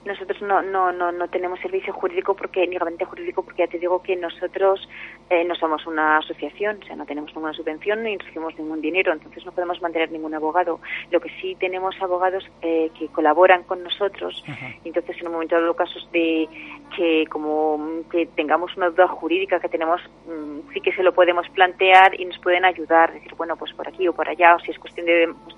Nosotros 0.05 0.41
no, 0.41 0.61
no, 0.61 0.91
no, 0.91 1.11
no 1.11 1.27
tenemos 1.29 1.59
servicio 1.59 1.93
jurídico 1.93 2.35
porque 2.35 2.65
ni 2.67 2.77
gabinete 2.77 3.05
jurídico 3.05 3.43
porque 3.43 3.63
ya 3.63 3.67
te 3.67 3.79
digo 3.79 4.01
que 4.01 4.15
nosotros 4.15 4.87
eh, 5.29 5.43
no 5.43 5.55
somos 5.55 5.85
una 5.85 6.17
asociación, 6.17 6.79
o 6.81 6.85
sea, 6.85 6.95
no 6.95 7.05
tenemos 7.05 7.33
ninguna 7.35 7.53
subvención 7.53 8.03
ni 8.03 8.17
recibimos 8.17 8.57
ningún 8.57 8.81
dinero, 8.81 9.11
entonces 9.11 9.45
no 9.45 9.51
podemos 9.51 9.81
mantener 9.81 10.11
ningún 10.11 10.33
abogado. 10.33 10.79
Lo 11.11 11.19
que 11.19 11.29
sí 11.41 11.55
tenemos 11.59 11.95
abogados 12.01 12.43
eh, 12.61 12.91
que 12.97 13.07
colaboran 13.07 13.63
con 13.63 13.83
nosotros, 13.83 14.43
entonces 14.83 15.17
en 15.19 15.27
un 15.27 15.33
momento 15.33 15.55
dado 15.55 15.75
casos 15.75 16.09
de 16.11 16.47
que 16.95 17.25
como 17.29 18.03
que 18.09 18.25
tengamos 18.27 18.75
una 18.77 18.89
duda 18.89 19.07
jurídica 19.07 19.59
que 19.59 19.69
tenemos, 19.69 20.01
mm, 20.27 20.71
sí 20.73 20.81
que 20.81 20.93
se 20.93 21.03
lo 21.03 21.13
podemos 21.13 21.47
plantear 21.49 22.19
y 22.19 22.25
nos 22.25 22.37
pueden 22.39 22.65
ayudar, 22.65 23.13
decir, 23.13 23.33
bueno, 23.35 23.55
pues 23.57 23.73
por 23.73 23.87
aquí 23.87 24.07
o 24.07 24.13
por 24.13 24.29
allá, 24.29 24.55
o 24.55 24.59
si 24.59 24.71
es 24.71 24.79
cuestión 24.79 25.05
de 25.05 25.33
pues, 25.43 25.55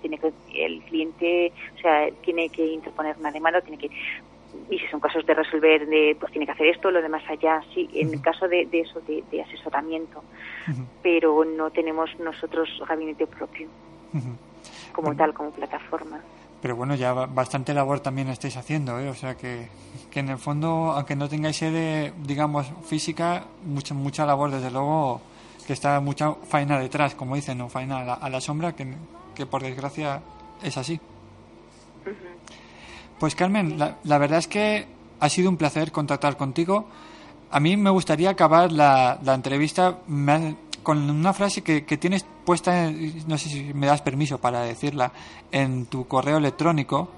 tiene 0.00 0.18
que 0.18 0.32
el 0.54 0.82
cliente, 0.82 1.52
o 1.76 1.80
sea, 1.80 2.08
tiene 2.22 2.48
que 2.48 2.66
interponer 2.66 3.16
una 3.18 3.30
demanda, 3.32 3.60
tiene 3.60 3.78
que 3.78 3.90
y 4.68 4.78
si 4.78 4.86
son 4.88 4.98
casos 5.00 5.24
de 5.26 5.34
resolver, 5.34 5.86
de, 5.86 6.16
pues 6.18 6.32
tiene 6.32 6.44
que 6.46 6.52
hacer 6.52 6.66
esto, 6.66 6.90
lo 6.90 7.00
demás 7.00 7.22
allá, 7.28 7.62
sí, 7.72 7.88
en 7.94 8.12
el 8.12 8.20
caso 8.20 8.48
de, 8.48 8.66
de 8.66 8.80
eso, 8.80 9.00
de, 9.06 9.22
de 9.30 9.42
asesoramiento, 9.42 10.22
pero 11.02 11.44
no 11.44 11.70
tenemos 11.70 12.10
nosotros 12.18 12.68
gabinete 12.88 13.26
propio 13.26 13.68
como 14.92 15.14
tal, 15.14 15.32
como 15.34 15.50
plataforma. 15.50 16.20
Pero 16.60 16.76
bueno, 16.76 16.94
ya 16.94 17.12
ba- 17.12 17.26
bastante 17.26 17.72
labor 17.72 18.00
también 18.00 18.28
estáis 18.28 18.56
haciendo, 18.56 18.98
¿eh? 19.00 19.08
O 19.08 19.14
sea 19.14 19.34
que, 19.36 19.68
que 20.10 20.20
en 20.20 20.28
el 20.28 20.38
fondo, 20.38 20.92
aunque 20.94 21.16
no 21.16 21.28
tengáis 21.28 21.56
sede, 21.56 22.12
digamos, 22.24 22.70
física, 22.84 23.44
mucha, 23.64 23.94
mucha 23.94 24.26
labor, 24.26 24.50
desde 24.50 24.70
luego, 24.70 25.20
que 25.66 25.72
está 25.72 26.00
mucha 26.00 26.34
faena 26.34 26.78
detrás, 26.78 27.14
como 27.14 27.34
dicen, 27.36 27.56
¿no? 27.58 27.68
Faena 27.68 28.00
a 28.00 28.04
la, 28.04 28.14
a 28.14 28.28
la 28.28 28.40
sombra, 28.40 28.74
que, 28.74 28.84
que 29.34 29.46
por 29.46 29.62
desgracia 29.62 30.22
es 30.62 30.76
así. 30.76 31.00
Pues 33.18 33.34
Carmen, 33.34 33.78
la, 33.78 33.98
la 34.04 34.18
verdad 34.18 34.38
es 34.38 34.48
que 34.48 34.86
ha 35.20 35.28
sido 35.28 35.50
un 35.50 35.56
placer 35.56 35.92
contactar 35.92 36.36
contigo. 36.36 36.86
A 37.50 37.60
mí 37.60 37.76
me 37.76 37.90
gustaría 37.90 38.30
acabar 38.30 38.72
la, 38.72 39.18
la 39.22 39.34
entrevista 39.34 39.98
con 40.82 41.10
una 41.10 41.32
frase 41.34 41.62
que, 41.62 41.84
que 41.84 41.96
tienes 41.98 42.24
puesta, 42.44 42.86
en- 42.86 43.24
no 43.28 43.36
sé 43.36 43.48
si 43.50 43.74
me 43.74 43.86
das 43.86 44.00
permiso 44.02 44.38
para 44.38 44.62
decirla, 44.62 45.12
en 45.52 45.86
tu 45.86 46.06
correo 46.06 46.38
electrónico, 46.38 47.08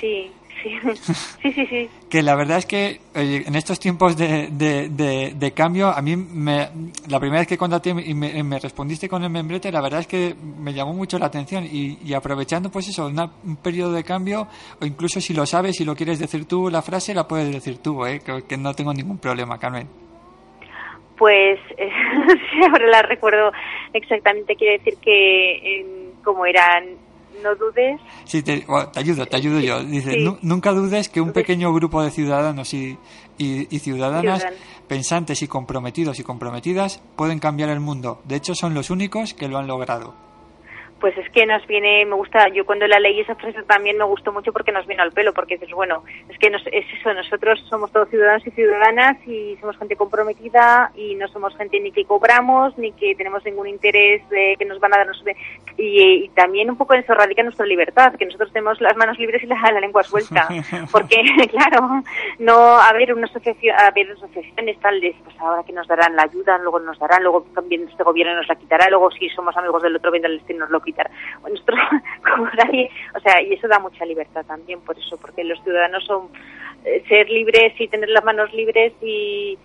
Sí, 0.00 0.30
sí, 0.62 0.70
sí, 1.42 1.52
sí, 1.52 1.66
sí. 1.66 1.90
que 2.08 2.22
la 2.22 2.34
verdad 2.34 2.58
es 2.58 2.66
que 2.66 3.00
en 3.14 3.54
estos 3.54 3.78
tiempos 3.78 4.16
de, 4.16 4.48
de, 4.50 4.88
de- 4.88 5.34
de 5.36 5.50
cambio, 5.52 5.88
a 5.88 6.00
mí 6.02 6.16
me, 6.16 6.68
la 7.08 7.18
primera 7.20 7.40
vez 7.40 7.48
que 7.48 7.58
contacté 7.58 7.90
y 7.90 8.14
me, 8.14 8.42
me 8.42 8.58
respondiste 8.58 9.08
con 9.08 9.22
el 9.24 9.30
membrete, 9.30 9.70
la 9.72 9.80
verdad 9.80 10.00
es 10.00 10.06
que 10.06 10.34
me 10.58 10.72
llamó 10.72 10.92
mucho 10.94 11.18
la 11.18 11.26
atención 11.26 11.64
y, 11.64 11.98
y 12.04 12.14
aprovechando 12.14 12.70
pues 12.70 12.88
eso, 12.88 13.06
una- 13.06 13.30
un 13.44 13.56
periodo 13.56 13.92
de 13.92 14.04
cambio, 14.04 14.48
o 14.80 14.84
incluso 14.86 15.20
si 15.20 15.34
lo 15.34 15.46
sabes, 15.46 15.76
si 15.76 15.84
lo 15.84 15.94
quieres 15.96 16.18
decir 16.18 16.46
tú, 16.46 16.68
la 16.70 16.82
frase 16.82 17.14
la 17.14 17.26
puedes 17.28 17.52
decir 17.52 17.78
tú, 17.78 18.04
¿eh? 18.06 18.20
que, 18.24 18.42
que 18.48 18.56
no 18.56 18.74
tengo 18.74 18.92
ningún 18.94 19.18
problema, 19.18 19.58
Carmen. 19.58 19.88
Pues 21.18 21.58
eh, 21.78 21.90
ahora 22.70 22.86
la 22.88 23.02
recuerdo 23.02 23.50
exactamente. 23.94 24.54
Quiere 24.56 24.78
decir 24.78 24.94
que 25.00 25.80
em, 25.80 25.86
como 26.22 26.44
eran, 26.44 26.84
no 27.42 27.54
dudes. 27.56 28.00
Sí, 28.24 28.42
te, 28.42 28.64
bueno, 28.66 28.88
te 28.90 29.00
ayudo, 29.00 29.26
te 29.26 29.36
ayudo 29.36 29.60
yo. 29.60 29.82
Dice, 29.84 30.12
Sí. 30.12 30.24
"Nu- 30.24 30.38
nunca 30.42 30.72
dudes 30.72 31.08
que 31.08 31.20
un 31.20 31.32
pequeño 31.32 31.72
grupo 31.72 32.02
de 32.02 32.10
ciudadanos 32.10 32.72
y, 32.74 32.98
y, 33.38 33.74
y 33.74 33.78
ciudadanas 33.78 34.42
Ciudadan- 34.42 34.54
pensantes 34.88 35.42
y 35.42 35.48
comprometidos 35.48 36.18
y 36.18 36.22
comprometidas 36.22 37.00
pueden 37.16 37.38
cambiar 37.38 37.70
el 37.70 37.80
mundo. 37.80 38.20
De 38.24 38.36
hecho, 38.36 38.54
son 38.54 38.74
los 38.74 38.90
únicos 38.90 39.34
que 39.34 39.48
lo 39.48 39.58
han 39.58 39.66
logrado. 39.66 40.14
Pues 41.00 41.16
es 41.18 41.28
que 41.30 41.44
nos 41.44 41.66
viene, 41.66 42.06
me 42.06 42.14
gusta, 42.14 42.48
yo 42.48 42.64
cuando 42.64 42.86
la 42.86 42.98
leí 42.98 43.20
esa 43.20 43.34
frase 43.34 43.62
también 43.64 43.98
me 43.98 44.04
gustó 44.04 44.32
mucho 44.32 44.52
porque 44.52 44.72
nos 44.72 44.86
vino 44.86 45.02
al 45.02 45.12
pelo, 45.12 45.34
porque 45.34 45.58
dices, 45.58 45.74
bueno, 45.74 46.02
es 46.28 46.38
que 46.38 46.48
nos, 46.48 46.62
es 46.68 46.86
eso, 46.98 47.12
nosotros 47.12 47.62
somos 47.68 47.92
todos 47.92 48.08
ciudadanos 48.08 48.46
y 48.46 48.50
ciudadanas 48.52 49.16
y 49.26 49.56
somos 49.60 49.76
gente 49.76 49.96
comprometida 49.96 50.90
y 50.94 51.14
no 51.16 51.28
somos 51.28 51.54
gente 51.56 51.80
ni 51.80 51.92
que 51.92 52.06
cobramos 52.06 52.76
ni 52.78 52.92
que 52.92 53.14
tenemos 53.14 53.44
ningún 53.44 53.68
interés 53.68 54.26
de 54.30 54.56
que 54.58 54.64
nos 54.64 54.80
van 54.80 54.94
a 54.94 54.98
dar, 54.98 55.06
y, 55.76 56.24
y 56.24 56.28
también 56.30 56.70
un 56.70 56.76
poco 56.76 56.94
en 56.94 57.00
eso 57.00 57.14
radica 57.14 57.42
nuestra 57.42 57.66
libertad, 57.66 58.14
que 58.14 58.24
nosotros 58.24 58.52
tenemos 58.52 58.80
las 58.80 58.96
manos 58.96 59.18
libres 59.18 59.42
y 59.42 59.46
la, 59.46 59.60
la 59.60 59.80
lengua 59.80 60.02
suelta, 60.02 60.48
porque 60.92 61.22
claro, 61.50 62.02
no 62.38 62.76
haber 62.78 63.12
una 63.12 63.26
asociación, 63.26 63.76
haber 63.78 64.10
asociaciones 64.12 64.78
tal 64.80 65.00
de, 65.00 65.14
pues 65.24 65.38
ahora 65.40 65.62
que 65.64 65.72
nos 65.72 65.86
darán 65.86 66.16
la 66.16 66.22
ayuda, 66.22 66.58
luego 66.58 66.80
nos 66.80 66.98
darán, 66.98 67.22
luego 67.22 67.46
también 67.54 67.86
este 67.88 68.02
gobierno 68.02 68.34
nos 68.36 68.48
la 68.48 68.56
quitará, 68.56 68.88
luego 68.88 69.10
si 69.10 69.28
somos 69.30 69.56
amigos 69.56 69.82
del 69.82 69.96
otro 69.96 70.10
vendrá 70.10 70.30
el 70.30 70.38
este 70.38 70.54
nos 70.54 70.70
lo 70.70 70.80
nosotros, 71.48 71.78
como 72.34 72.48
nadie, 72.50 72.90
o 73.14 73.20
sea, 73.20 73.40
y 73.42 73.52
eso 73.52 73.68
da 73.68 73.78
mucha 73.78 74.04
libertad 74.04 74.44
también 74.46 74.80
por 74.80 74.98
eso, 74.98 75.16
porque 75.16 75.44
los 75.44 75.62
ciudadanos 75.62 76.04
son 76.04 76.28
eh, 76.84 77.02
ser 77.08 77.28
libres 77.30 77.72
y 77.80 77.88
tener 77.88 78.08
las 78.08 78.24
manos 78.24 78.52
libres 78.52 78.92
y 79.02 79.58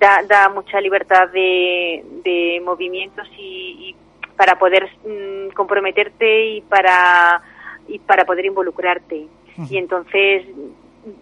da, 0.00 0.22
da 0.28 0.48
mucha 0.48 0.80
libertad 0.80 1.28
de, 1.30 2.04
de 2.24 2.62
movimientos 2.64 3.28
y, 3.36 3.90
y 3.90 3.96
para 4.36 4.58
poder 4.58 4.88
mm, 5.04 5.52
comprometerte 5.54 6.46
y 6.46 6.60
para 6.62 7.42
y 7.88 7.98
para 7.98 8.24
poder 8.24 8.46
involucrarte. 8.46 9.26
Y 9.68 9.76
entonces 9.76 10.44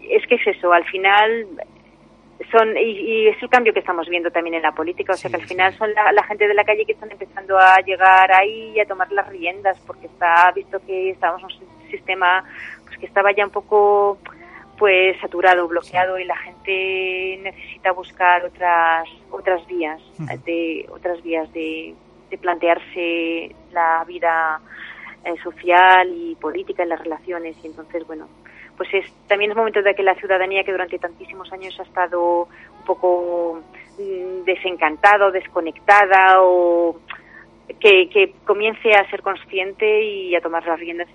es 0.09 0.27
que 0.27 0.35
es 0.35 0.47
eso 0.47 0.71
al 0.71 0.85
final 0.85 1.47
son 2.51 2.77
y, 2.77 2.81
y 2.81 3.27
es 3.27 3.41
el 3.41 3.49
cambio 3.49 3.73
que 3.73 3.79
estamos 3.79 4.07
viendo 4.07 4.31
también 4.31 4.55
en 4.55 4.61
la 4.61 4.71
política 4.71 5.13
o 5.13 5.17
sea 5.17 5.29
que 5.29 5.37
al 5.37 5.47
final 5.47 5.73
son 5.77 5.93
la, 5.93 6.11
la 6.11 6.23
gente 6.23 6.47
de 6.47 6.53
la 6.53 6.63
calle 6.63 6.85
que 6.85 6.93
están 6.93 7.11
empezando 7.11 7.57
a 7.57 7.79
llegar 7.81 8.31
ahí 8.31 8.73
y 8.75 8.79
a 8.79 8.85
tomar 8.85 9.11
las 9.11 9.27
riendas 9.27 9.79
porque 9.85 10.07
está 10.07 10.51
visto 10.51 10.79
que 10.85 11.11
estábamos 11.11 11.53
en 11.61 11.67
un 11.67 11.91
sistema 11.91 12.43
pues 12.85 12.97
que 12.97 13.05
estaba 13.05 13.31
ya 13.31 13.45
un 13.45 13.51
poco 13.51 14.17
pues 14.77 15.19
saturado 15.19 15.67
bloqueado 15.67 16.17
y 16.17 16.23
la 16.23 16.37
gente 16.37 17.39
necesita 17.43 17.91
buscar 17.91 18.45
otras 18.45 19.07
otras 19.29 19.65
vías 19.67 20.01
de 20.45 20.87
otras 20.89 21.21
vías 21.21 21.51
de, 21.53 21.93
de 22.29 22.37
plantearse 22.37 23.55
la 23.71 24.03
vida 24.05 24.59
eh, 25.23 25.35
social 25.43 26.11
y 26.15 26.35
política 26.35 26.83
en 26.83 26.89
las 26.89 26.99
relaciones 26.99 27.55
y 27.63 27.67
entonces 27.67 28.07
bueno 28.07 28.27
pues 28.81 28.95
es 28.95 29.13
también 29.27 29.51
es 29.51 29.57
momento 29.57 29.83
de 29.83 29.93
que 29.93 30.01
la 30.01 30.15
ciudadanía 30.15 30.63
que 30.63 30.71
durante 30.71 30.97
tantísimos 30.97 31.53
años 31.53 31.79
ha 31.79 31.83
estado 31.83 32.45
un 32.79 32.83
poco 32.83 33.61
mm, 33.99 34.43
desencantada 34.43 35.29
desconectada 35.29 36.41
o 36.41 36.99
que, 37.79 38.09
que 38.09 38.33
comience 38.43 38.91
a 38.95 39.07
ser 39.11 39.21
consciente 39.21 40.03
y 40.03 40.35
a 40.35 40.41
tomar 40.41 40.65
las 40.65 40.79
riendas. 40.79 41.07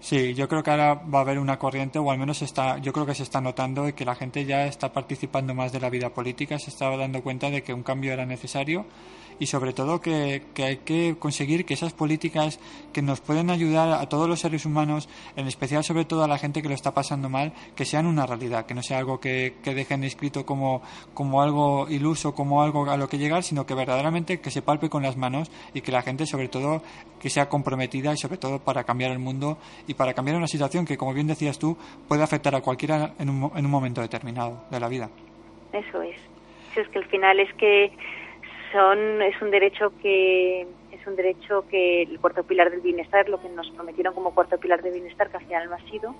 Sí, 0.00 0.34
yo 0.34 0.48
creo 0.48 0.64
que 0.64 0.72
ahora 0.72 0.94
va 0.94 1.20
a 1.20 1.22
haber 1.22 1.38
una 1.38 1.56
corriente, 1.56 2.00
o 2.00 2.10
al 2.10 2.18
menos 2.18 2.42
está, 2.42 2.78
yo 2.78 2.92
creo 2.92 3.06
que 3.06 3.14
se 3.14 3.22
está 3.22 3.40
notando 3.40 3.88
y 3.88 3.92
que 3.92 4.04
la 4.04 4.16
gente 4.16 4.44
ya 4.44 4.66
está 4.66 4.92
participando 4.92 5.54
más 5.54 5.72
de 5.72 5.78
la 5.78 5.90
vida 5.90 6.10
política, 6.10 6.58
se 6.58 6.70
está 6.70 6.96
dando 6.96 7.22
cuenta 7.22 7.48
de 7.48 7.62
que 7.62 7.72
un 7.72 7.84
cambio 7.84 8.12
era 8.12 8.26
necesario 8.26 8.86
y 9.38 9.46
sobre 9.46 9.72
todo 9.72 10.00
que, 10.00 10.42
que 10.54 10.64
hay 10.64 10.76
que 10.78 11.16
conseguir 11.18 11.64
que 11.64 11.74
esas 11.74 11.92
políticas 11.92 12.60
que 12.92 13.02
nos 13.02 13.20
pueden 13.20 13.50
ayudar 13.50 13.92
a 13.92 14.08
todos 14.08 14.28
los 14.28 14.40
seres 14.40 14.66
humanos, 14.66 15.08
en 15.36 15.46
especial 15.46 15.84
sobre 15.84 16.04
todo 16.04 16.24
a 16.24 16.28
la 16.28 16.38
gente 16.38 16.62
que 16.62 16.68
lo 16.68 16.74
está 16.74 16.94
pasando 16.94 17.28
mal, 17.28 17.52
que 17.76 17.84
sean 17.84 18.06
una 18.06 18.26
realidad, 18.26 18.66
que 18.66 18.74
no 18.74 18.82
sea 18.82 18.98
algo 18.98 19.20
que, 19.20 19.54
que 19.62 19.74
dejen 19.74 20.04
escrito 20.04 20.46
como, 20.46 20.82
como 21.12 21.42
algo 21.42 21.88
iluso, 21.88 22.34
como 22.34 22.62
algo 22.62 22.90
a 22.90 22.96
lo 22.96 23.08
que 23.08 23.18
llegar, 23.18 23.42
sino 23.42 23.66
que 23.66 23.74
verdaderamente 23.74 24.40
que 24.40 24.50
se 24.50 24.62
palpe 24.62 24.88
con 24.88 25.02
las 25.02 25.16
manos 25.16 25.50
y 25.72 25.80
que 25.80 25.92
la 25.92 26.02
gente 26.02 26.26
sobre 26.26 26.48
todo 26.48 26.82
que 27.20 27.30
sea 27.30 27.48
comprometida 27.48 28.12
y 28.12 28.16
sobre 28.16 28.36
todo 28.36 28.58
para 28.58 28.84
cambiar 28.84 29.10
el 29.10 29.18
mundo 29.18 29.58
y 29.86 29.94
para 29.94 30.14
cambiar 30.14 30.36
una 30.36 30.46
situación 30.46 30.84
que, 30.84 30.96
como 30.96 31.14
bien 31.14 31.26
decías 31.26 31.58
tú, 31.58 31.76
puede 32.08 32.22
afectar 32.22 32.54
a 32.54 32.60
cualquiera 32.60 33.14
en 33.18 33.30
un, 33.30 33.50
en 33.56 33.64
un 33.64 33.70
momento 33.70 34.00
determinado 34.00 34.64
de 34.70 34.80
la 34.80 34.88
vida. 34.88 35.08
Eso 35.72 36.02
es. 36.02 36.16
Eso 36.72 36.80
es 36.80 36.88
que 36.88 36.98
al 36.98 37.06
final 37.06 37.40
es 37.40 37.52
que 37.54 37.92
son 38.74 39.22
es 39.22 39.40
un 39.40 39.52
derecho 39.52 39.92
que 40.02 40.66
es 40.90 41.06
un 41.06 41.14
derecho 41.14 41.64
que 41.70 42.02
el 42.02 42.18
cuarto 42.18 42.42
pilar 42.42 42.70
del 42.70 42.80
bienestar, 42.80 43.28
lo 43.28 43.40
que 43.40 43.48
nos 43.48 43.70
prometieron 43.70 44.14
como 44.14 44.34
cuarto 44.34 44.58
pilar 44.58 44.82
del 44.82 44.94
bienestar, 44.94 45.30
que 45.30 45.36
al 45.36 45.44
final 45.44 45.68
no 45.68 45.76
ha 45.76 45.90
sido 45.90 46.14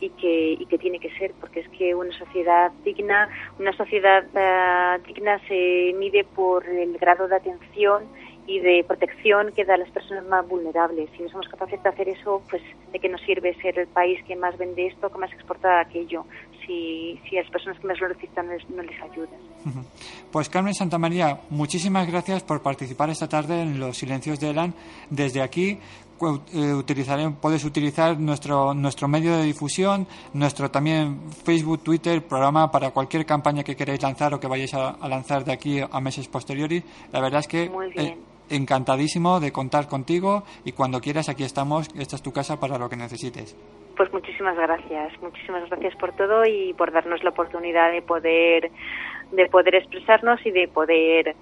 y 0.00 0.08
que, 0.10 0.52
y 0.58 0.66
que 0.66 0.78
tiene 0.78 0.98
que 0.98 1.10
ser, 1.18 1.32
porque 1.38 1.60
es 1.60 1.68
que 1.68 1.94
una 1.94 2.16
sociedad 2.16 2.72
digna, 2.84 3.28
una 3.58 3.76
sociedad 3.76 4.24
eh, 4.34 5.02
digna 5.06 5.38
se 5.46 5.92
mide 5.94 6.24
por 6.24 6.66
el 6.66 6.96
grado 6.96 7.28
de 7.28 7.36
atención 7.36 8.04
y 8.50 8.58
de 8.58 8.84
protección 8.84 9.52
que 9.54 9.64
da 9.64 9.74
a 9.74 9.76
las 9.76 9.90
personas 9.90 10.24
más 10.26 10.46
vulnerables. 10.48 11.08
Si 11.16 11.22
no 11.22 11.28
somos 11.28 11.46
capaces 11.48 11.80
de 11.82 11.88
hacer 11.88 12.08
eso, 12.08 12.42
pues 12.50 12.62
de 12.92 12.98
qué 12.98 13.08
nos 13.08 13.20
sirve 13.22 13.54
ser 13.62 13.78
el 13.78 13.86
país 13.86 14.18
que 14.26 14.34
más 14.34 14.58
vende 14.58 14.86
esto, 14.88 15.08
que 15.08 15.18
más 15.18 15.32
exporta 15.32 15.80
aquello, 15.80 16.24
si, 16.66 17.20
si 17.28 17.38
a 17.38 17.42
las 17.42 17.50
personas 17.52 17.78
que 17.78 17.86
más 17.86 18.00
lo 18.00 18.08
necesitan 18.08 18.46
no 18.48 18.52
les, 18.54 18.68
no 18.70 18.82
les 18.82 19.00
ayudas. 19.02 19.40
Pues 20.32 20.48
Carmen 20.48 20.74
Santamaría, 20.74 21.40
muchísimas 21.50 22.06
gracias 22.10 22.42
por 22.42 22.60
participar 22.62 23.08
esta 23.10 23.28
tarde 23.28 23.62
en 23.62 23.78
los 23.78 23.96
Silencios 23.96 24.40
de 24.40 24.50
Elan. 24.50 24.74
Desde 25.10 25.42
aquí 25.42 25.78
eh, 26.52 26.72
utilizaré- 26.74 27.34
puedes 27.40 27.64
utilizar 27.64 28.18
nuestro 28.18 28.74
nuestro 28.74 29.06
medio 29.08 29.36
de 29.36 29.44
difusión, 29.44 30.06
nuestro 30.34 30.70
también 30.70 31.20
Facebook, 31.44 31.82
Twitter, 31.82 32.22
programa 32.22 32.70
para 32.70 32.90
cualquier 32.90 33.24
campaña 33.24 33.62
que 33.62 33.76
queráis 33.76 34.02
lanzar 34.02 34.34
o 34.34 34.40
que 34.40 34.46
vayáis 34.48 34.74
a, 34.74 34.90
a 34.90 35.08
lanzar 35.08 35.44
de 35.44 35.52
aquí 35.52 35.80
a 35.80 36.00
meses 36.00 36.26
posteriores. 36.28 36.82
La 37.12 37.20
verdad 37.20 37.40
es 37.40 37.48
que 37.48 37.68
Muy 37.70 37.90
bien. 37.92 38.06
eh, 38.06 38.18
encantadísimo 38.50 39.40
de 39.40 39.52
contar 39.52 39.88
contigo 39.88 40.44
y 40.64 40.72
cuando 40.72 41.00
quieras 41.00 41.28
aquí 41.28 41.44
estamos. 41.44 41.88
Esta 41.98 42.16
es 42.16 42.22
tu 42.22 42.32
casa 42.32 42.58
para 42.60 42.78
lo 42.78 42.88
que 42.88 42.96
necesites. 42.96 43.56
Pues 43.96 44.12
muchísimas 44.12 44.56
gracias, 44.56 45.12
muchísimas 45.20 45.68
gracias 45.68 45.94
por 45.96 46.12
todo 46.12 46.44
y 46.46 46.72
por 46.74 46.90
darnos 46.90 47.22
la 47.22 47.30
oportunidad 47.30 47.92
de 47.92 48.00
poder 48.02 48.70
de 49.30 49.46
poder 49.46 49.74
expresarnos 49.74 50.44
y 50.44 50.50
de 50.50 50.68
poder 50.68 51.36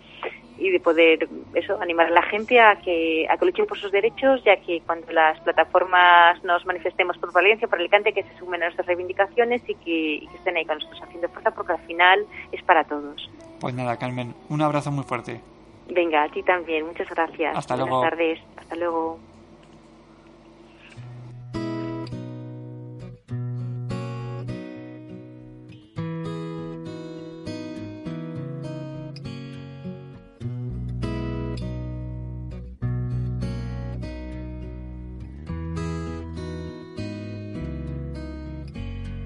y 0.59 0.71
de 0.71 0.81
poder 0.81 1.29
eso 1.55 1.81
animar 1.81 2.07
a 2.07 2.11
la 2.11 2.23
gente 2.23 2.61
a 2.61 2.77
que 2.81 3.27
a 3.31 3.37
que 3.37 3.47
luchen 3.47 3.67
por 3.67 3.79
sus 3.79 3.93
derechos 3.93 4.43
ya 4.45 4.57
que 4.57 4.81
cuando 4.85 5.13
las 5.13 5.39
plataformas 5.41 6.43
nos 6.43 6.67
manifestemos 6.67 7.17
por 7.19 7.33
Valencia 7.33 7.69
por 7.69 7.79
Alicante 7.79 8.13
que 8.13 8.25
se 8.25 8.39
sumen 8.39 8.63
a 8.63 8.67
nuestras 8.67 8.89
reivindicaciones 8.89 9.63
y 9.69 9.75
que, 9.77 10.15
y 10.17 10.27
que 10.27 10.37
estén 10.37 10.57
ahí 10.57 10.65
con 10.65 10.79
nosotros 10.79 11.01
haciendo 11.03 11.29
fuerza 11.29 11.53
porque 11.53 11.73
al 11.73 11.87
final 11.87 12.27
es 12.51 12.63
para 12.65 12.85
todos 12.85 13.31
Pues 13.61 13.73
nada, 13.73 13.97
Carmen, 13.99 14.35
un 14.49 14.63
abrazo 14.63 14.91
muy 14.91 15.05
fuerte. 15.05 15.41
Venga 15.89 16.25
a 16.25 16.29
ti 16.29 16.43
también. 16.43 16.87
Muchas 16.87 17.09
gracias. 17.09 17.57
Hasta 17.57 17.75
buenas 17.75 17.89
luego. 17.91 18.03
tardes. 18.03 18.39
Hasta 18.57 18.77
luego. 18.77 19.19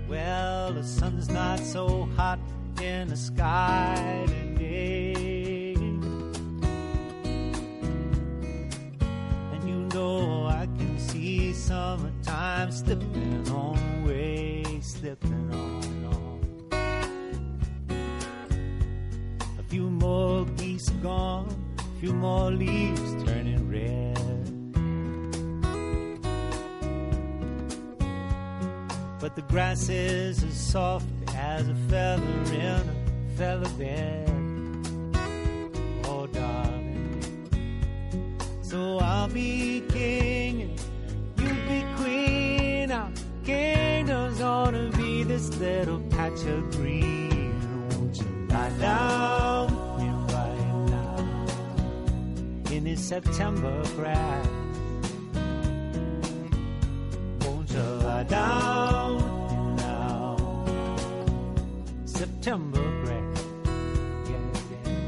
Well, 0.08 0.72
the 0.74 0.84
sun's 0.84 1.30
not 1.30 1.58
so 1.60 2.08
hot 2.16 2.38
in 2.80 3.08
the 3.08 3.16
sky 3.16 4.41
slipping 12.72 13.50
on 13.50 13.78
away, 14.02 14.64
slipping 14.80 15.50
on 15.52 16.04
on. 16.06 16.40
A 19.58 19.62
few 19.68 19.90
more 19.90 20.46
geese 20.56 20.88
gone, 21.02 21.54
a 21.78 22.00
few 22.00 22.14
more 22.14 22.50
leaves 22.50 23.24
turning 23.24 23.68
red. 23.70 24.18
But 29.20 29.36
the 29.36 29.42
grass 29.42 29.88
is 29.88 30.42
as 30.42 30.54
soft 30.54 31.06
as 31.36 31.68
a 31.68 31.74
feather 31.88 32.54
in 32.54 32.82
a 32.88 33.36
feather 33.36 33.68
bed. 33.78 34.28
Oh, 36.06 36.26
darling. 36.26 37.22
So 38.62 38.98
I'll 38.98 39.28
be 39.28 39.82
little 45.62 46.00
patch 46.10 46.44
of 46.46 46.70
green. 46.72 47.88
Won't 47.90 48.16
you 48.18 48.26
lie 48.48 48.70
down 48.80 49.66
with 49.70 50.02
me 50.02 50.08
right 50.34 50.72
now 50.90 51.16
in 52.72 52.82
this 52.82 53.00
September 53.00 53.84
grass? 53.94 54.48
Won't 57.42 57.70
you 57.70 57.86
lie 58.08 58.24
down 58.24 59.14
with 59.14 59.52
me 59.52 59.58
now? 59.84 60.36
September 62.06 62.82
grass. 63.04 63.44
Yeah, 64.30 64.46
yeah. 64.72 64.98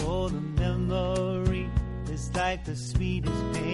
Oh, 0.00 0.28
the 0.28 0.42
memory 0.60 1.70
is 2.10 2.30
like 2.34 2.66
the 2.66 2.76
sweetest 2.76 3.42
pain. 3.54 3.67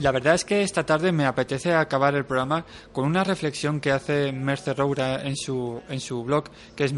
La 0.00 0.12
verdad 0.12 0.34
es 0.34 0.44
que 0.44 0.62
esta 0.62 0.84
tarde 0.86 1.12
me 1.12 1.26
apetece 1.26 1.74
acabar 1.74 2.14
el 2.14 2.24
programa 2.24 2.64
con 2.92 3.04
una 3.04 3.22
reflexión 3.22 3.80
que 3.80 3.90
hace 3.92 4.32
Mercer 4.32 4.76
Roura 4.78 5.22
en 5.22 5.36
su, 5.36 5.80
en 5.88 6.00
su 6.00 6.22
blog, 6.24 6.44
que 6.74 6.84
es 6.84 6.92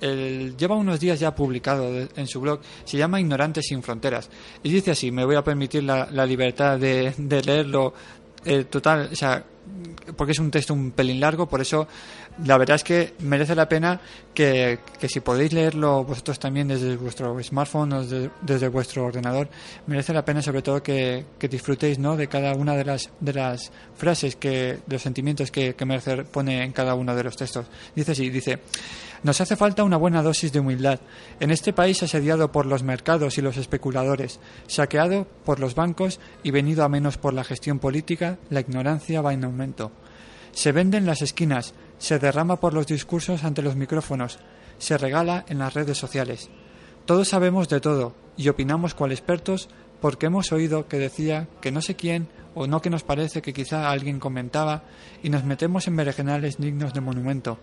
el- 0.00 0.56
Lleva 0.56 0.76
unos 0.76 1.00
días 1.00 1.18
ya 1.20 1.34
publicado 1.34 2.06
en 2.14 2.26
su 2.26 2.40
blog, 2.40 2.60
se 2.84 2.98
llama 2.98 3.20
Ignorantes 3.20 3.64
sin 3.66 3.82
Fronteras. 3.82 4.28
Y 4.62 4.70
dice 4.70 4.90
así, 4.90 5.10
me 5.10 5.24
voy 5.24 5.36
a 5.36 5.44
permitir 5.44 5.84
la, 5.84 6.08
la 6.10 6.26
libertad 6.26 6.78
de, 6.78 7.14
de 7.16 7.42
leerlo 7.42 7.94
eh, 8.44 8.64
total, 8.64 9.08
o 9.12 9.16
sea, 9.16 9.42
porque 10.16 10.32
es 10.32 10.38
un 10.38 10.50
texto 10.50 10.74
un 10.74 10.90
pelín 10.90 11.20
largo, 11.20 11.46
por 11.48 11.60
eso 11.60 11.86
la 12.44 12.56
verdad 12.56 12.76
es 12.76 12.84
que 12.84 13.14
merece 13.20 13.54
la 13.54 13.68
pena 13.68 14.00
que, 14.34 14.78
que 14.98 15.08
si 15.08 15.20
podéis 15.20 15.52
leerlo 15.52 16.04
vosotros 16.04 16.38
también 16.38 16.68
desde 16.68 16.96
vuestro 16.96 17.42
smartphone 17.42 17.92
o 17.92 18.04
desde, 18.04 18.68
vuestro 18.68 19.04
ordenador, 19.04 19.48
merece 19.86 20.12
la 20.12 20.24
pena 20.24 20.40
sobre 20.40 20.62
todo 20.62 20.82
que, 20.82 21.26
que 21.38 21.48
disfrutéis 21.48 21.98
¿no? 21.98 22.16
de 22.16 22.28
cada 22.28 22.54
una 22.54 22.76
de 22.76 22.84
las, 22.84 23.10
de 23.20 23.32
las 23.32 23.70
frases, 23.96 24.36
que, 24.36 24.78
de 24.86 24.92
los 24.92 25.02
sentimientos 25.02 25.50
que, 25.50 25.74
que 25.74 25.84
Mercer 25.84 26.24
pone 26.24 26.64
en 26.64 26.72
cada 26.72 26.94
uno 26.94 27.14
de 27.14 27.24
los 27.24 27.36
textos. 27.36 27.66
Dice 27.94 28.12
así, 28.12 28.30
dice, 28.30 28.60
nos 29.22 29.40
hace 29.40 29.54
falta 29.54 29.84
una 29.84 29.98
buena 29.98 30.22
dosis 30.22 30.50
de 30.50 30.60
humildad. 30.60 30.98
En 31.40 31.50
este 31.50 31.74
país 31.74 32.02
asediado 32.02 32.50
por 32.52 32.64
los 32.64 32.82
mercados 32.82 33.36
y 33.36 33.42
los 33.42 33.58
especuladores, 33.58 34.40
saqueado 34.66 35.26
por 35.44 35.60
los 35.60 35.74
bancos 35.74 36.20
y 36.42 36.50
venido 36.52 36.84
a 36.84 36.88
menos 36.88 37.18
por 37.18 37.34
la 37.34 37.44
gestión 37.44 37.78
política, 37.78 38.38
la 38.48 38.60
ignorancia 38.60 39.20
va 39.20 39.34
en 39.34 39.44
aumento. 39.44 39.92
Se 40.52 40.72
vende 40.72 40.96
en 40.96 41.06
las 41.06 41.20
esquinas, 41.20 41.74
se 42.00 42.18
derrama 42.18 42.56
por 42.56 42.74
los 42.74 42.86
discursos 42.86 43.44
ante 43.44 43.62
los 43.62 43.76
micrófonos, 43.76 44.38
se 44.78 44.96
regala 44.96 45.44
en 45.48 45.58
las 45.58 45.74
redes 45.74 45.98
sociales. 45.98 46.48
Todos 47.04 47.28
sabemos 47.28 47.68
de 47.68 47.80
todo 47.80 48.14
y 48.36 48.48
opinamos 48.48 48.94
cual 48.94 49.12
expertos 49.12 49.68
porque 50.00 50.26
hemos 50.26 50.50
oído 50.50 50.88
que 50.88 50.98
decía 50.98 51.46
que 51.60 51.70
no 51.70 51.82
sé 51.82 51.94
quién 51.94 52.28
o 52.54 52.66
no 52.66 52.80
que 52.80 52.88
nos 52.88 53.04
parece 53.04 53.42
que 53.42 53.52
quizá 53.52 53.90
alguien 53.90 54.18
comentaba 54.18 54.82
y 55.22 55.28
nos 55.28 55.44
metemos 55.44 55.86
en 55.86 55.96
berenjenales 55.96 56.56
dignos 56.56 56.94
de 56.94 57.02
monumento. 57.02 57.58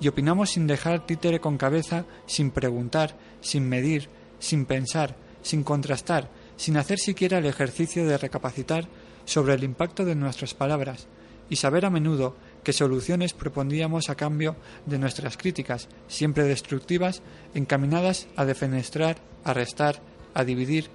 Y 0.00 0.08
opinamos 0.08 0.50
sin 0.50 0.66
dejar 0.66 1.06
títere 1.06 1.40
con 1.40 1.56
cabeza, 1.56 2.06
sin 2.26 2.50
preguntar, 2.50 3.16
sin 3.40 3.68
medir, 3.68 4.08
sin 4.40 4.66
pensar, 4.66 5.14
sin 5.42 5.62
contrastar, 5.62 6.28
sin 6.56 6.76
hacer 6.76 6.98
siquiera 6.98 7.38
el 7.38 7.46
ejercicio 7.46 8.04
de 8.04 8.18
recapacitar 8.18 8.88
sobre 9.26 9.54
el 9.54 9.62
impacto 9.62 10.04
de 10.04 10.16
nuestras 10.16 10.54
palabras 10.54 11.06
y 11.48 11.56
saber 11.56 11.84
a 11.84 11.90
menudo 11.90 12.36
qué 12.62 12.72
soluciones 12.72 13.32
propondríamos 13.32 14.10
a 14.10 14.14
cambio 14.14 14.56
de 14.86 14.98
nuestras 14.98 15.36
críticas, 15.36 15.88
siempre 16.08 16.44
destructivas, 16.44 17.22
encaminadas 17.54 18.26
a 18.36 18.44
defenestrar, 18.44 19.16
a 19.44 19.52
restar, 19.54 20.00
a 20.34 20.44
dividir, 20.44 20.90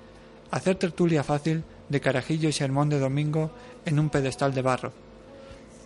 a 0.51 0.57
hacer 0.57 0.75
tertulia 0.75 1.23
fácil 1.23 1.63
de 1.89 2.01
carajillo 2.01 2.49
y 2.49 2.53
sermón 2.53 2.89
de 2.89 2.99
domingo 2.99 3.51
en 3.85 3.99
un 3.99 4.09
pedestal 4.09 4.53
de 4.53 4.61
barro. 4.61 4.93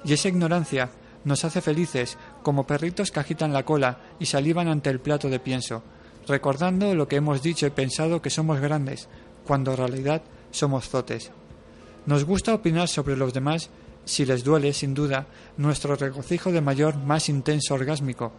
Y 0.03 0.13
esa 0.13 0.29
ignorancia 0.29 0.89
nos 1.25 1.43
hace 1.43 1.61
felices 1.61 2.17
como 2.43 2.65
perritos 2.65 3.11
que 3.11 3.19
agitan 3.19 3.53
la 3.53 3.63
cola 3.63 3.99
y 4.19 4.25
salivan 4.25 4.67
ante 4.67 4.89
el 4.89 4.99
plato 4.99 5.29
de 5.29 5.39
pienso, 5.39 5.83
recordando 6.27 6.93
lo 6.95 7.07
que 7.07 7.17
hemos 7.17 7.41
dicho 7.41 7.67
y 7.67 7.71
pensado 7.71 8.21
que 8.21 8.29
somos 8.29 8.59
grandes, 8.59 9.09
cuando 9.45 9.71
en 9.71 9.77
realidad 9.77 10.21
somos 10.51 10.89
zotes. 10.89 11.31
Nos 12.05 12.23
gusta 12.23 12.53
opinar 12.53 12.87
sobre 12.87 13.17
los 13.17 13.33
demás 13.33 13.69
si 14.09 14.25
les 14.25 14.43
duele, 14.43 14.73
sin 14.73 14.95
duda, 14.95 15.27
nuestro 15.57 15.95
regocijo 15.95 16.51
de 16.51 16.61
mayor, 16.61 16.97
más 16.97 17.29
intenso 17.29 17.75
orgásmico, 17.75 18.31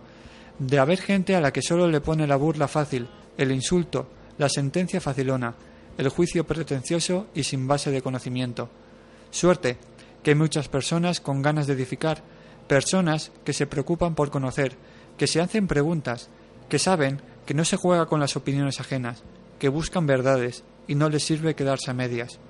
de 0.58 0.80
haber 0.80 1.00
gente 1.00 1.36
a 1.36 1.40
la 1.40 1.52
que 1.52 1.62
solo 1.62 1.86
le 1.86 2.00
pone 2.00 2.26
la 2.26 2.34
burla 2.34 2.66
fácil, 2.66 3.08
el 3.38 3.52
insulto, 3.52 4.08
la 4.36 4.48
sentencia 4.48 5.00
facilona, 5.00 5.54
el 5.96 6.08
juicio 6.08 6.44
pretencioso 6.44 7.28
y 7.36 7.44
sin 7.44 7.68
base 7.68 7.92
de 7.92 8.02
conocimiento. 8.02 8.68
Suerte, 9.30 9.78
que 10.24 10.32
hay 10.32 10.34
muchas 10.34 10.68
personas 10.68 11.20
con 11.20 11.40
ganas 11.40 11.68
de 11.68 11.74
edificar, 11.74 12.24
personas 12.66 13.30
que 13.44 13.52
se 13.52 13.68
preocupan 13.68 14.16
por 14.16 14.30
conocer, 14.30 14.76
que 15.16 15.28
se 15.28 15.40
hacen 15.40 15.68
preguntas, 15.68 16.30
que 16.68 16.80
saben 16.80 17.22
que 17.46 17.54
no 17.54 17.64
se 17.64 17.76
juega 17.76 18.06
con 18.06 18.18
las 18.18 18.34
opiniones 18.34 18.80
ajenas, 18.80 19.22
que 19.60 19.68
buscan 19.68 20.04
verdades 20.04 20.64
y 20.88 20.96
no 20.96 21.08
les 21.08 21.22
sirve 21.22 21.54
quedarse 21.54 21.92
a 21.92 21.94
medias. 21.94 22.40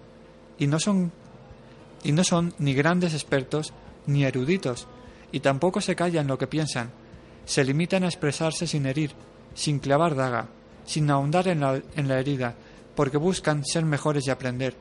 Y 0.58 0.68
no 0.68 0.80
son 0.80 1.12
y 2.02 2.12
no 2.12 2.24
son 2.24 2.54
ni 2.58 2.74
grandes 2.74 3.14
expertos 3.14 3.72
ni 4.06 4.24
eruditos, 4.24 4.86
y 5.32 5.40
tampoco 5.40 5.80
se 5.80 5.96
callan 5.96 6.26
lo 6.26 6.38
que 6.38 6.46
piensan. 6.46 6.90
Se 7.44 7.64
limitan 7.64 8.04
a 8.04 8.08
expresarse 8.08 8.66
sin 8.66 8.86
herir, 8.86 9.12
sin 9.54 9.78
clavar 9.78 10.14
daga, 10.14 10.48
sin 10.84 11.10
ahondar 11.10 11.48
en 11.48 11.60
la, 11.60 11.80
en 11.96 12.08
la 12.08 12.18
herida, 12.18 12.54
porque 12.94 13.16
buscan 13.16 13.64
ser 13.64 13.84
mejores 13.84 14.26
y 14.26 14.30
aprender. 14.30 14.74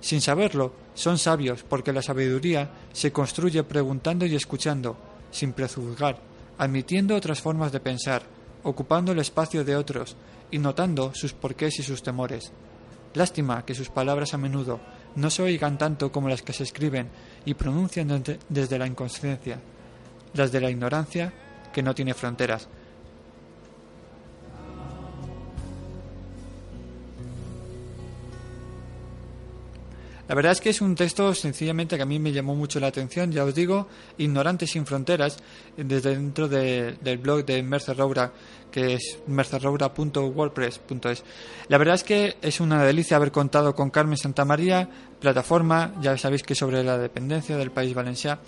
Sin 0.00 0.20
saberlo, 0.20 0.72
son 0.94 1.18
sabios, 1.18 1.62
porque 1.62 1.92
la 1.92 2.02
sabiduría 2.02 2.70
se 2.92 3.12
construye 3.12 3.62
preguntando 3.64 4.24
y 4.24 4.34
escuchando, 4.34 4.96
sin 5.30 5.52
prejuzgar, 5.52 6.18
admitiendo 6.58 7.14
otras 7.14 7.40
formas 7.40 7.72
de 7.72 7.80
pensar, 7.80 8.22
ocupando 8.62 9.12
el 9.12 9.18
espacio 9.18 9.64
de 9.64 9.76
otros 9.76 10.16
y 10.50 10.58
notando 10.58 11.12
sus 11.14 11.32
porqués 11.32 11.78
y 11.78 11.82
sus 11.82 12.02
temores. 12.02 12.52
Lástima 13.14 13.64
que 13.64 13.74
sus 13.74 13.88
palabras 13.88 14.34
a 14.34 14.38
menudo 14.38 14.80
no 15.16 15.30
se 15.30 15.42
oigan 15.42 15.78
tanto 15.78 16.12
como 16.12 16.28
las 16.28 16.42
que 16.42 16.52
se 16.52 16.64
escriben 16.64 17.08
y 17.44 17.54
pronuncian 17.54 18.22
desde, 18.48 18.78
la 18.78 18.86
inconsciencia, 18.86 19.58
las 20.34 20.52
de 20.52 20.60
la 20.60 20.70
ignorancia 20.70 21.32
que 21.72 21.82
no 21.82 21.94
tiene 21.94 22.14
fronteras. 22.14 22.68
La 30.30 30.36
verdad 30.36 30.52
es 30.52 30.60
que 30.60 30.70
es 30.70 30.80
un 30.80 30.94
texto 30.94 31.34
sencillamente 31.34 31.96
que 31.96 32.04
a 32.04 32.06
mí 32.06 32.20
me 32.20 32.30
llamó 32.30 32.54
mucho 32.54 32.78
la 32.78 32.86
atención, 32.86 33.32
ya 33.32 33.42
os 33.44 33.52
digo, 33.52 33.88
Ignorante 34.16 34.64
sin 34.64 34.86
fronteras, 34.86 35.38
desde 35.76 36.10
dentro 36.10 36.46
de- 36.46 36.92
del 37.00 37.18
blog 37.18 37.44
de 37.44 37.60
Mercer 37.64 37.96
Roura, 37.96 38.30
que 38.70 38.94
es 38.94 39.18
mercerroura.wordpress.es. 39.26 41.24
La 41.66 41.78
verdad 41.78 41.96
es 41.96 42.04
que 42.04 42.36
es 42.42 42.60
una 42.60 42.84
delicia 42.84 43.16
haber 43.16 43.32
contado 43.32 43.74
con 43.74 43.90
Carmen 43.90 44.16
Santamaría, 44.16 44.88
plataforma, 45.18 45.96
ya 46.00 46.16
sabéis 46.16 46.44
que 46.44 46.54
sobre 46.54 46.84
la 46.84 46.96
dependencia 46.96 47.56
del 47.56 47.72
país 47.72 47.92
valenciano. 47.92 48.40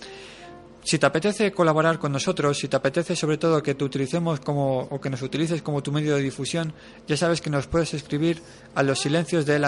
Si 0.84 1.00
te 1.00 1.06
apetece 1.06 1.50
colaborar 1.50 1.98
con 1.98 2.12
nosotros, 2.12 2.58
si 2.58 2.68
te 2.68 2.76
apetece 2.76 3.16
sobre 3.16 3.38
todo 3.38 3.60
que 3.60 3.74
te 3.74 3.82
utilicemos 3.82 4.38
como 4.38 4.82
o 4.82 5.00
que 5.00 5.10
nos 5.10 5.22
utilices 5.22 5.62
como 5.62 5.82
tu 5.82 5.90
medio 5.90 6.14
de 6.14 6.22
difusión, 6.22 6.72
ya 7.08 7.16
sabes 7.16 7.40
que 7.40 7.50
nos 7.50 7.66
puedes 7.66 7.92
escribir 7.92 8.40
a 8.76 8.84
los 8.84 9.00
silencios 9.00 9.46
de 9.46 9.58